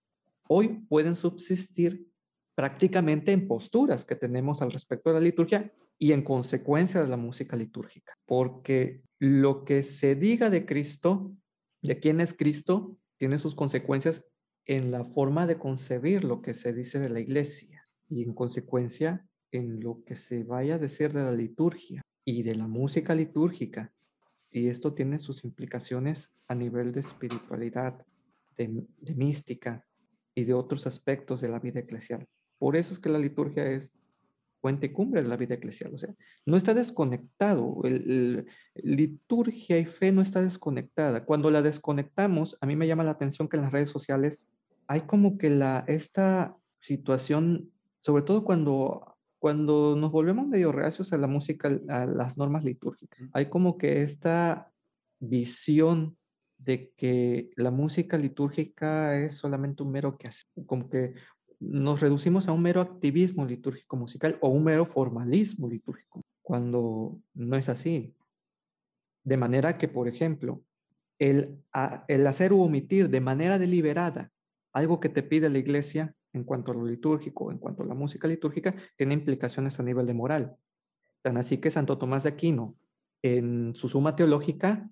hoy 0.47 0.79
pueden 0.87 1.15
subsistir 1.15 2.07
prácticamente 2.55 3.31
en 3.31 3.47
posturas 3.47 4.05
que 4.05 4.15
tenemos 4.15 4.61
al 4.61 4.71
respecto 4.71 5.09
de 5.09 5.15
la 5.15 5.21
liturgia 5.21 5.71
y 5.97 6.13
en 6.13 6.23
consecuencia 6.23 7.01
de 7.01 7.07
la 7.07 7.17
música 7.17 7.55
litúrgica, 7.55 8.17
porque 8.25 9.03
lo 9.19 9.65
que 9.65 9.83
se 9.83 10.15
diga 10.15 10.49
de 10.49 10.65
Cristo, 10.65 11.33
de 11.81 11.99
quién 11.99 12.21
es 12.21 12.33
Cristo, 12.33 12.97
tiene 13.17 13.37
sus 13.37 13.53
consecuencias 13.53 14.25
en 14.69 14.91
la 14.91 15.03
forma 15.03 15.47
de 15.47 15.57
concebir 15.57 16.23
lo 16.23 16.43
que 16.43 16.53
se 16.53 16.73
dice 16.73 16.99
de 16.99 17.09
la 17.09 17.19
iglesia 17.19 17.87
y 18.07 18.21
en 18.21 18.35
consecuencia 18.35 19.27
en 19.51 19.79
lo 19.79 20.03
que 20.05 20.13
se 20.13 20.43
vaya 20.43 20.75
a 20.75 20.77
decir 20.77 21.11
de 21.11 21.23
la 21.23 21.31
liturgia 21.31 22.03
y 22.23 22.43
de 22.43 22.53
la 22.53 22.67
música 22.67 23.15
litúrgica. 23.15 23.91
Y 24.51 24.67
esto 24.67 24.93
tiene 24.93 25.17
sus 25.17 25.43
implicaciones 25.43 26.29
a 26.47 26.53
nivel 26.53 26.91
de 26.91 26.99
espiritualidad, 26.99 28.05
de, 28.57 28.85
mística 29.15 29.83
y 30.35 30.43
de 30.43 30.53
otros 30.53 30.85
aspectos 30.85 31.41
de 31.41 31.49
la 31.49 31.57
vida 31.57 31.79
eclesial. 31.79 32.27
Por 32.59 32.75
eso 32.75 32.93
es 32.93 32.99
que 32.99 33.09
la 33.09 33.17
liturgia 33.17 33.65
es 33.65 33.95
fuente 34.61 34.85
y 34.85 34.91
cumbre 34.91 35.23
de 35.23 35.29
la 35.29 35.37
vida 35.37 35.55
eclesial. 35.55 35.95
O 35.95 35.97
sea, 35.97 36.13
no 36.45 36.57
está 36.57 36.75
desconectado. 36.75 37.81
El, 37.85 38.45
liturgia 38.75 39.79
y 39.79 39.85
fe 39.85 40.11
no 40.11 40.21
está 40.21 40.43
desconectada. 40.43 41.25
Cuando 41.25 41.49
la 41.49 41.63
desconectamos, 41.63 42.55
a 42.61 42.67
mí 42.67 42.75
me 42.75 42.85
llama 42.85 43.03
la 43.03 43.11
atención 43.11 43.49
que 43.49 43.57
en 43.57 43.63
las 43.63 43.71
redes 43.71 43.89
sociales 43.89 44.45
hay 44.89 45.01
como 45.01 45.37
que 45.37 45.51
la, 45.51 45.85
esta 45.87 46.57
situación, 46.79 47.71
sobre 48.01 48.23
todo 48.23 48.43
cuando, 48.43 49.17
cuando 49.37 49.95
nos 49.95 50.11
volvemos 50.11 50.47
medio 50.47 50.71
reacios 50.71 51.13
a 51.13 51.17
la 51.19 51.27
música, 51.27 51.79
a 51.89 52.07
las 52.07 52.37
normas 52.37 52.63
litúrgicas, 52.63 53.19
hay 53.33 53.49
como 53.49 53.77
que 53.77 54.01
esta 54.01 54.73
visión 55.19 56.17
de 56.57 56.91
que 56.97 57.51
la 57.55 57.69
música 57.69 58.17
litúrgica 58.17 59.15
es 59.19 59.33
solamente 59.35 59.83
un 59.83 59.91
mero 59.91 60.17
que 60.17 60.31
como 60.65 60.89
que 60.89 61.13
nos 61.59 62.01
reducimos 62.01 62.47
a 62.47 62.51
un 62.51 62.63
mero 62.63 62.81
activismo 62.81 63.45
litúrgico 63.45 63.95
musical 63.95 64.39
o 64.41 64.49
un 64.49 64.63
mero 64.63 64.87
formalismo 64.87 65.69
litúrgico, 65.69 66.23
cuando 66.41 67.21
no 67.35 67.57
es 67.57 67.69
así. 67.69 68.15
De 69.23 69.37
manera 69.37 69.77
que, 69.77 69.87
por 69.87 70.07
ejemplo, 70.07 70.63
el, 71.19 71.61
el 72.07 72.25
hacer 72.25 72.53
u 72.53 72.63
omitir 72.63 73.11
de 73.11 73.21
manera 73.21 73.59
deliberada 73.59 74.31
algo 74.73 74.99
que 74.99 75.09
te 75.09 75.23
pide 75.23 75.49
la 75.49 75.59
iglesia 75.59 76.15
en 76.33 76.43
cuanto 76.43 76.71
a 76.71 76.75
lo 76.75 76.85
litúrgico, 76.85 77.51
en 77.51 77.57
cuanto 77.57 77.83
a 77.83 77.85
la 77.85 77.95
música 77.95 78.27
litúrgica, 78.27 78.75
tiene 78.95 79.13
implicaciones 79.13 79.79
a 79.79 79.83
nivel 79.83 80.05
de 80.05 80.13
moral. 80.13 80.55
Tan 81.21 81.37
así 81.37 81.57
que 81.57 81.71
Santo 81.71 81.97
Tomás 81.97 82.23
de 82.23 82.29
Aquino, 82.29 82.75
en 83.21 83.75
su 83.75 83.89
suma 83.89 84.15
teológica, 84.15 84.89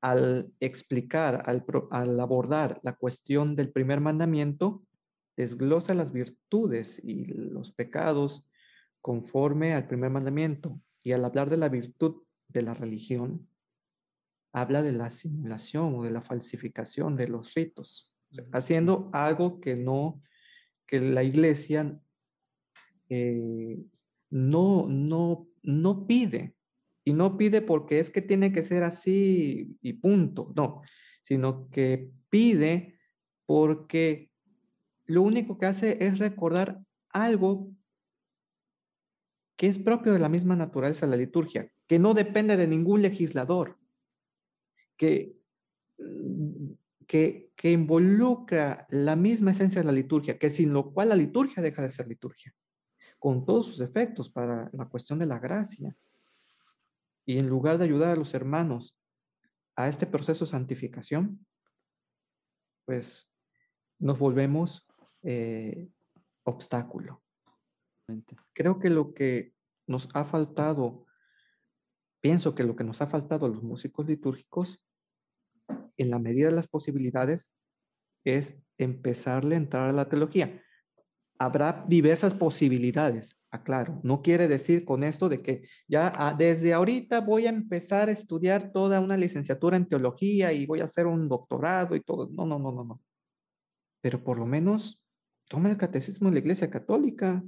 al 0.00 0.52
explicar, 0.58 1.44
al, 1.46 1.64
al, 1.90 2.18
abordar 2.18 2.80
la 2.82 2.94
cuestión 2.94 3.54
del 3.54 3.70
primer 3.70 4.00
mandamiento, 4.00 4.82
desglosa 5.36 5.94
las 5.94 6.12
virtudes 6.12 7.00
y 7.04 7.26
los 7.26 7.72
pecados 7.72 8.44
conforme 9.00 9.74
al 9.74 9.86
primer 9.86 10.10
mandamiento. 10.10 10.80
Y 11.04 11.12
al 11.12 11.24
hablar 11.24 11.50
de 11.50 11.56
la 11.56 11.68
virtud 11.68 12.22
de 12.48 12.62
la 12.62 12.74
religión, 12.74 13.48
habla 14.52 14.82
de 14.82 14.92
la 14.92 15.10
simulación 15.10 15.94
o 15.94 16.02
de 16.02 16.10
la 16.10 16.20
falsificación 16.20 17.16
de 17.16 17.28
los 17.28 17.54
ritos, 17.54 18.11
haciendo 18.52 19.10
algo 19.12 19.60
que 19.60 19.76
no, 19.76 20.22
que 20.86 21.00
la 21.00 21.22
iglesia 21.22 21.98
eh, 23.08 23.78
no, 24.30 24.86
no, 24.88 25.48
no 25.62 26.06
pide. 26.06 26.54
Y 27.04 27.12
no 27.14 27.36
pide 27.36 27.62
porque 27.62 27.98
es 27.98 28.10
que 28.10 28.22
tiene 28.22 28.52
que 28.52 28.62
ser 28.62 28.84
así 28.84 29.76
y 29.80 29.94
punto, 29.94 30.52
no, 30.54 30.82
sino 31.22 31.68
que 31.70 32.12
pide 32.30 32.98
porque 33.44 34.30
lo 35.04 35.22
único 35.22 35.58
que 35.58 35.66
hace 35.66 36.04
es 36.04 36.18
recordar 36.18 36.80
algo 37.10 37.70
que 39.56 39.66
es 39.66 39.78
propio 39.78 40.12
de 40.12 40.18
la 40.18 40.28
misma 40.28 40.56
naturaleza 40.56 41.06
de 41.06 41.10
la 41.10 41.16
liturgia, 41.16 41.70
que 41.86 41.98
no 41.98 42.14
depende 42.14 42.56
de 42.56 42.66
ningún 42.66 43.02
legislador, 43.02 43.78
que, 44.96 45.36
mm, 45.98 46.51
que, 47.12 47.52
que 47.56 47.70
involucra 47.70 48.86
la 48.88 49.16
misma 49.16 49.50
esencia 49.50 49.82
de 49.82 49.84
la 49.86 49.92
liturgia, 49.92 50.38
que 50.38 50.48
sin 50.48 50.72
lo 50.72 50.94
cual 50.94 51.10
la 51.10 51.14
liturgia 51.14 51.62
deja 51.62 51.82
de 51.82 51.90
ser 51.90 52.08
liturgia, 52.08 52.54
con 53.18 53.44
todos 53.44 53.66
sus 53.66 53.80
efectos 53.80 54.30
para 54.30 54.70
la 54.72 54.86
cuestión 54.88 55.18
de 55.18 55.26
la 55.26 55.38
gracia. 55.38 55.94
Y 57.26 57.38
en 57.38 57.50
lugar 57.50 57.76
de 57.76 57.84
ayudar 57.84 58.12
a 58.12 58.16
los 58.16 58.32
hermanos 58.32 58.98
a 59.76 59.90
este 59.90 60.06
proceso 60.06 60.46
de 60.46 60.52
santificación, 60.52 61.46
pues 62.86 63.30
nos 63.98 64.18
volvemos 64.18 64.86
eh, 65.22 65.90
obstáculo. 66.44 67.22
Creo 68.54 68.78
que 68.78 68.88
lo 68.88 69.12
que 69.12 69.52
nos 69.86 70.08
ha 70.14 70.24
faltado, 70.24 71.04
pienso 72.22 72.54
que 72.54 72.64
lo 72.64 72.74
que 72.74 72.84
nos 72.84 73.02
ha 73.02 73.06
faltado 73.06 73.44
a 73.44 73.50
los 73.50 73.62
músicos 73.62 74.06
litúrgicos, 74.06 74.82
en 75.96 76.10
la 76.10 76.18
medida 76.18 76.48
de 76.48 76.56
las 76.56 76.68
posibilidades, 76.68 77.52
es 78.24 78.56
empezarle 78.78 79.54
a 79.54 79.58
entrar 79.58 79.88
a 79.88 79.92
la 79.92 80.08
teología. 80.08 80.62
Habrá 81.38 81.84
diversas 81.88 82.34
posibilidades, 82.34 83.36
aclaro. 83.50 84.00
No 84.02 84.22
quiere 84.22 84.48
decir 84.48 84.84
con 84.84 85.02
esto 85.02 85.28
de 85.28 85.42
que 85.42 85.68
ya 85.88 86.12
ah, 86.16 86.34
desde 86.36 86.72
ahorita 86.72 87.20
voy 87.20 87.46
a 87.46 87.50
empezar 87.50 88.08
a 88.08 88.12
estudiar 88.12 88.72
toda 88.72 89.00
una 89.00 89.16
licenciatura 89.16 89.76
en 89.76 89.86
teología 89.86 90.52
y 90.52 90.66
voy 90.66 90.80
a 90.80 90.84
hacer 90.84 91.06
un 91.06 91.28
doctorado 91.28 91.96
y 91.96 92.00
todo. 92.00 92.28
No, 92.30 92.46
no, 92.46 92.58
no, 92.58 92.72
no, 92.72 92.84
no. 92.84 93.00
Pero 94.00 94.22
por 94.22 94.38
lo 94.38 94.46
menos 94.46 95.02
toma 95.48 95.70
el 95.70 95.76
catecismo 95.76 96.28
de 96.28 96.34
la 96.34 96.40
Iglesia 96.40 96.70
Católica, 96.70 97.44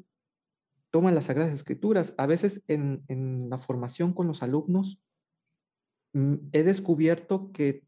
toma 0.91 1.11
las 1.11 1.25
Sagradas 1.25 1.53
Escrituras. 1.53 2.15
A 2.19 2.27
veces 2.27 2.63
en, 2.69 3.05
en 3.09 3.49
la 3.49 3.59
formación 3.59 4.13
con 4.13 4.27
los 4.27 4.43
alumnos 4.43 5.01
mm, 6.13 6.35
he 6.53 6.63
descubierto 6.65 7.53
que, 7.53 7.85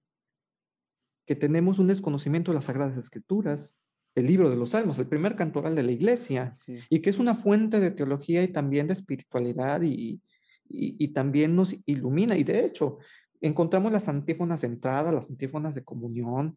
que 1.26 1.36
tenemos 1.36 1.78
un 1.78 1.88
desconocimiento 1.88 2.50
de 2.50 2.56
las 2.56 2.66
Sagradas 2.66 2.96
Escrituras, 2.96 3.76
el 4.14 4.26
libro 4.26 4.48
de 4.48 4.56
los 4.56 4.70
Salmos, 4.70 4.98
el 4.98 5.08
primer 5.08 5.36
cantoral 5.36 5.74
de 5.74 5.82
la 5.82 5.92
Iglesia, 5.92 6.52
y 6.88 7.00
que 7.00 7.10
es 7.10 7.18
una 7.18 7.34
fuente 7.34 7.80
de 7.80 7.90
teología 7.90 8.42
y 8.42 8.48
también 8.48 8.86
de 8.86 8.94
espiritualidad 8.94 9.82
y, 9.82 10.22
y, 10.68 10.96
y 10.98 11.08
también 11.08 11.54
nos 11.54 11.76
ilumina. 11.84 12.36
Y 12.36 12.44
de 12.44 12.64
hecho, 12.64 12.98
encontramos 13.42 13.92
las 13.92 14.08
antífonas 14.08 14.62
de 14.62 14.68
entrada, 14.68 15.12
las 15.12 15.28
antífonas 15.28 15.74
de 15.74 15.84
comunión, 15.84 16.56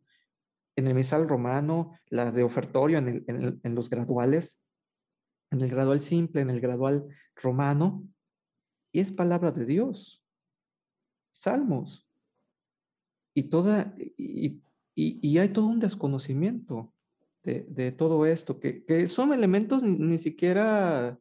en 0.77 0.87
el 0.87 0.93
misal 0.93 1.27
romano, 1.27 1.91
las 2.07 2.33
de 2.33 2.43
ofertorio 2.43 2.99
en, 2.99 3.07
el, 3.09 3.25
en, 3.27 3.43
el, 3.43 3.59
en 3.63 3.75
los 3.75 3.89
graduales, 3.89 4.61
en 5.51 5.61
el 5.61 5.69
gradual 5.69 5.99
simple, 5.99 6.39
en 6.39 6.49
el 6.49 6.61
gradual 6.61 7.05
romano, 7.35 8.07
y 8.93 9.01
es 9.01 9.11
palabra 9.11 9.51
de 9.51 9.65
Dios. 9.65 10.23
Salmos. 11.33 12.08
Y, 13.39 13.43
toda, 13.43 13.95
y, 14.17 14.61
y, 14.95 15.19
y 15.21 15.37
hay 15.37 15.47
todo 15.47 15.67
un 15.67 15.79
desconocimiento 15.79 16.91
de, 17.41 17.65
de 17.69 17.93
todo 17.93 18.25
esto, 18.25 18.59
que, 18.59 18.83
que, 18.83 19.07
son 19.07 19.31
elementos 19.31 19.81
ni, 19.81 19.97
ni 19.97 20.17
siquiera, 20.17 21.17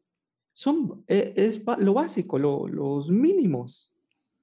son, 0.53 1.05
es, 1.07 1.61
es 1.61 1.63
lo 1.79 1.95
básico, 1.95 2.37
lo, 2.41 2.67
los 2.67 3.09
mínimos. 3.09 3.95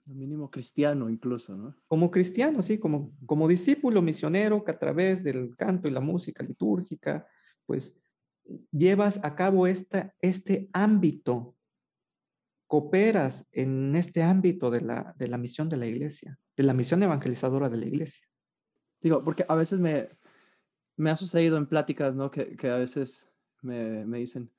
Lo 0.05 0.13
mínimo 0.13 0.49
cristiano 0.49 1.09
incluso, 1.09 1.57
¿no? 1.57 1.75
Como 1.87 2.09
cristiano, 2.11 2.61
sí, 2.61 2.77
como, 2.77 3.11
como 3.25 3.45
discípulo 3.45 4.01
misionero 4.01 4.63
que 4.63 4.71
a 4.71 4.79
través 4.79 5.21
del 5.21 5.53
canto 5.57 5.89
y 5.89 5.91
la 5.91 5.99
música 5.99 6.43
litúrgica, 6.43 7.27
pues 7.65 7.93
llevas 8.71 9.19
a 9.21 9.35
cabo 9.35 9.67
esta, 9.67 10.15
este 10.21 10.69
ámbito, 10.71 11.55
cooperas 12.67 13.45
en 13.51 13.95
este 13.95 14.23
ámbito 14.23 14.71
de 14.71 14.81
la, 14.81 15.15
de 15.17 15.27
la 15.27 15.37
misión 15.37 15.69
de 15.69 15.77
la 15.77 15.85
iglesia, 15.85 16.39
de 16.55 16.63
la 16.63 16.73
misión 16.73 17.03
evangelizadora 17.03 17.69
de 17.69 17.77
la 17.77 17.85
iglesia. 17.85 18.25
Digo, 19.01 19.23
porque 19.23 19.45
a 19.47 19.55
veces 19.55 19.79
me, 19.79 20.09
me 20.97 21.11
ha 21.11 21.15
sucedido 21.15 21.57
en 21.57 21.67
pláticas, 21.67 22.15
¿no? 22.15 22.31
Que, 22.31 22.55
que 22.55 22.69
a 22.69 22.77
veces 22.77 23.31
me, 23.61 24.05
me 24.05 24.19
dicen, 24.19 24.51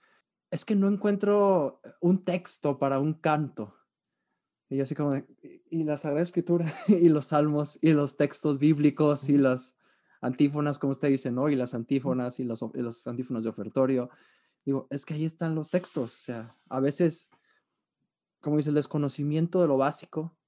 es 0.51 0.65
que 0.65 0.75
no 0.75 0.89
encuentro 0.89 1.81
un 2.01 2.25
texto 2.25 2.79
para 2.79 3.01
un 3.01 3.15
canto. 3.15 3.75
Y 4.69 4.77
yo 4.77 4.83
así 4.83 4.95
como, 4.95 5.13
y 5.71 5.85
la 5.85 5.97
Sagrada 5.97 6.23
Escritura, 6.23 6.73
y 6.89 7.09
los 7.09 7.27
salmos, 7.27 7.79
y 7.83 7.93
los 7.93 8.17
textos 8.17 8.59
bíblicos, 8.59 9.29
y 9.29 9.39
las 9.39 9.77
antífonas, 10.21 10.79
como 10.79 10.93
usted 10.93 11.09
dice, 11.09 11.31
¿no? 11.31 11.49
Y 11.49 11.57
las 11.57 11.75
antífonas 11.75 12.41
y 12.41 12.45
los, 12.45 12.63
y 12.75 12.81
los 12.81 13.07
antífonas 13.07 13.45
de 13.45 13.51
ofertorio. 13.51 14.11
Digo, 14.65 14.87
es 14.91 15.05
que 15.05 15.15
ahí 15.15 15.25
están 15.25 15.55
los 15.55 15.71
textos. 15.71 16.15
O 16.15 16.21
sea, 16.21 16.57
a 16.69 16.81
veces, 16.81 17.31
como 18.47 18.59
dice, 18.59 18.68
el 18.68 18.76
desconocimiento 18.76 19.61
de 19.61 19.66
lo 19.66 19.76
básico 19.76 20.38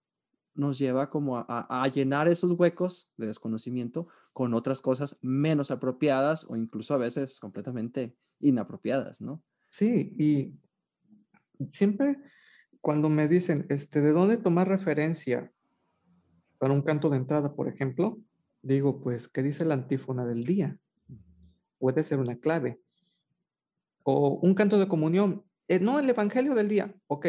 nos 0.55 0.79
lleva 0.79 1.11
como 1.11 1.37
a, 1.37 1.91
llenar 1.93 2.29
esos 2.29 2.53
huecos 2.53 3.11
de 3.17 3.27
desconocimiento 3.27 4.07
con 4.33 4.55
otras 4.55 4.81
cosas 4.81 5.19
menos 5.21 5.73
apropiadas 5.73 6.47
o 6.49 6.55
incluso 6.55 6.95
a 6.95 6.99
veces 6.99 7.41
completamente 7.41 8.17
inapropiadas, 8.39 9.21
¿no? 9.21 9.43
Sí, 9.67 10.15
y 10.17 11.67
siempre 11.67 12.19
cuando 12.81 13.09
me 13.09 13.27
dicen, 13.27 13.67
este, 13.69 14.01
¿de 14.01 14.13
dónde 14.13 14.37
tomar 14.37 14.69
referencia 14.69 15.53
para 16.59 16.75
un 16.75 16.83
canto 16.83 17.11
de 17.11 17.17
entrada, 17.17 17.57
por 17.57 17.67
ejemplo? 17.67 18.21
Digo, 18.63 19.01
pues, 19.01 19.27
¿qué 19.27 19.43
dice 19.43 19.65
la 19.65 19.75
antífona 19.75 20.25
del 20.25 20.45
día? 20.45 20.79
Puede 21.81 22.05
ser 22.05 22.21
una 22.21 22.39
clave. 22.39 22.81
O 24.05 24.39
un 24.41 24.55
canto 24.55 24.79
de 24.79 24.87
comunión. 24.87 25.43
Eh, 25.67 25.81
no, 25.81 25.99
el 25.99 26.09
Evangelio 26.09 26.55
del 26.55 26.69
día. 26.69 26.95
Ok, 27.09 27.27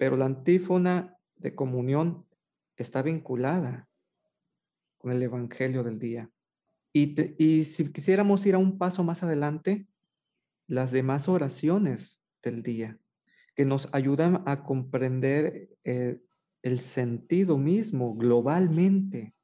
pero 0.00 0.16
la 0.16 0.24
antífona 0.24 1.18
de 1.36 1.54
comunión 1.54 2.26
está 2.74 3.02
vinculada 3.02 3.86
con 4.96 5.12
el 5.12 5.22
Evangelio 5.22 5.84
del 5.84 5.98
día. 5.98 6.30
Y, 6.90 7.14
y 7.36 7.64
si 7.64 7.92
quisiéramos 7.92 8.46
ir 8.46 8.54
a 8.54 8.58
un 8.58 8.78
paso 8.78 9.04
más 9.04 9.22
adelante, 9.22 9.86
las 10.66 10.90
demás 10.90 11.28
oraciones 11.28 12.22
del 12.42 12.62
día, 12.62 12.98
que 13.54 13.66
nos 13.66 13.90
ayudan 13.92 14.42
a 14.46 14.64
comprender 14.64 15.68
eh, 15.84 16.18
el 16.62 16.80
sentido 16.80 17.58
mismo 17.58 18.14
globalmente 18.14 19.34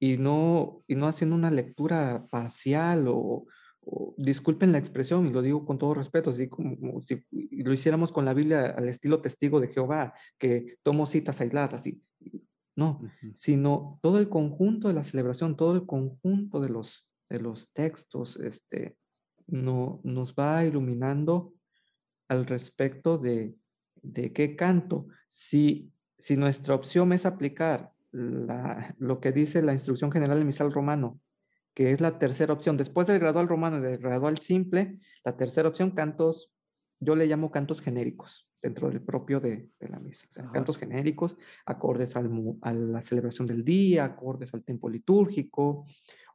y 0.00 0.16
no, 0.16 0.84
y 0.86 0.94
no 0.94 1.06
haciendo 1.06 1.36
una 1.36 1.50
lectura 1.50 2.24
parcial 2.30 3.08
o, 3.08 3.44
disculpen 4.16 4.72
la 4.72 4.78
expresión, 4.78 5.26
y 5.26 5.30
lo 5.30 5.42
digo 5.42 5.64
con 5.64 5.78
todo 5.78 5.94
respeto, 5.94 6.30
así 6.30 6.48
como 6.48 7.00
si 7.00 7.24
lo 7.30 7.72
hiciéramos 7.72 8.12
con 8.12 8.24
la 8.24 8.34
Biblia 8.34 8.66
al 8.76 8.88
estilo 8.88 9.20
testigo 9.20 9.60
de 9.60 9.68
Jehová, 9.68 10.14
que 10.38 10.76
tomo 10.82 11.06
citas 11.06 11.40
aisladas, 11.40 11.86
y, 11.86 12.02
no, 12.76 13.00
uh 13.02 13.06
-huh. 13.06 13.32
sino 13.34 13.98
todo 14.02 14.18
el 14.18 14.28
conjunto 14.28 14.88
de 14.88 14.94
la 14.94 15.02
celebración, 15.02 15.56
todo 15.56 15.74
el 15.74 15.84
conjunto 15.84 16.60
de 16.60 16.68
los, 16.68 17.06
de 17.28 17.40
los 17.40 17.70
textos, 17.72 18.36
este, 18.36 18.96
no, 19.46 20.00
nos 20.04 20.34
va 20.34 20.64
iluminando 20.64 21.52
al 22.28 22.46
respecto 22.46 23.18
de, 23.18 23.54
de 24.02 24.32
qué 24.32 24.56
canto. 24.56 25.06
Si, 25.28 25.90
si 26.18 26.36
nuestra 26.36 26.74
opción 26.74 27.12
es 27.12 27.26
aplicar 27.26 27.92
la, 28.12 28.94
lo 28.98 29.20
que 29.20 29.32
dice 29.32 29.60
la 29.62 29.72
instrucción 29.72 30.10
general 30.12 30.38
del 30.38 30.46
misal 30.46 30.72
romano, 30.72 31.20
que 31.74 31.92
es 31.92 32.00
la 32.00 32.18
tercera 32.18 32.52
opción. 32.52 32.76
Después 32.76 33.06
del 33.06 33.18
gradual 33.18 33.48
romano 33.48 33.78
y 33.78 33.82
del 33.82 33.98
gradual 33.98 34.38
simple, 34.38 34.98
la 35.24 35.36
tercera 35.36 35.68
opción, 35.68 35.92
cantos, 35.92 36.52
yo 37.00 37.16
le 37.16 37.26
llamo 37.26 37.50
cantos 37.50 37.80
genéricos 37.80 38.48
dentro 38.62 38.88
del 38.88 39.00
propio 39.00 39.40
de, 39.40 39.68
de 39.80 39.88
la 39.88 39.98
misa. 39.98 40.26
O 40.30 40.32
sea, 40.32 40.50
cantos 40.50 40.78
genéricos, 40.78 41.36
acordes 41.66 42.14
al, 42.16 42.30
a 42.60 42.72
la 42.72 43.00
celebración 43.00 43.46
del 43.46 43.64
día, 43.64 44.04
acordes 44.04 44.54
al 44.54 44.62
tiempo 44.62 44.88
litúrgico, 44.88 45.84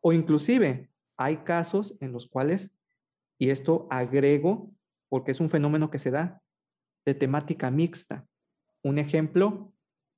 o 0.01 0.13
inclusive 0.13 0.89
hay 1.15 1.37
casos 1.37 1.95
en 2.01 2.11
los 2.11 2.27
cuales, 2.27 2.75
y 3.39 3.49
esto 3.49 3.87
agrego 3.89 4.71
porque 5.09 5.31
es 5.31 5.39
un 5.39 5.49
fenómeno 5.49 5.89
que 5.89 5.99
se 5.99 6.11
da, 6.11 6.41
de 7.05 7.15
temática 7.15 7.71
mixta. 7.71 8.27
Un 8.83 8.97
ejemplo, 8.97 9.73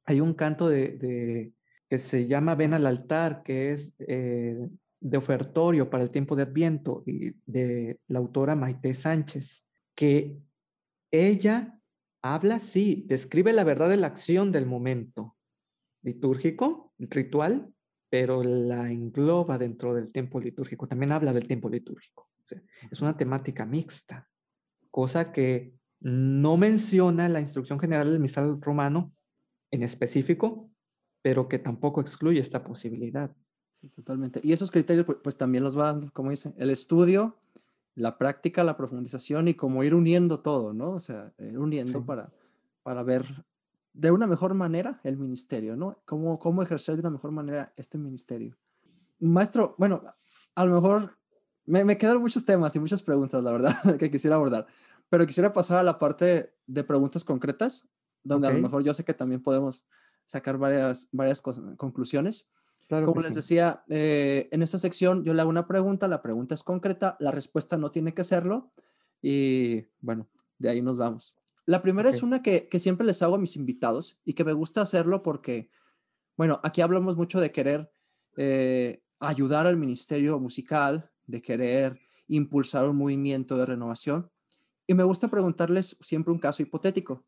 hay 0.06 0.20
un 0.22 0.34
canto 0.34 0.68
de, 0.68 1.54
que 1.88 1.98
se 2.00 2.28
llama 2.28 2.56
Ven 2.56 2.74
al 2.74 2.88
altar, 2.88 3.44
que 3.44 3.72
es 3.72 3.94
eh, 4.00 4.58
de 5.00 5.18
ofertorio 5.18 5.90
para 5.90 6.04
el 6.04 6.10
tiempo 6.10 6.36
de 6.36 6.44
Adviento, 6.44 7.04
y 7.06 7.34
de 7.46 8.00
la 8.08 8.20
autora 8.20 8.56
Maite 8.56 8.94
Sánchez, 8.94 9.66
que 9.96 10.38
ella 11.12 11.80
habla, 12.22 12.60
sí, 12.60 13.06
describe 13.08 13.54
la 13.54 13.64
verdad 13.64 13.90
de 13.90 13.98
la 13.98 14.08
acción 14.08 14.52
del 14.52 14.66
momento 14.66 15.36
litúrgico, 16.02 16.94
ritual, 16.98 17.74
pero 18.10 18.44
la 18.44 18.92
engloba 18.92 19.58
dentro 19.58 19.94
del 19.94 20.12
tiempo 20.12 20.40
litúrgico. 20.40 20.88
También 20.88 21.12
habla 21.12 21.34
del 21.34 21.48
tiempo 21.48 21.70
litúrgico. 21.70 22.30
es 22.92 23.02
una 23.02 23.16
temática 23.16 23.66
mixta, 23.66 24.28
cosa 24.90 25.32
que 25.32 25.74
no 26.00 26.58
menciona 26.58 27.30
la 27.30 27.42
instrucción 27.42 27.80
general 27.80 28.12
del 28.12 28.20
misal 28.20 28.60
romano 28.62 29.14
en 29.72 29.84
específico, 29.84 30.72
pero 31.22 31.48
que 31.48 31.60
tampoco 31.60 32.02
excluye 32.02 32.40
esta 32.40 32.64
posibilidad. 32.64 33.36
Sí, 33.82 33.88
totalmente. 33.90 34.42
Y 34.44 34.54
esos 34.54 34.72
criterios, 34.72 35.06
pues, 35.06 35.20
pues 35.24 35.38
también 35.38 35.64
los 35.64 35.76
van, 35.76 36.10
como 36.10 36.32
dice, 36.32 36.54
el 36.58 36.70
estudio, 36.70 37.38
la 37.96 38.18
práctica, 38.18 38.64
la 38.64 38.78
profundización 38.78 39.48
y 39.48 39.54
como 39.54 39.84
ir 39.84 39.96
uniendo 39.96 40.40
todo, 40.42 40.74
¿no? 40.74 40.92
O 40.92 41.00
sea, 41.00 41.34
ir 41.40 41.58
uniendo 41.58 42.06
para, 42.06 42.32
para 42.84 43.04
ver 43.04 43.26
de 43.94 44.12
una 44.12 44.28
mejor 44.28 44.54
manera 44.54 45.00
el 45.04 45.18
ministerio, 45.18 45.76
¿no? 45.76 46.00
Cómo, 46.06 46.40
cómo 46.40 46.62
ejercer 46.64 46.96
de 46.96 47.02
una 47.02 47.10
mejor 47.10 47.32
manera 47.32 47.74
este 47.76 47.98
ministerio. 47.98 48.58
Maestro, 49.20 49.76
bueno, 49.78 50.04
a 50.56 50.66
lo 50.66 50.76
mejor 50.76 51.18
me, 51.66 51.84
me 51.84 51.98
quedan 51.98 52.20
muchos 52.20 52.46
temas 52.46 52.76
y 52.76 52.80
muchas 52.80 53.04
preguntas, 53.04 53.44
la 53.44 53.52
verdad, 53.52 53.74
que 54.00 54.10
quisiera 54.10 54.36
abordar, 54.36 54.68
pero 55.10 55.26
quisiera 55.26 55.52
pasar 55.52 55.80
a 55.80 55.84
la 55.84 56.00
parte 56.00 56.54
de 56.68 56.84
preguntas 56.84 57.24
concretas, 57.24 57.90
donde 58.24 58.48
a 58.48 58.54
lo 58.54 58.60
mejor 58.60 58.84
yo 58.84 58.94
sé 58.94 59.04
que 59.04 59.14
también 59.14 59.42
podemos 59.42 59.86
sacar 60.26 60.58
varias, 60.58 61.10
varias 61.12 61.42
conclusiones. 61.42 62.50
Como 62.90 63.22
les 63.22 63.36
decía, 63.36 63.84
eh, 63.88 64.50
en 64.52 64.64
esta 64.64 64.80
sección 64.80 65.24
yo 65.24 65.36
le 65.36 65.42
hago 65.42 65.50
una 65.52 65.68
pregunta, 65.68 66.08
la 66.08 66.24
pregunta 66.24 66.56
es 66.56 66.64
concreta, 66.64 67.18
la 67.20 67.30
respuesta 67.30 67.78
no 67.78 67.92
tiene 67.92 68.16
que 68.16 68.24
serlo 68.24 68.72
y 69.22 69.86
bueno, 70.02 70.28
de 70.58 70.70
ahí 70.70 70.82
nos 70.82 70.98
vamos. 70.98 71.36
La 71.68 71.84
primera 71.84 72.10
es 72.10 72.24
una 72.24 72.42
que, 72.42 72.68
siempre 72.80 73.06
les 73.06 73.22
hago 73.22 73.36
a 73.36 73.40
mis 73.40 73.56
invitados 73.56 74.20
y 74.26 74.34
que 74.34 74.44
me 74.44 74.54
gusta 74.54 74.82
hacerlo 74.82 75.22
porque, 75.22 75.70
bueno, 76.36 76.60
aquí 76.64 76.82
hablamos 76.82 77.16
mucho 77.16 77.40
de 77.40 77.52
querer 77.52 77.92
eh, 78.38 79.04
ayudar 79.20 79.68
al 79.68 79.78
ministerio 79.78 80.40
musical, 80.40 81.12
de 81.28 81.44
querer 81.44 82.00
impulsar 82.28 82.90
un 82.90 82.98
movimiento 82.98 83.56
de 83.56 83.68
renovación. 83.68 84.32
Y 84.88 84.96
me 84.96 85.04
gusta 85.04 85.28
preguntarles 85.28 85.96
siempre 86.02 86.34
un 86.34 86.40
caso 86.40 86.64
hipotético. 86.64 87.24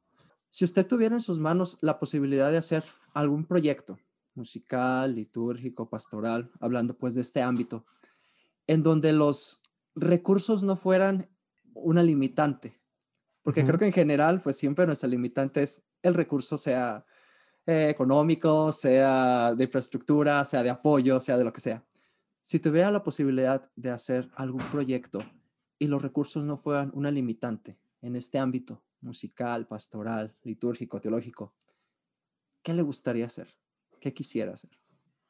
Si 0.50 0.66
usted 0.66 0.88
tuviera 0.88 1.14
en 1.14 1.22
sus 1.22 1.38
manos 1.38 1.78
la 1.82 2.00
posibilidad 2.00 2.50
de 2.50 2.58
hacer 2.58 2.84
algún 3.14 3.46
proyecto 3.46 4.00
musical, 4.36 5.16
litúrgico, 5.16 5.90
pastoral, 5.90 6.52
hablando 6.60 6.98
pues 6.98 7.16
de 7.16 7.22
este 7.22 7.42
ámbito, 7.42 7.86
en 8.68 8.84
donde 8.84 9.14
los 9.14 9.62
recursos 9.96 10.64
no 10.64 10.76
fueran 10.76 11.30
una 11.74 12.04
limitante, 12.04 12.80
porque 13.44 13.66
creo 13.66 13.80
que 13.80 13.88
en 13.88 13.94
general, 13.94 14.40
pues 14.42 14.58
siempre 14.58 14.86
nuestra 14.86 15.10
limitante 15.10 15.64
es 15.64 15.84
el 16.02 16.14
recurso, 16.14 16.58
sea 16.58 17.06
eh, 17.66 17.90
económico, 17.90 18.72
sea 18.72 19.54
de 19.56 19.64
infraestructura, 19.64 20.44
sea 20.46 20.64
de 20.64 20.70
apoyo, 20.70 21.20
sea 21.20 21.38
de 21.38 21.44
lo 21.44 21.54
que 21.54 21.62
sea. 21.62 21.84
Si 22.42 22.60
tuviera 22.60 22.92
la 22.92 23.04
posibilidad 23.04 23.70
de 23.76 23.92
hacer 23.92 24.30
algún 24.36 24.64
proyecto 24.72 25.20
y 25.78 25.88
los 25.88 26.02
recursos 26.02 26.44
no 26.44 26.58
fueran 26.58 26.92
una 26.94 27.12
limitante 27.12 27.80
en 28.02 28.16
este 28.16 28.40
ámbito 28.40 28.84
musical, 29.02 29.68
pastoral, 29.68 30.36
litúrgico, 30.44 31.00
teológico, 31.00 31.52
¿qué 32.64 32.74
le 32.74 32.82
gustaría 32.82 33.28
hacer? 33.28 33.61
¿Qué 34.02 34.14
quisiera 34.14 34.54
hacer? 34.54 34.72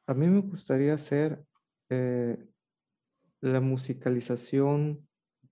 A 0.06 0.14
mí 0.14 0.26
me 0.26 0.40
gustaría 0.40 0.94
hacer 0.94 1.44
eh, 1.90 2.38
la 3.40 3.60
musicalización. 3.60 5.06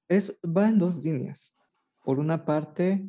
Es, 0.09 0.37
va 0.43 0.71
en 0.71 0.79
dos 0.79 0.99
líneas 1.05 1.55
por 2.03 2.19
una 2.19 2.47
parte, 2.47 3.07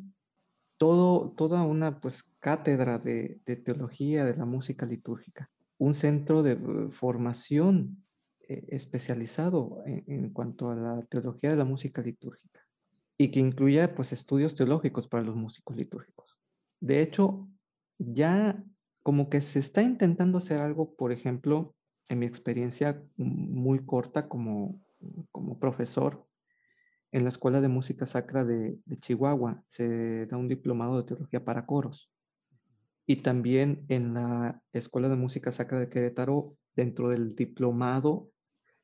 todo, 0.76 1.30
toda 1.30 1.62
una 1.62 1.98
pues, 1.98 2.24
cátedra 2.40 2.98
de, 2.98 3.40
teología 3.64 4.26
de 4.26 4.36
la 4.36 4.44
música 4.44 4.84
litúrgica, 4.84 5.50
un 5.78 5.94
centro 5.94 6.42
de 6.42 6.52
eh, 6.52 6.58
formación 6.90 8.04
eh, 8.40 8.66
especializado 8.68 9.82
en, 9.86 10.30
cuanto 10.30 10.70
a 10.70 10.76
la 10.76 11.02
teología 11.06 11.50
de 11.50 11.56
la 11.56 11.64
música 11.64 12.02
litúrgica 12.02 12.60
y 13.16 13.30
que 13.30 13.40
incluya 13.40 13.94
pues, 13.94 14.12
estudios 14.12 14.54
teológicos 14.54 15.08
para 15.08 15.24
los 15.24 15.36
músicos 15.36 15.74
litúrgicos. 15.74 16.36
De 16.80 17.00
hecho, 17.00 17.48
ya 17.98 18.62
como 19.02 19.28
que 19.28 19.40
se 19.40 19.58
está 19.58 19.82
intentando 19.82 20.38
hacer 20.38 20.60
algo, 20.60 20.94
por 20.94 21.12
ejemplo, 21.12 21.74
en 22.08 22.20
mi 22.20 22.26
experiencia 22.26 23.02
muy 23.16 23.84
corta 23.84 24.28
como, 24.28 24.80
como 25.30 25.58
profesor, 25.58 26.26
en 27.12 27.24
la 27.24 27.30
Escuela 27.30 27.60
de 27.60 27.68
Música 27.68 28.06
Sacra 28.06 28.44
de, 28.44 28.78
Chihuahua 29.00 29.62
se 29.66 30.26
da 30.26 30.38
un 30.38 30.48
diplomado 30.48 30.96
de 30.96 31.04
teología 31.04 31.44
para 31.44 31.66
coros. 31.66 32.10
Y 33.06 33.16
también 33.16 33.84
en 33.88 34.14
la 34.14 34.62
Escuela 34.72 35.10
de 35.10 35.16
Música 35.16 35.52
Sacra 35.52 35.78
de 35.78 35.90
Querétaro, 35.90 36.56
dentro 36.74 37.10
del 37.10 37.34
diplomado, 37.34 38.30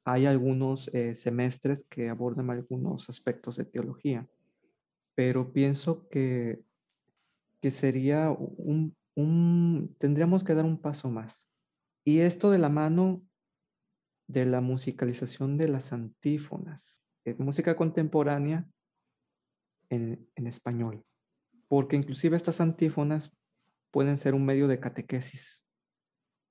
hay 0.05 0.27
algunos 0.27 0.89
eh, 0.93 1.15
semestres 1.15 1.85
que 1.85 2.11
abordan 2.11 2.51
algunos 2.51 3.09
aspectos 3.09 3.57
de 3.57 3.65
teología. 3.65 4.29
Pero 5.15 5.53
pienso 5.53 6.07
que, 6.09 6.61
que 7.63 7.71
sería 7.71 8.31
un, 8.31 8.95
tendríamos 9.99 10.45
que 10.45 10.55
dar 10.55 10.65
un 10.65 10.81
paso 10.81 11.11
más. 11.11 11.51
Y 12.05 12.21
esto 12.21 12.51
de 12.51 12.59
la 12.59 12.69
mano 12.69 13.23
de 14.29 14.45
la 14.45 14.61
musicalización 14.61 15.57
de 15.57 15.69
las 15.69 15.93
antífonas. 15.93 17.03
Eh, 17.25 17.35
música 17.39 17.75
contemporánea 17.75 18.69
en, 19.91 20.29
español, 20.37 21.05
porque 21.67 21.97
inclusive 21.97 22.37
estas 22.37 22.61
antífonas 22.61 23.33
pueden 23.91 24.19
ser 24.19 24.35
un 24.35 24.45
medio 24.45 24.69
de 24.69 24.81
catequesis, 24.81 25.67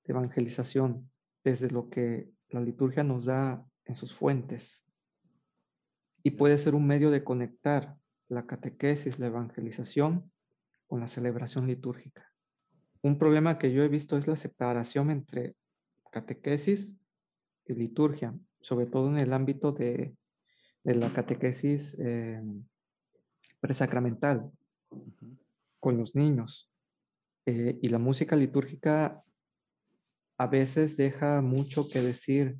de 0.04 0.12
evangelización, 0.12 1.10
desde 1.44 1.70
lo 1.70 1.88
que 1.88 2.30
la 2.48 2.60
liturgia 2.60 3.04
nos 3.04 3.26
da 3.26 3.64
en 3.84 3.94
sus 3.94 4.14
fuentes. 4.14 4.84
Y 6.24 6.32
puede 6.32 6.58
ser 6.58 6.74
un 6.74 6.86
medio 6.86 7.12
de 7.12 7.22
conectar 7.22 7.96
la 8.28 8.44
catequesis, 8.46 9.20
la 9.20 9.26
evangelización, 9.26 10.32
con 10.88 11.00
la 11.00 11.06
celebración 11.06 11.68
litúrgica. 11.68 12.27
Un 13.02 13.18
problema 13.18 13.58
que 13.58 13.72
yo 13.72 13.82
he 13.82 13.88
visto 13.88 14.16
es 14.16 14.26
la 14.26 14.36
separación 14.36 15.10
entre 15.10 15.54
catequesis 16.10 16.96
y 17.66 17.74
liturgia, 17.74 18.34
sobre 18.60 18.86
todo 18.86 19.08
en 19.08 19.18
el 19.18 19.32
ámbito 19.32 19.72
de 19.72 20.14
de 20.88 20.94
la 20.94 21.12
catequesis 21.12 21.96
eh, 21.98 22.42
presacramental 23.60 24.50
con 25.80 25.98
los 25.98 26.14
niños. 26.14 26.70
Eh, 27.44 27.78
y 27.82 27.88
la 27.88 27.98
música 27.98 28.36
litúrgica 28.36 29.22
a 30.38 30.46
veces 30.46 30.96
deja 30.96 31.42
mucho 31.42 31.86
que 31.88 32.00
decir 32.00 32.58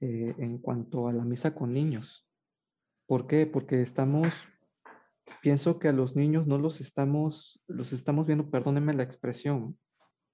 eh, 0.00 0.34
en 0.38 0.58
cuanto 0.58 1.08
a 1.08 1.12
la 1.12 1.24
misa 1.24 1.54
con 1.54 1.72
niños. 1.72 2.28
¿Por 3.06 3.26
qué? 3.26 3.46
Porque 3.46 3.80
estamos, 3.80 4.28
pienso 5.40 5.78
que 5.78 5.88
a 5.88 5.92
los 5.92 6.16
niños 6.16 6.46
no 6.46 6.58
los 6.58 6.80
estamos, 6.80 7.62
los 7.66 7.92
estamos 7.92 8.26
viendo, 8.26 8.50
perdónenme 8.50 8.94
la 8.94 9.02
expresión, 9.02 9.78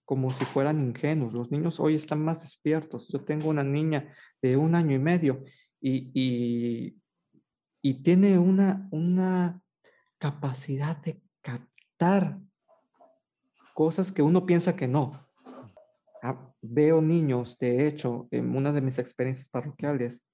como 0.04 0.30
si 0.30 0.44
fueran 0.44 0.80
ingenuos. 0.80 1.32
Los 1.34 1.50
niños 1.50 1.80
hoy 1.80 1.94
están 1.94 2.24
más 2.24 2.40
despiertos. 2.40 3.08
Yo 3.08 3.24
tengo 3.24 3.48
una 3.48 3.62
niña 3.62 4.14
de 4.40 4.56
un 4.56 4.74
año 4.74 4.94
y 4.94 4.98
medio 4.98 5.44
y, 5.80 6.10
y, 7.82 7.94
tiene 8.02 8.38
una, 8.38 8.88
una 8.90 9.60
capacidad 10.18 10.96
de 10.98 11.20
captar 11.40 12.38
cosas 13.74 14.12
que 14.12 14.22
uno 14.22 14.44
piensa 14.46 14.76
que 14.76 14.88
no. 14.88 15.26
Ah, 16.22 16.52
veo 16.60 17.00
niños, 17.00 17.58
de 17.58 17.86
hecho, 17.86 18.28
en 18.30 18.56
una 18.56 18.72
de 18.72 18.80
mis 18.80 18.98
experiencias 18.98 19.48
parroquiales, 19.48 20.24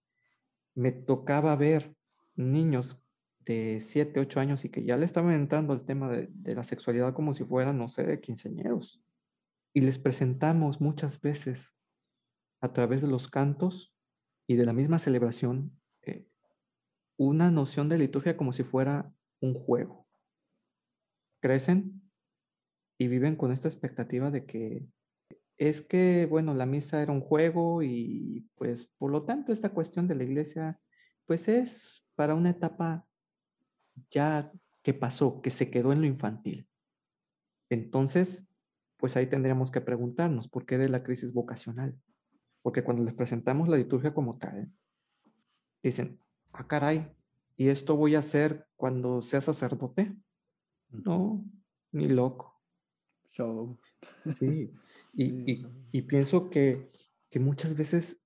me 0.74 0.92
tocaba 0.92 1.54
ver 1.56 1.94
niños 2.36 3.03
de 3.44 3.80
7, 3.80 4.20
8 4.20 4.40
años 4.40 4.64
y 4.64 4.68
que 4.68 4.84
ya 4.84 4.96
le 4.96 5.04
estaban 5.04 5.32
entrando 5.32 5.74
el 5.74 5.84
tema 5.84 6.10
de, 6.10 6.54
la 6.54 6.64
sexualidad 6.64 7.14
como 7.14 7.34
si 7.34 7.44
fueran, 7.44 7.78
no 7.78 7.88
sé, 7.88 8.20
quinceañeros. 8.20 9.02
Y 9.72 9.80
les 9.80 9.98
presentamos 9.98 10.80
muchas 10.80 11.20
veces 11.20 11.78
a 12.60 12.72
través 12.72 13.02
de 13.02 13.08
los 13.08 13.28
cantos 13.28 13.94
y 14.46 14.56
de 14.56 14.66
la 14.66 14.72
misma 14.72 14.98
celebración 14.98 15.78
eh, 16.02 16.26
una 17.16 17.50
noción 17.50 17.88
de 17.88 17.98
liturgia 17.98 18.36
como 18.36 18.52
si 18.52 18.62
fuera 18.62 19.12
un 19.40 19.54
juego. 19.54 20.06
Crecen 21.40 22.02
y 22.98 23.08
viven 23.08 23.36
con 23.36 23.52
esta 23.52 23.68
expectativa 23.68 24.30
de 24.30 24.46
que 24.46 24.86
es 25.56 25.82
que, 25.82 26.26
bueno, 26.26 26.54
la 26.54 26.66
misa 26.66 27.02
era 27.02 27.12
un 27.12 27.20
juego 27.20 27.82
y 27.82 28.48
pues 28.56 28.86
por 28.98 29.10
lo 29.10 29.24
tanto 29.24 29.52
esta 29.52 29.70
cuestión 29.70 30.08
de 30.08 30.14
la 30.14 30.24
iglesia 30.24 30.80
pues 31.26 31.48
es 31.48 32.04
para 32.14 32.34
una 32.34 32.50
etapa 32.50 33.06
ya 34.10 34.52
que 34.82 34.94
pasó, 34.94 35.40
que 35.40 35.50
se 35.50 35.70
quedó 35.70 35.92
en 35.92 36.00
lo 36.00 36.06
infantil. 36.06 36.68
Entonces, 37.70 38.46
pues 38.96 39.16
ahí 39.16 39.26
tendríamos 39.26 39.70
que 39.70 39.80
preguntarnos 39.80 40.48
por 40.48 40.66
qué 40.66 40.78
de 40.78 40.88
la 40.88 41.02
crisis 41.02 41.32
vocacional. 41.32 41.98
Porque 42.62 42.84
cuando 42.84 43.04
les 43.04 43.14
presentamos 43.14 43.68
la 43.68 43.76
liturgia 43.76 44.14
como 44.14 44.38
tal, 44.38 44.72
dicen, 45.82 46.18
ah, 46.52 46.66
caray, 46.66 47.10
¿y 47.56 47.68
esto 47.68 47.96
voy 47.96 48.14
a 48.14 48.20
hacer 48.20 48.66
cuando 48.76 49.20
sea 49.20 49.40
sacerdote? 49.40 50.16
No, 50.88 51.44
ni 51.92 52.08
loco. 52.08 52.62
Show. 53.32 53.78
Sí, 54.32 54.72
y, 55.12 55.66
y, 55.92 56.02
pienso 56.02 56.48
que, 56.48 56.90
que 57.28 57.40
muchas 57.40 57.74
veces 57.76 58.24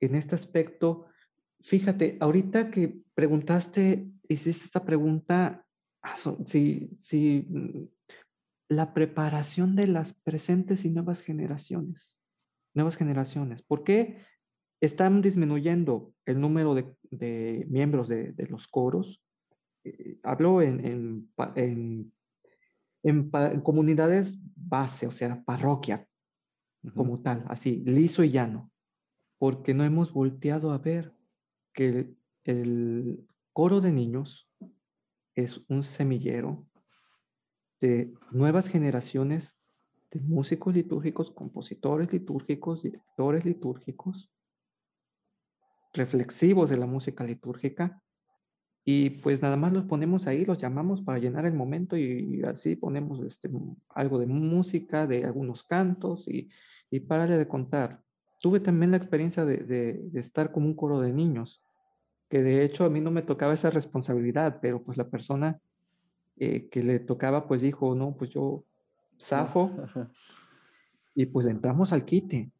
en 0.00 0.14
este 0.14 0.34
aspecto, 0.34 1.06
fíjate, 1.60 2.16
ahorita 2.20 2.70
que 2.70 3.02
preguntaste, 3.14 4.10
hiciste 4.34 4.64
esta 4.64 4.84
pregunta, 4.84 5.66
ah, 6.02 6.16
si, 6.46 6.90
si 6.98 7.46
mm, 7.48 7.88
la 8.68 8.94
preparación 8.94 9.74
de 9.74 9.88
las 9.88 10.14
presentes 10.14 10.84
y 10.84 10.90
nuevas 10.90 11.22
generaciones, 11.22 12.20
nuevas 12.74 12.96
generaciones, 12.96 13.62
¿por 13.62 13.82
qué 13.84 14.24
están 14.80 15.20
disminuyendo 15.20 16.14
el 16.24 16.40
número 16.40 16.74
de, 16.74 17.66
miembros 17.68 18.08
de, 18.08 18.46
los 18.48 18.68
coros? 18.68 19.20
Eh, 19.84 20.18
hablo 20.22 20.62
en, 20.62 21.28
en, 21.56 22.12
en, 23.02 23.60
comunidades 23.60 24.38
base, 24.54 25.06
o 25.06 25.12
sea, 25.12 25.42
parroquia, 25.44 26.06
como 26.94 27.20
tal, 27.20 27.44
así, 27.48 27.82
liso 27.84 28.22
y 28.22 28.30
llano, 28.30 28.70
porque 29.38 29.74
no 29.74 29.84
hemos 29.84 30.12
volteado 30.12 30.72
a 30.72 30.78
ver 30.78 31.14
que 31.74 32.14
el, 32.44 33.26
coro 33.52 33.80
de 33.80 33.92
niños 33.92 34.48
es 35.34 35.62
un 35.68 35.84
semillero 35.84 36.66
de 37.80 38.12
nuevas 38.30 38.68
generaciones 38.68 39.58
de 40.10 40.20
músicos 40.20 40.74
litúrgicos, 40.74 41.30
compositores 41.30 42.12
litúrgicos, 42.12 42.82
directores 42.82 43.44
litúrgicos, 43.44 44.30
reflexivos 45.92 46.70
de 46.70 46.76
la 46.76 46.86
música 46.86 47.24
litúrgica. 47.24 48.02
Y 48.84 49.10
pues 49.10 49.40
nada 49.42 49.56
más 49.56 49.72
los 49.72 49.84
ponemos 49.84 50.26
ahí, 50.26 50.44
los 50.44 50.58
llamamos 50.58 51.02
para 51.02 51.18
llenar 51.18 51.46
el 51.46 51.54
momento 51.54 51.96
y 51.96 52.42
así 52.42 52.76
ponemos 52.76 53.20
este, 53.20 53.50
algo 53.90 54.18
de 54.18 54.26
música, 54.26 55.06
de 55.06 55.24
algunos 55.24 55.64
cantos 55.64 56.26
y, 56.26 56.50
y 56.90 57.00
párale 57.00 57.36
de 57.36 57.46
contar. 57.46 58.02
Tuve 58.40 58.58
también 58.58 58.90
la 58.90 58.96
experiencia 58.96 59.44
de, 59.44 59.58
de 59.58 60.20
estar 60.20 60.50
como 60.50 60.66
un 60.66 60.74
coro 60.74 61.00
de 61.00 61.12
niños 61.12 61.62
que 62.30 62.42
de 62.42 62.64
hecho 62.64 62.84
a 62.84 62.90
mí 62.90 63.00
no 63.00 63.10
me 63.10 63.22
tocaba 63.22 63.52
esa 63.52 63.70
responsabilidad, 63.70 64.60
pero 64.62 64.82
pues 64.82 64.96
la 64.96 65.08
persona 65.08 65.60
eh, 66.36 66.68
que 66.70 66.84
le 66.84 67.00
tocaba 67.00 67.48
pues 67.48 67.60
dijo, 67.60 67.94
no, 67.96 68.16
pues 68.16 68.30
yo 68.30 68.64
zafo 69.20 69.74
y 71.14 71.26
pues 71.26 71.46
entramos 71.48 71.92
al 71.92 72.04
quite. 72.04 72.52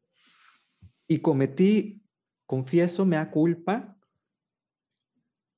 Y 1.07 1.21
cometí, 1.21 2.03
confieso, 2.47 3.07
me 3.07 3.17
da 3.17 3.31
culpa, 3.31 3.97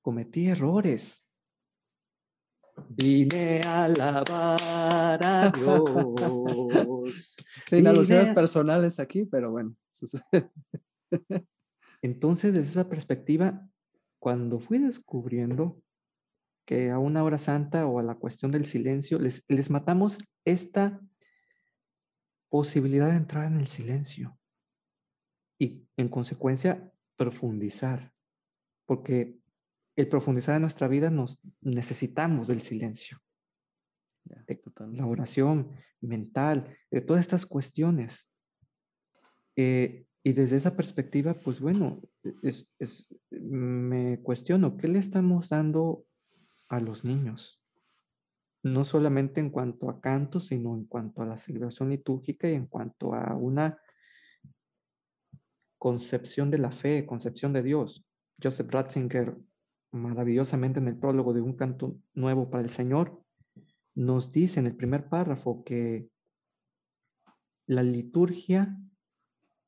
cometí 0.03 0.47
errores. 0.47 1.27
Vine 2.91 3.63
a 3.63 3.85
alabar 3.85 5.25
a 5.25 5.51
Dios. 5.51 7.37
Sin 7.67 7.87
alusiones 7.87 8.31
personales 8.31 9.01
aquí, 9.01 9.25
pero 9.25 9.51
bueno. 9.51 9.75
Entonces, 12.03 12.53
desde 12.53 12.69
esa 12.69 12.89
perspectiva, 12.89 13.69
cuando 14.23 14.61
fui 14.61 14.79
descubriendo 14.79 15.83
que 16.65 16.91
a 16.91 17.01
una 17.01 17.25
hora 17.25 17.39
santa 17.39 17.89
o 17.89 17.99
a 17.99 18.05
la 18.05 18.15
cuestión 18.15 18.53
del 18.53 18.67
silencio, 18.67 19.19
les, 19.19 19.45
les 19.49 19.69
matamos 19.69 20.17
esta 20.45 21.01
posibilidad 22.49 23.11
de 23.11 23.17
entrar 23.17 23.47
en 23.47 23.59
el 23.59 23.67
silencio 23.67 24.39
y 25.59 25.89
en 25.97 26.09
consecuencia 26.09 26.93
profundizar, 27.17 28.13
porque 28.87 29.41
el 29.97 30.09
profundizar 30.09 30.55
en 30.55 30.63
nuestra 30.63 30.87
vida 30.87 31.11
nos 31.11 31.41
necesitamos 31.61 32.47
del 32.47 32.63
silencio, 32.63 33.19
la 34.93 35.05
oración 35.05 35.69
mental, 36.01 36.79
de 36.93 37.01
todas 37.01 37.23
estas 37.23 37.45
cuestiones. 37.45 38.31
Eh, 39.57 40.07
y 40.25 40.33
desde 40.33 40.57
esa 40.57 40.77
perspectiva, 40.77 41.35
pues 41.35 41.59
bueno, 41.59 42.01
es, 42.43 42.71
me 43.31 44.21
cuestiono, 44.23 44.77
¿qué 44.77 44.87
le 44.87 45.01
estamos 45.01 45.49
dando 45.49 46.05
a 46.69 46.79
los 46.79 47.05
niños? 47.05 47.61
No 48.63 48.85
solamente 48.85 49.41
en 49.41 49.51
cuanto 49.51 49.91
a 49.91 50.01
canto, 50.01 50.39
sino 50.39 50.77
en 50.77 50.85
cuanto 50.85 51.23
a 51.23 51.27
la 51.27 51.37
celebración 51.37 51.91
litúrgica 51.91 52.49
y 52.49 52.55
en 52.55 52.67
cuanto 52.67 53.15
a 53.15 53.35
una 53.35 53.81
concepción 55.77 56.53
de 56.53 56.59
la 56.59 56.71
fe, 56.71 57.05
concepción 57.05 57.53
de 57.53 57.65
Dios. 57.65 58.07
Joseph 58.41 58.71
Ratzinger, 58.71 59.37
maravillosamente 59.91 60.79
en 60.79 60.87
el 60.87 60.97
prólogo 60.97 61.33
de 61.33 61.41
un 61.41 61.57
canto 61.57 61.99
nuevo 62.15 62.49
para 62.49 62.63
el 62.63 62.71
Señor, 62.71 63.21
nos 63.97 64.31
dice 64.31 64.61
en 64.61 64.69
el 64.69 64.77
primer 64.77 65.09
párrafo 65.09 65.65
que 65.65 66.09
la 67.67 67.83
liturgia 67.83 68.79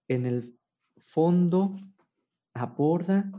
en 0.09 0.27
el 0.27 0.59
fondo 0.99 1.75
aborda 2.55 3.31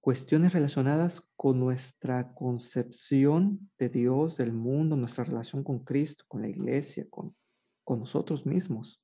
cuestiones 0.00 0.52
relacionadas 0.52 1.22
con 1.36 1.60
nuestra 1.60 2.32
concepción 2.34 3.70
de 3.78 3.88
Dios, 3.90 4.38
del 4.38 4.52
mundo, 4.52 4.96
nuestra 4.96 5.24
relación 5.24 5.62
con 5.62 5.84
Cristo, 5.84 6.24
con 6.26 6.42
la 6.42 6.48
iglesia, 6.48 7.06
con, 7.10 7.36
nosotros 7.86 8.46
mismos. 8.46 9.02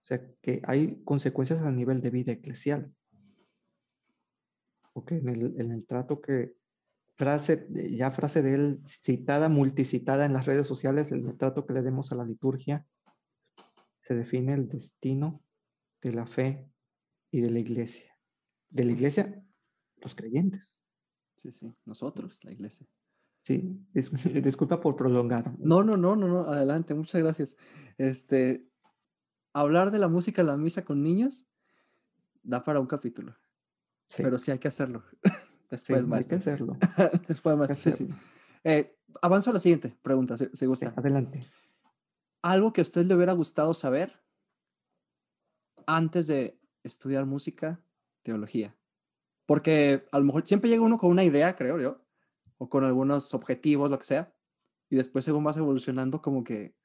O 0.00 0.04
sea, 0.04 0.24
que 0.40 0.62
hay 0.62 1.02
consecuencias 1.02 1.58
a 1.58 1.72
nivel 1.72 2.00
de 2.00 2.10
vida 2.10 2.30
eclesial. 2.30 2.94
Porque 4.92 5.16
en 5.16 5.28
el, 5.28 5.60
en 5.60 5.72
el 5.72 5.84
trato 5.84 6.20
que, 6.20 6.54
frase, 7.16 7.66
ya 7.90 8.12
frase 8.12 8.40
de 8.40 8.54
él 8.54 8.82
citada, 8.86 9.48
multicitada 9.48 10.26
en 10.26 10.32
las 10.32 10.46
redes 10.46 10.68
sociales, 10.68 11.10
el 11.10 11.36
trato 11.36 11.66
que 11.66 11.72
le 11.72 11.82
demos 11.82 12.12
a 12.12 12.14
la 12.14 12.24
liturgia, 12.24 12.86
se 13.98 14.14
define 14.14 14.54
el 14.54 14.68
destino 14.68 15.42
de 16.00 16.12
la 16.12 16.26
fe 16.26 16.72
y 17.30 17.40
de 17.40 17.50
la 17.50 17.58
iglesia. 17.58 18.18
De 18.70 18.84
la 18.84 18.92
iglesia, 18.92 19.44
los 19.96 20.14
creyentes. 20.14 20.86
Sí, 21.36 21.52
sí, 21.52 21.74
nosotros, 21.84 22.44
la 22.44 22.52
iglesia. 22.52 22.86
Sí, 23.40 23.80
disculpa 24.42 24.80
por 24.80 24.96
prolongar. 24.96 25.54
No, 25.58 25.82
no, 25.82 25.96
no, 25.96 26.16
no, 26.16 26.28
no, 26.28 26.40
adelante, 26.40 26.94
muchas 26.94 27.22
gracias. 27.22 27.56
Este, 27.96 28.68
hablar 29.52 29.90
de 29.90 29.98
la 29.98 30.08
música 30.08 30.42
en 30.42 30.48
la 30.48 30.56
misa 30.56 30.84
con 30.84 31.02
niños 31.02 31.46
da 32.42 32.62
para 32.62 32.80
un 32.80 32.86
capítulo. 32.86 33.36
Sí. 34.08 34.22
Pero 34.22 34.38
sí 34.38 34.50
hay 34.50 34.58
que 34.58 34.68
hacerlo. 34.68 35.04
Después, 35.70 36.04
sí, 36.06 36.12
Hay 36.12 36.24
que 36.24 36.34
hacerlo. 36.34 36.76
Después, 37.28 37.56
más. 37.56 37.78
Sí, 37.78 37.92
sí. 37.92 38.08
Eh, 38.64 38.96
avanzo 39.20 39.50
a 39.50 39.52
la 39.52 39.58
siguiente 39.60 39.96
pregunta, 40.02 40.36
si, 40.36 40.66
gusta. 40.66 40.94
adelante. 40.96 41.40
¿Algo 42.42 42.72
que 42.72 42.80
a 42.80 42.82
usted 42.82 43.04
le 43.04 43.14
hubiera 43.14 43.32
gustado 43.32 43.74
saber 43.74 44.18
antes 45.88 46.26
de 46.26 46.60
estudiar 46.84 47.24
música, 47.24 47.80
teología. 48.22 48.76
Porque 49.46 50.06
a 50.12 50.18
lo 50.18 50.24
mejor 50.26 50.46
siempre 50.46 50.68
llega 50.68 50.82
uno 50.82 50.98
con 50.98 51.10
una 51.10 51.24
idea, 51.24 51.56
creo 51.56 51.80
yo, 51.80 52.04
o 52.58 52.68
con 52.68 52.84
algunos 52.84 53.32
objetivos, 53.32 53.90
lo 53.90 53.98
que 53.98 54.04
sea, 54.04 54.34
y 54.90 54.96
después 54.96 55.24
según 55.24 55.44
vas 55.44 55.56
evolucionando, 55.56 56.20
como 56.20 56.44
que 56.44 56.76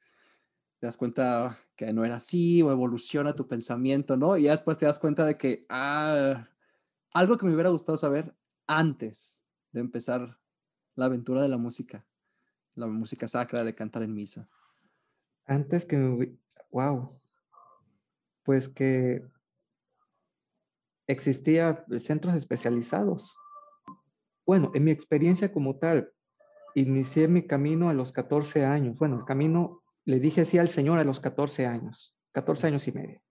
te 0.80 0.88
das 0.88 0.96
cuenta 0.96 1.60
que 1.76 1.92
no 1.92 2.06
era 2.06 2.16
así, 2.16 2.62
o 2.62 2.72
evoluciona 2.72 3.36
tu 3.36 3.46
pensamiento, 3.46 4.16
¿no? 4.16 4.38
Y 4.38 4.44
ya 4.44 4.52
después 4.52 4.78
te 4.78 4.86
das 4.86 5.00
cuenta 5.00 5.26
de 5.26 5.38
que, 5.38 5.66
ah, 5.68 6.48
algo 7.12 7.38
que 7.38 7.46
me 7.46 7.54
hubiera 7.54 7.70
gustado 7.70 7.98
saber 7.98 8.34
antes 8.68 9.44
de 9.74 9.82
empezar 9.82 10.40
la 10.96 11.06
aventura 11.06 11.42
de 11.42 11.50
la 11.50 11.58
música, 11.58 12.06
la 12.76 12.88
música 12.88 13.28
sacra, 13.28 13.66
de 13.66 13.76
cantar 13.76 14.04
en 14.04 14.14
misa. 14.14 14.48
Antes 15.46 15.86
que 15.86 15.98
me... 15.98 16.38
¡Wow! 16.72 17.20
Pues 18.44 18.70
que 18.70 19.24
existía 21.08 21.86
centros 22.00 22.36
especializados. 22.36 23.36
Bueno, 24.46 24.72
en 24.74 24.84
mi 24.84 24.92
experiencia 24.92 25.52
como 25.52 25.78
tal, 25.78 26.12
inicié 26.76 27.28
mi 27.28 27.46
camino 27.48 27.90
a 27.90 27.94
los 27.94 28.12
14 28.12 28.66
años. 28.66 28.98
Bueno, 28.98 29.18
el 29.18 29.26
camino 29.26 29.84
le 30.06 30.20
dije 30.20 30.46
sí 30.46 30.58
al 30.58 30.70
Señor 30.70 31.00
a 31.00 31.04
los 31.04 31.20
14 31.20 31.66
años, 31.66 32.18
14 32.34 32.68
años 32.68 32.88
y 32.88 32.92
medio. 32.92 33.22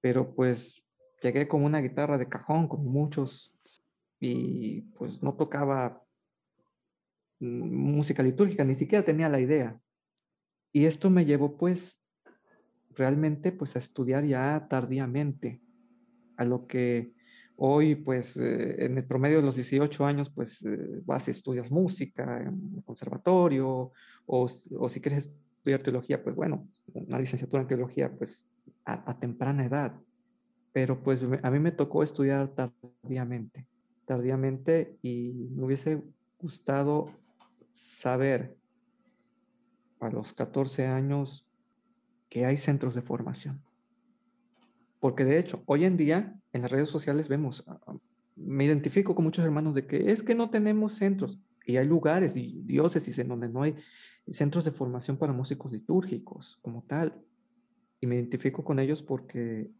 Pero 0.00 0.34
pues 0.34 0.82
llegué 1.22 1.48
con 1.48 1.64
una 1.64 1.80
guitarra 1.80 2.18
de 2.18 2.28
cajón, 2.28 2.68
como 2.68 2.84
muchos, 2.84 3.54
y 4.20 4.82
pues 4.96 5.22
no 5.22 5.34
tocaba 5.34 6.04
música 7.40 8.22
litúrgica, 8.22 8.64
ni 8.64 8.74
siquiera 8.74 9.04
tenía 9.04 9.28
la 9.28 9.40
idea. 9.40 9.80
Y 10.72 10.84
esto 10.84 11.08
me 11.08 11.24
llevó 11.24 11.56
pues 11.56 12.00
realmente 12.98 13.52
pues 13.52 13.76
a 13.76 13.78
estudiar 13.78 14.24
ya 14.24 14.66
tardíamente, 14.68 15.60
a 16.36 16.44
lo 16.44 16.66
que 16.66 17.12
hoy 17.56 17.94
pues 17.94 18.36
eh, 18.36 18.84
en 18.84 18.98
el 18.98 19.04
promedio 19.04 19.38
de 19.38 19.46
los 19.46 19.56
18 19.56 20.04
años 20.04 20.30
pues 20.30 20.62
eh, 20.64 21.00
vas 21.06 21.28
y 21.28 21.30
estudias 21.30 21.70
música 21.70 22.42
en 22.42 22.74
el 22.76 22.84
conservatorio 22.84 23.92
o, 24.26 24.48
o 24.78 24.88
si 24.88 25.00
quieres 25.00 25.30
estudiar 25.58 25.82
teología, 25.82 26.22
pues 26.22 26.36
bueno, 26.36 26.68
una 26.94 27.18
licenciatura 27.18 27.62
en 27.62 27.68
teología, 27.68 28.12
pues 28.12 28.46
a, 28.84 29.18
temprana 29.18 29.64
edad. 29.64 29.94
Pero 30.72 31.02
pues 31.02 31.20
a 31.42 31.50
mí 31.50 31.58
me 31.58 31.72
tocó 31.72 32.02
estudiar 32.02 32.48
tardíamente, 32.54 33.66
tardíamente 34.06 34.96
y 35.02 35.48
me 35.54 35.64
hubiese 35.64 36.02
gustado 36.40 37.10
saber 37.70 38.56
a 40.00 40.10
los 40.10 40.32
14 40.32 40.86
años 40.86 41.47
que 42.28 42.44
hay 42.44 42.56
centros 42.56 42.94
de 42.94 43.02
formación. 43.02 43.62
Porque 45.00 45.24
de 45.24 45.38
hecho, 45.38 45.62
hoy 45.66 45.84
en 45.84 45.96
día 45.96 46.38
en 46.52 46.62
las 46.62 46.70
redes 46.70 46.88
sociales 46.88 47.28
vemos, 47.28 47.64
ah, 47.66 47.80
ah, 47.86 47.96
me 48.36 48.64
identifico 48.64 49.14
con 49.14 49.24
muchos 49.24 49.44
hermanos 49.44 49.74
de 49.74 49.86
que 49.86 50.10
es 50.10 50.22
que 50.22 50.34
no 50.34 50.50
tenemos 50.50 50.94
centros 50.94 51.38
y 51.64 51.76
hay 51.76 51.86
lugares 51.86 52.36
y 52.36 52.62
diócesis 52.64 53.18
en 53.18 53.28
donde 53.28 53.48
no 53.48 53.62
hay 53.62 53.76
centros 54.26 54.64
de 54.64 54.70
formación 54.70 55.16
para 55.16 55.32
músicos 55.32 55.72
litúrgicos 55.72 56.58
como 56.62 56.82
tal. 56.82 57.20
Y 58.00 58.06
me 58.06 58.16
identifico 58.16 58.64
con 58.64 58.78
ellos 58.78 59.02
porque 59.02 59.70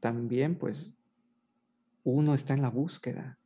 también 0.00 0.56
pues 0.56 0.94
uno 2.02 2.34
está 2.34 2.54
en 2.54 2.62
la 2.62 2.70
búsqueda. 2.70 3.38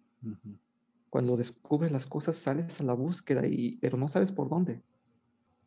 Cuando 1.10 1.36
descubres 1.36 1.90
las 1.90 2.06
cosas 2.06 2.36
sales 2.36 2.80
a 2.80 2.84
la 2.84 2.92
búsqueda, 2.92 3.46
y, 3.46 3.78
pero 3.80 3.96
no 3.96 4.08
sabes 4.08 4.32
por 4.32 4.48
dónde. 4.48 4.82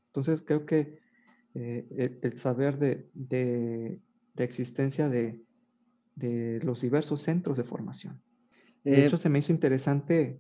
Entonces 0.07 0.41
creo 0.41 0.65
que 0.65 0.99
eh, 1.53 2.19
el, 2.21 2.37
saber 2.37 2.77
de, 2.77 3.09
de, 3.13 3.99
existencia 4.37 5.09
de, 5.09 5.41
de, 6.15 6.59
los 6.63 6.81
diversos 6.81 7.21
centros 7.21 7.57
de 7.57 7.63
formación. 7.63 8.21
De 8.83 9.01
eh, 9.01 9.05
hecho, 9.05 9.17
se 9.17 9.29
me 9.29 9.39
hizo 9.39 9.51
interesante, 9.51 10.39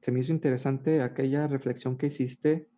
se 0.00 0.12
me 0.12 0.20
hizo 0.20 0.32
interesante 0.32 1.02
aquella 1.02 1.46
reflexión 1.46 1.96
que 1.96 2.06
hiciste 2.06 2.68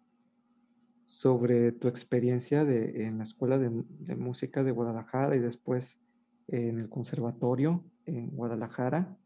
sobre 1.10 1.72
tu 1.72 1.88
experiencia 1.88 2.64
de, 2.64 3.04
en 3.04 3.18
la 3.18 3.24
Escuela 3.24 3.58
de, 3.58 3.68
Música 4.14 4.62
de 4.62 4.70
Guadalajara 4.70 5.34
y 5.34 5.40
después 5.40 6.00
en 6.46 6.78
el 6.78 6.88
Conservatorio 6.88 7.84
en 8.06 8.30
Guadalajara, 8.30 9.16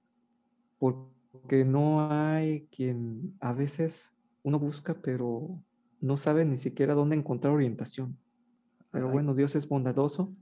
porque 0.78 1.64
no 1.66 2.10
hay 2.10 2.68
quien 2.68 3.36
a 3.38 3.52
veces 3.52 4.14
uno 4.42 4.58
busca, 4.58 4.94
pero 4.94 5.62
no 6.00 6.16
sabe 6.16 6.44
ni 6.44 6.56
siquiera 6.56 6.94
dónde 6.94 7.16
encontrar 7.16 7.54
orientación. 7.54 8.18
Pero 8.90 9.10
bueno, 9.10 9.34
Dios 9.34 9.56
es 9.56 9.68
bondadoso 9.68 10.34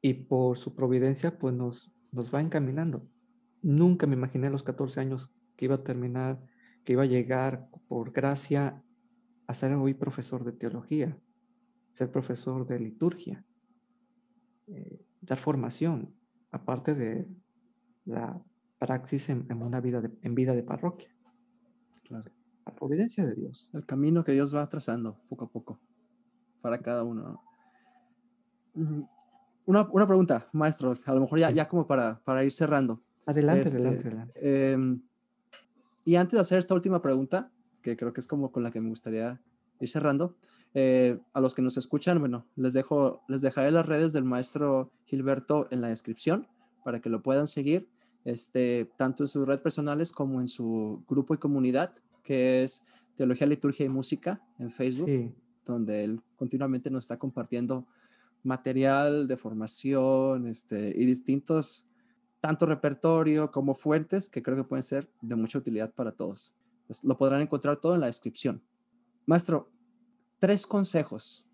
y 0.00 0.14
por 0.14 0.56
su 0.56 0.74
providencia 0.74 1.38
pues 1.38 1.54
nos, 1.54 1.92
nos 2.12 2.32
va 2.32 2.40
encaminando. 2.40 3.08
Nunca 3.62 4.06
me 4.06 4.14
imaginé 4.14 4.46
a 4.46 4.50
los 4.50 4.62
14 4.62 5.00
años 5.00 5.32
que 5.56 5.64
iba 5.64 5.74
a 5.76 5.82
terminar, 5.82 6.40
que 6.84 6.92
iba 6.92 7.02
a 7.02 7.06
llegar 7.06 7.68
por 7.88 8.12
gracia 8.12 8.82
a 9.46 9.54
ser 9.54 9.74
hoy 9.74 9.94
profesor 9.94 10.44
de 10.44 10.52
teología, 10.52 11.18
ser 11.90 12.10
profesor 12.12 12.66
de 12.66 12.78
liturgia, 12.78 13.44
eh, 14.68 15.04
dar 15.20 15.38
formación, 15.38 16.14
aparte 16.50 16.94
de 16.94 17.28
la 18.04 18.40
praxis 18.78 19.28
en, 19.30 19.46
una 19.62 19.80
vida 19.80 20.00
de, 20.00 20.10
en 20.22 20.34
vida 20.34 20.54
de 20.54 20.62
parroquia. 20.62 21.14
Claro. 22.04 22.30
La 22.66 22.74
providencia 22.74 23.24
de 23.24 23.34
Dios. 23.34 23.70
El 23.72 23.86
camino 23.86 24.24
que 24.24 24.32
Dios 24.32 24.54
va 24.54 24.68
trazando 24.68 25.16
poco 25.28 25.44
a 25.44 25.48
poco 25.48 25.78
para 26.60 26.78
cada 26.78 27.04
uno. 27.04 27.40
Una, 29.64 29.88
una 29.90 30.06
pregunta, 30.06 30.48
maestros, 30.52 31.06
a 31.08 31.14
lo 31.14 31.20
mejor 31.20 31.38
ya, 31.38 31.50
ya 31.50 31.68
como 31.68 31.86
para, 31.86 32.20
para 32.24 32.44
ir 32.44 32.52
cerrando. 32.52 33.00
Adelante, 33.24 33.68
adelante, 33.68 33.96
este, 33.96 34.08
adelante. 34.08 34.72
Em, 34.72 35.02
y 36.04 36.16
antes 36.16 36.34
de 36.34 36.40
hacer 36.40 36.58
esta 36.58 36.74
última 36.74 37.00
pregunta, 37.00 37.50
que 37.82 37.96
creo 37.96 38.12
que 38.12 38.20
es 38.20 38.26
como 38.26 38.50
con 38.50 38.62
la 38.62 38.70
que 38.70 38.80
me 38.80 38.88
gustaría 38.88 39.40
ir 39.80 39.88
cerrando. 39.88 40.34
Eh, 40.74 41.18
a 41.32 41.40
los 41.40 41.54
que 41.54 41.62
nos 41.62 41.76
escuchan, 41.76 42.18
bueno, 42.18 42.46
les 42.56 42.72
dejo, 42.74 43.22
les 43.28 43.40
dejaré 43.40 43.70
las 43.70 43.86
redes 43.86 44.12
del 44.12 44.24
maestro 44.24 44.92
Gilberto 45.06 45.68
en 45.70 45.80
la 45.80 45.88
descripción 45.88 46.48
para 46.84 47.00
que 47.00 47.08
lo 47.08 47.22
puedan 47.22 47.46
seguir, 47.46 47.88
este, 48.24 48.90
tanto 48.96 49.24
en 49.24 49.28
sus 49.28 49.46
redes 49.46 49.62
personales 49.62 50.12
como 50.12 50.40
en 50.40 50.48
su 50.48 51.02
grupo 51.08 51.34
y 51.34 51.38
comunidad, 51.38 51.94
que 52.26 52.64
es 52.64 52.84
Teología, 53.16 53.46
Liturgia 53.46 53.86
y 53.86 53.88
Música 53.88 54.42
en 54.58 54.70
Facebook, 54.70 55.34
donde 55.64 56.04
él 56.04 56.20
continuamente 56.36 56.90
nos 56.90 57.04
está 57.04 57.18
compartiendo 57.18 57.86
material 58.42 59.26
de 59.26 59.36
formación 59.36 60.46
este, 60.46 60.92
y 60.96 61.06
distintos, 61.06 61.84
tanto 62.40 62.66
repertorio 62.66 63.50
como 63.50 63.74
fuentes 63.74 64.28
que 64.28 64.42
creo 64.42 64.56
que 64.56 64.64
pueden 64.64 64.82
ser 64.82 65.08
de 65.22 65.36
mucha 65.36 65.58
utilidad 65.58 65.92
para 65.94 66.12
todos. 66.12 66.54
Pues, 66.86 67.02
lo 67.04 67.16
podrán 67.16 67.40
encontrar 67.40 67.78
todo 67.78 67.94
en 67.94 68.00
la 68.00 68.06
descripción. 68.06 68.62
Maestro, 69.24 69.70
tres 70.38 70.66
consejos. 70.66 71.44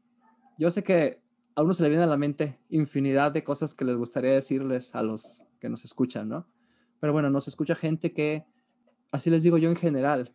Yo 0.58 0.70
sé 0.70 0.82
que 0.82 1.20
a 1.54 1.62
uno 1.62 1.74
se 1.74 1.82
le 1.82 1.88
viene 1.88 2.04
a 2.04 2.08
la 2.08 2.16
mente 2.16 2.58
infinidad 2.70 3.32
de 3.32 3.44
cosas 3.44 3.74
que 3.74 3.84
les 3.84 3.96
gustaría 3.96 4.32
decirles 4.32 4.94
a 4.94 5.02
los 5.02 5.44
que 5.60 5.68
nos 5.68 5.84
escuchan, 5.84 6.28
¿no? 6.28 6.46
Pero 7.00 7.12
bueno, 7.12 7.30
nos 7.30 7.48
escucha 7.48 7.74
gente 7.74 8.12
que, 8.12 8.44
así 9.10 9.30
les 9.30 9.42
digo 9.42 9.58
yo 9.58 9.70
en 9.70 9.76
general, 9.76 10.32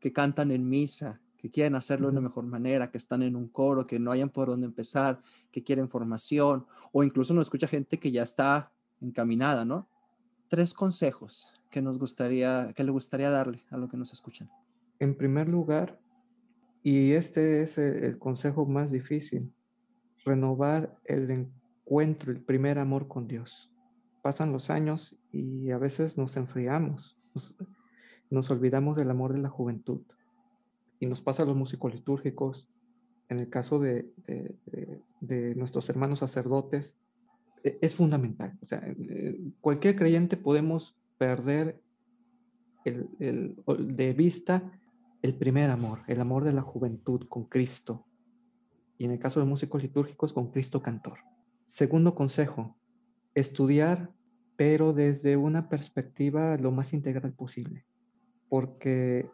que 0.00 0.12
cantan 0.12 0.50
en 0.50 0.68
misa, 0.68 1.20
que 1.38 1.50
quieren 1.50 1.76
hacerlo 1.76 2.08
de 2.08 2.12
una 2.12 2.28
mejor 2.28 2.44
manera, 2.44 2.90
que 2.90 2.98
están 2.98 3.22
en 3.22 3.36
un 3.36 3.48
coro, 3.48 3.86
que 3.86 3.98
no 3.98 4.10
hayan 4.10 4.28
por 4.28 4.48
dónde 4.48 4.66
empezar, 4.66 5.20
que 5.50 5.62
quieren 5.62 5.88
formación, 5.88 6.66
o 6.92 7.04
incluso 7.04 7.32
nos 7.32 7.46
escucha 7.46 7.68
gente 7.68 7.98
que 7.98 8.10
ya 8.10 8.22
está 8.22 8.72
encaminada, 9.00 9.64
¿no? 9.64 9.88
Tres 10.48 10.74
consejos 10.74 11.52
que 11.70 11.80
nos 11.80 11.98
gustaría, 11.98 12.72
que 12.74 12.82
le 12.82 12.90
gustaría 12.90 13.30
darle 13.30 13.62
a 13.70 13.76
lo 13.76 13.88
que 13.88 13.96
nos 13.96 14.12
escuchan. 14.12 14.50
En 14.98 15.16
primer 15.16 15.48
lugar, 15.48 16.00
y 16.82 17.12
este 17.12 17.62
es 17.62 17.78
el, 17.78 18.18
consejo 18.18 18.66
más 18.66 18.90
difícil, 18.90 19.52
renovar 20.24 20.98
el 21.04 21.30
encuentro, 21.30 22.32
el 22.32 22.40
primer 22.40 22.78
amor 22.78 23.06
con 23.06 23.28
Dios. 23.28 23.70
Pasan 24.22 24.52
los 24.52 24.70
años 24.70 25.16
y 25.30 25.70
a 25.70 25.78
veces 25.78 26.18
nos 26.18 26.36
enfriamos, 26.36 27.16
nos, 27.34 27.54
olvidamos 28.50 28.96
del 28.96 29.10
amor 29.10 29.32
de 29.32 29.38
la 29.38 29.48
juventud. 29.48 30.02
Y 31.00 31.06
nos 31.06 31.22
pasa 31.22 31.42
a 31.42 31.46
los 31.46 31.56
músicos 31.56 31.94
litúrgicos, 31.94 32.68
en 33.28 33.38
el 33.38 33.48
caso 33.48 33.78
de, 33.78 34.10
nuestros 35.56 35.88
hermanos 35.88 36.20
sacerdotes, 36.20 36.96
e, 37.62 37.78
es 37.80 37.94
fundamental. 37.94 38.58
Eh, 38.70 39.38
cualquier 39.60 39.96
creyente 39.96 40.36
podemos 40.36 40.96
perder 41.18 41.80
de 42.84 44.12
vista 44.14 44.72
el 45.22 45.34
primer 45.34 45.70
amor, 45.70 46.00
el 46.06 46.20
amor 46.20 46.44
de 46.44 46.52
la 46.52 46.62
juventud 46.62 47.26
con 47.28 47.44
Cristo. 47.44 48.06
Y 48.96 49.04
en 49.04 49.12
el 49.12 49.18
caso 49.18 49.40
de 49.40 49.46
músicos 49.46 49.82
litúrgicos, 49.82 50.32
con 50.32 50.50
Cristo 50.50 50.82
cantor. 50.82 51.18
Segundo 51.62 52.14
consejo, 52.14 52.76
estudiar, 53.34 54.10
pero 54.56 54.92
desde 54.92 55.36
una 55.36 55.68
perspectiva 55.68 56.56
lo 56.56 56.72
más 56.72 56.92
integral 56.92 57.32
posible. 57.32 57.84
Porque 58.48 59.30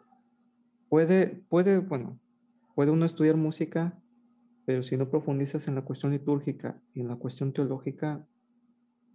puede, 0.89 1.43
puede, 1.49 1.79
bueno, 1.79 2.19
puede 2.75 2.91
uno 2.91 3.05
estudiar 3.05 3.37
música, 3.37 3.99
pero 4.65 4.83
si 4.83 4.97
no 4.97 5.09
profundizas 5.09 5.67
en 5.67 5.75
la 5.75 5.83
cuestión 5.83 6.11
litúrgica 6.11 6.81
y 6.93 7.01
en 7.01 7.07
la 7.07 7.15
cuestión 7.15 7.53
teológica, 7.53 8.25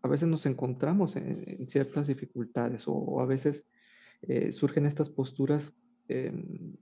a 0.02 0.08
veces 0.08 0.28
nos 0.28 0.46
encontramos 0.46 1.16
en, 1.16 1.68
ciertas 1.68 2.06
dificultades 2.06 2.84
o, 2.86 3.20
a 3.20 3.26
veces 3.26 3.66
eh, 4.22 4.52
surgen 4.52 4.86
estas 4.86 5.10
posturas 5.10 5.74
Em, 6.10 6.76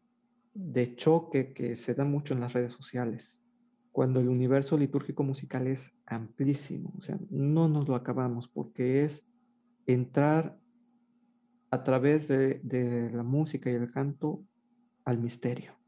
de 0.54 0.96
choque 0.96 1.52
que 1.52 1.76
se 1.76 1.94
da 1.94 2.02
mucho 2.02 2.32
en 2.32 2.40
las 2.40 2.54
redes 2.54 2.72
sociales, 2.72 3.44
cuando 3.92 4.20
el 4.20 4.28
universo 4.28 4.78
litúrgico 4.78 5.22
musical 5.22 5.66
es 5.66 5.92
amplísimo, 6.06 6.94
o 6.96 7.02
sea, 7.02 7.18
no 7.28 7.68
nos 7.68 7.86
lo 7.88 7.94
acabamos 7.94 8.48
porque 8.48 9.04
es 9.04 9.26
entrar 9.86 10.58
a 11.70 11.82
través 11.82 12.28
de, 12.28 12.60
de 12.62 13.10
la 13.10 13.22
música 13.22 13.70
y 13.70 13.74
el 13.74 13.90
canto 13.90 14.44
al 15.04 15.18
misterio. 15.18 15.78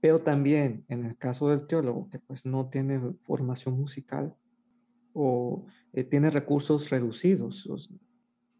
Pero 0.00 0.20
también 0.20 0.84
en 0.88 1.04
el 1.04 1.16
caso 1.16 1.48
del 1.48 1.66
teólogo, 1.66 2.08
que 2.10 2.18
pues 2.18 2.44
no 2.44 2.68
tiene 2.68 3.00
formación 3.22 3.78
musical 3.78 4.36
o 5.14 5.64
eh, 5.92 6.04
tiene 6.04 6.28
recursos 6.28 6.90
reducidos, 6.90 7.70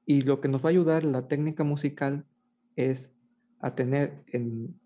y 0.07 0.23
lo 0.23 0.41
que 0.41 0.49
nos 0.49 0.65
va 0.65 0.69
a 0.69 0.71
ayudar 0.71 1.05
la 1.05 1.29
técnica 1.29 1.65
musical 1.65 2.25
es 2.77 3.13
a 3.59 3.75
tener 3.75 4.25
en, 4.29 4.81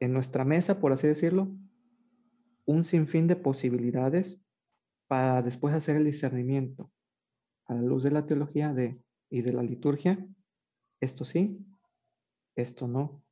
nuestra 0.00 0.44
mesa, 0.44 0.80
por 0.80 0.92
así 0.92 1.06
decirlo, 1.06 1.54
un 2.64 2.82
sinfín 2.82 3.28
de 3.28 3.36
posibilidades 3.36 4.40
para 5.06 5.42
después 5.42 5.74
hacer 5.74 5.94
el 5.94 6.04
discernimiento 6.04 6.90
a 7.66 7.74
la 7.74 7.82
luz 7.82 8.02
de 8.02 8.10
la 8.10 8.26
teología 8.26 8.74
de, 8.74 9.00
y 9.30 9.42
de 9.42 9.52
la 9.52 9.62
liturgia, 9.62 10.26
esto 11.02 11.24
sí, 11.24 11.58
esto 12.56 12.88
no. 12.88 13.22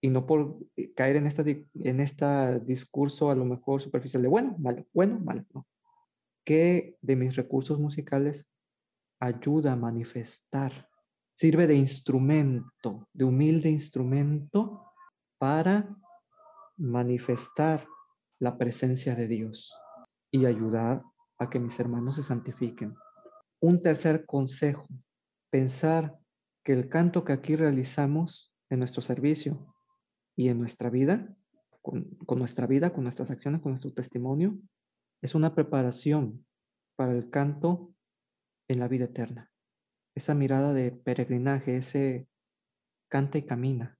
Y 0.00 0.10
no 0.10 0.26
por 0.26 0.58
eh, 0.76 0.92
caer 0.92 1.16
en 1.16 1.26
este 1.26 1.66
en 1.74 2.00
esta 2.00 2.58
discurso 2.58 3.30
a 3.30 3.34
lo 3.34 3.44
mejor 3.44 3.80
superficial 3.80 4.22
de 4.22 4.28
bueno, 4.28 4.56
malo, 4.58 4.84
bueno, 4.92 5.20
malo, 5.20 5.44
no. 5.54 5.66
¿Qué 6.44 6.96
de 7.00 7.16
mis 7.16 7.36
recursos 7.36 7.78
musicales 7.78 8.48
ayuda 9.20 9.72
a 9.72 9.76
manifestar 9.76 10.88
sirve 11.32 11.66
de 11.66 11.74
instrumento, 11.74 13.08
de 13.12 13.24
humilde 13.24 13.68
instrumento 13.68 14.92
para 15.38 15.94
manifestar 16.78 17.86
la 18.38 18.56
presencia 18.56 19.14
de 19.14 19.28
Dios 19.28 19.78
y 20.30 20.46
ayudar 20.46 21.02
a 21.38 21.50
que 21.50 21.60
mis 21.60 21.78
hermanos 21.78 22.16
se 22.16 22.22
santifiquen. 22.22 22.94
Un 23.60 23.82
tercer 23.82 24.24
consejo, 24.24 24.86
pensar 25.50 26.18
que 26.66 26.72
el 26.72 26.88
canto 26.88 27.24
que 27.24 27.32
aquí 27.32 27.54
realizamos 27.54 28.52
en 28.70 28.80
nuestro 28.80 29.00
servicio 29.00 29.72
y 30.34 30.48
en 30.48 30.58
nuestra 30.58 30.90
vida, 30.90 31.32
con, 31.80 32.18
nuestra 32.36 32.66
vida, 32.66 32.92
con 32.92 33.04
nuestras 33.04 33.30
acciones, 33.30 33.60
con 33.60 33.70
nuestro 33.70 33.92
testimonio, 33.92 34.58
es 35.22 35.36
una 35.36 35.54
preparación 35.54 36.44
para 36.96 37.12
el 37.12 37.30
canto 37.30 37.94
en 38.66 38.80
la 38.80 38.88
vida 38.88 39.04
eterna. 39.04 39.48
Esa 40.16 40.34
mirada 40.34 40.74
de 40.74 40.90
peregrinaje, 40.90 41.76
ese 41.76 42.26
canta 43.08 43.38
y 43.38 43.42
camina. 43.42 43.96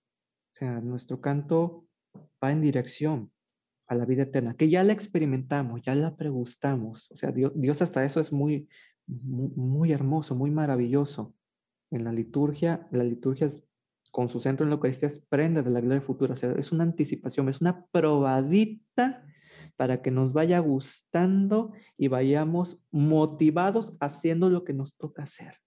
O 0.51 0.55
sea, 0.57 0.81
nuestro 0.81 1.21
canto 1.21 1.87
va 2.43 2.51
en 2.51 2.63
dirección 2.63 3.31
a 3.87 3.95
la 3.95 4.07
vida 4.07 4.25
eterna, 4.25 4.57
que 4.57 4.69
ya 4.69 4.83
la 4.83 4.93
experimentamos, 4.93 5.83
ya 5.83 5.95
la 5.95 6.17
pregustamos. 6.17 7.13
O 7.13 7.17
sea, 7.17 7.31
Dios, 7.31 7.81
hasta 7.81 8.05
eso 8.05 8.19
es 8.19 8.33
muy, 8.33 8.69
muy, 9.07 9.93
hermoso, 9.93 10.35
muy 10.35 10.51
maravilloso. 10.51 11.33
En 11.91 12.05
la 12.05 12.13
liturgia, 12.13 12.89
la 12.91 13.05
liturgia 13.05 13.47
es, 13.47 13.65
con 14.11 14.29
su 14.29 14.41
centro 14.41 14.65
en 14.65 14.71
la 14.71 14.75
Eucaristía 14.77 15.09
es 15.09 15.19
prenda 15.19 15.63
de 15.63 15.71
la 15.71 15.81
gloria 15.81 16.01
futura. 16.01 16.35
O 16.35 16.37
sea, 16.37 16.53
es 16.53 16.73
una 16.73 16.85
anticipación, 16.85 17.49
es 17.49 17.61
una 17.61 17.87
probadita 17.87 19.25
para 19.77 20.03
que 20.03 20.11
nos 20.11 20.33
vaya 20.33 20.59
gustando 20.59 21.73
y 21.97 22.09
vayamos 22.09 22.79
motivados 22.91 23.97
haciendo 24.01 24.51
lo 24.51 24.65
que 24.65 24.73
nos 24.73 24.97
toca 24.97 25.25
hacer, 25.25 25.61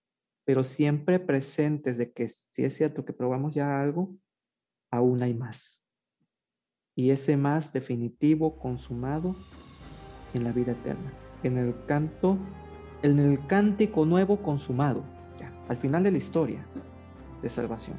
pero 0.46 0.64
siempre 0.64 1.20
presentes 1.20 1.98
de 1.98 2.12
que 2.12 2.28
si 2.28 2.64
es 2.64 2.76
cierto 2.76 3.06
que 3.06 3.14
probamos 3.14 3.54
ya 3.54 3.82
algo, 3.82 4.16
aún 4.92 5.22
hay 5.22 5.34
más. 5.34 5.84
Y 6.96 7.12
ese 7.12 7.38
más 7.38 7.72
definitivo, 7.72 8.60
consumado 8.60 9.36
en 10.34 10.44
la 10.44 10.52
vida 10.52 10.74
eterna, 10.74 11.14
en 11.44 11.58
el 11.58 11.74
canto, 11.86 12.38
en 13.04 13.20
el 13.20 13.46
cántico 13.48 14.06
nuevo 14.06 14.42
consumado, 14.42 15.04
al 15.70 15.78
final 15.78 16.04
de 16.04 16.12
la 16.12 16.18
historia 16.18 16.66
de 17.42 17.50
salvación. 17.50 17.98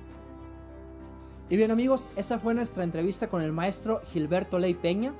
Y 1.48 1.56
bien 1.56 1.70
amigos, 1.70 2.10
esa 2.16 2.38
fue 2.38 2.54
nuestra 2.54 2.84
entrevista 2.84 3.28
con 3.28 3.42
el 3.42 3.52
maestro 3.52 4.02
Gilberto 4.12 4.58
Ley 4.58 4.74
Peña. 4.74 5.14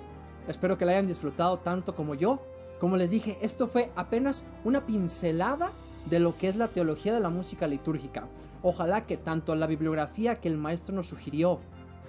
Espero 0.47 0.77
que 0.77 0.85
la 0.85 0.93
hayan 0.93 1.07
disfrutado 1.07 1.59
tanto 1.59 1.95
como 1.95 2.15
yo. 2.15 2.41
Como 2.79 2.97
les 2.97 3.11
dije, 3.11 3.39
esto 3.43 3.67
fue 3.67 3.91
apenas 3.97 4.45
una 4.65 4.87
pincelada 4.87 5.73
de 6.07 6.21
lo 6.21 6.37
que 6.37 6.49
es 6.49 6.57
la 6.57 6.69
teología 6.69 7.15
de 7.15 7.21
la 7.21 7.31
música 7.31 7.67
litúrgica. 7.67 8.29
Ojalá 8.63 9.07
que 9.07 9.17
tanto 9.17 9.55
la 9.55 9.67
bibliografía 9.67 10.41
que 10.41 10.49
el 10.49 10.57
maestro 10.57 10.95
nos 10.95 11.09
sugirió 11.09 11.61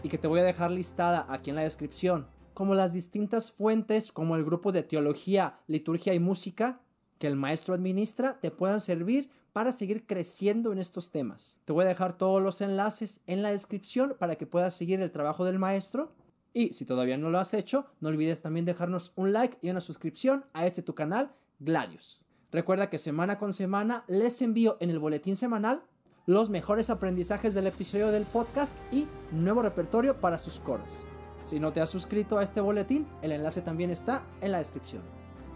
y 0.03 0.09
que 0.09 0.17
te 0.17 0.27
voy 0.27 0.39
a 0.39 0.43
dejar 0.43 0.71
listada 0.71 1.25
aquí 1.29 1.49
en 1.49 1.55
la 1.55 1.63
descripción, 1.63 2.27
como 2.53 2.75
las 2.75 2.93
distintas 2.93 3.51
fuentes 3.51 4.11
como 4.11 4.35
el 4.35 4.43
grupo 4.43 4.71
de 4.71 4.83
teología, 4.83 5.59
liturgia 5.67 6.13
y 6.13 6.19
música 6.19 6.81
que 7.19 7.27
el 7.27 7.35
maestro 7.35 7.73
administra 7.73 8.39
te 8.39 8.49
puedan 8.49 8.81
servir 8.81 9.29
para 9.53 9.71
seguir 9.71 10.05
creciendo 10.05 10.71
en 10.71 10.77
estos 10.77 11.11
temas. 11.11 11.59
Te 11.65 11.73
voy 11.73 11.85
a 11.85 11.89
dejar 11.89 12.17
todos 12.17 12.41
los 12.41 12.61
enlaces 12.61 13.21
en 13.27 13.41
la 13.41 13.51
descripción 13.51 14.15
para 14.17 14.35
que 14.35 14.47
puedas 14.47 14.73
seguir 14.73 15.01
el 15.01 15.11
trabajo 15.11 15.45
del 15.45 15.59
maestro 15.59 16.13
y 16.53 16.73
si 16.73 16.85
todavía 16.85 17.17
no 17.17 17.29
lo 17.29 17.39
has 17.39 17.53
hecho, 17.53 17.85
no 17.99 18.09
olvides 18.09 18.41
también 18.41 18.65
dejarnos 18.65 19.13
un 19.15 19.33
like 19.33 19.57
y 19.61 19.69
una 19.69 19.81
suscripción 19.81 20.45
a 20.53 20.65
este 20.65 20.81
tu 20.81 20.95
canal, 20.95 21.31
Gladius. 21.59 22.21
Recuerda 22.51 22.89
que 22.89 22.97
semana 22.97 23.37
con 23.37 23.53
semana 23.53 24.03
les 24.07 24.41
envío 24.41 24.77
en 24.81 24.89
el 24.89 24.99
boletín 24.99 25.37
semanal 25.37 25.83
los 26.25 26.49
mejores 26.49 26.89
aprendizajes 26.89 27.53
del 27.53 27.67
episodio 27.67 28.11
del 28.11 28.25
podcast 28.25 28.77
y 28.91 29.07
nuevo 29.31 29.61
repertorio 29.61 30.19
para 30.19 30.39
sus 30.39 30.59
coros. 30.59 31.05
Si 31.43 31.59
no 31.59 31.73
te 31.73 31.81
has 31.81 31.89
suscrito 31.89 32.37
a 32.37 32.43
este 32.43 32.61
boletín, 32.61 33.07
el 33.21 33.31
enlace 33.31 33.61
también 33.61 33.89
está 33.89 34.23
en 34.41 34.51
la 34.51 34.59
descripción. 34.59 35.01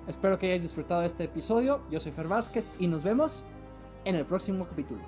Espero 0.07 0.39
que 0.39 0.47
hayáis 0.47 0.63
disfrutado 0.63 1.01
de 1.01 1.07
este 1.07 1.25
episodio. 1.25 1.81
Yo 1.91 1.99
soy 1.99 2.11
Fer 2.11 2.27
Vázquez 2.27 2.73
y 2.79 2.87
nos 2.87 3.03
vemos 3.03 3.43
en 4.05 4.15
el 4.15 4.25
próximo 4.25 4.67
capítulo. 4.67 5.01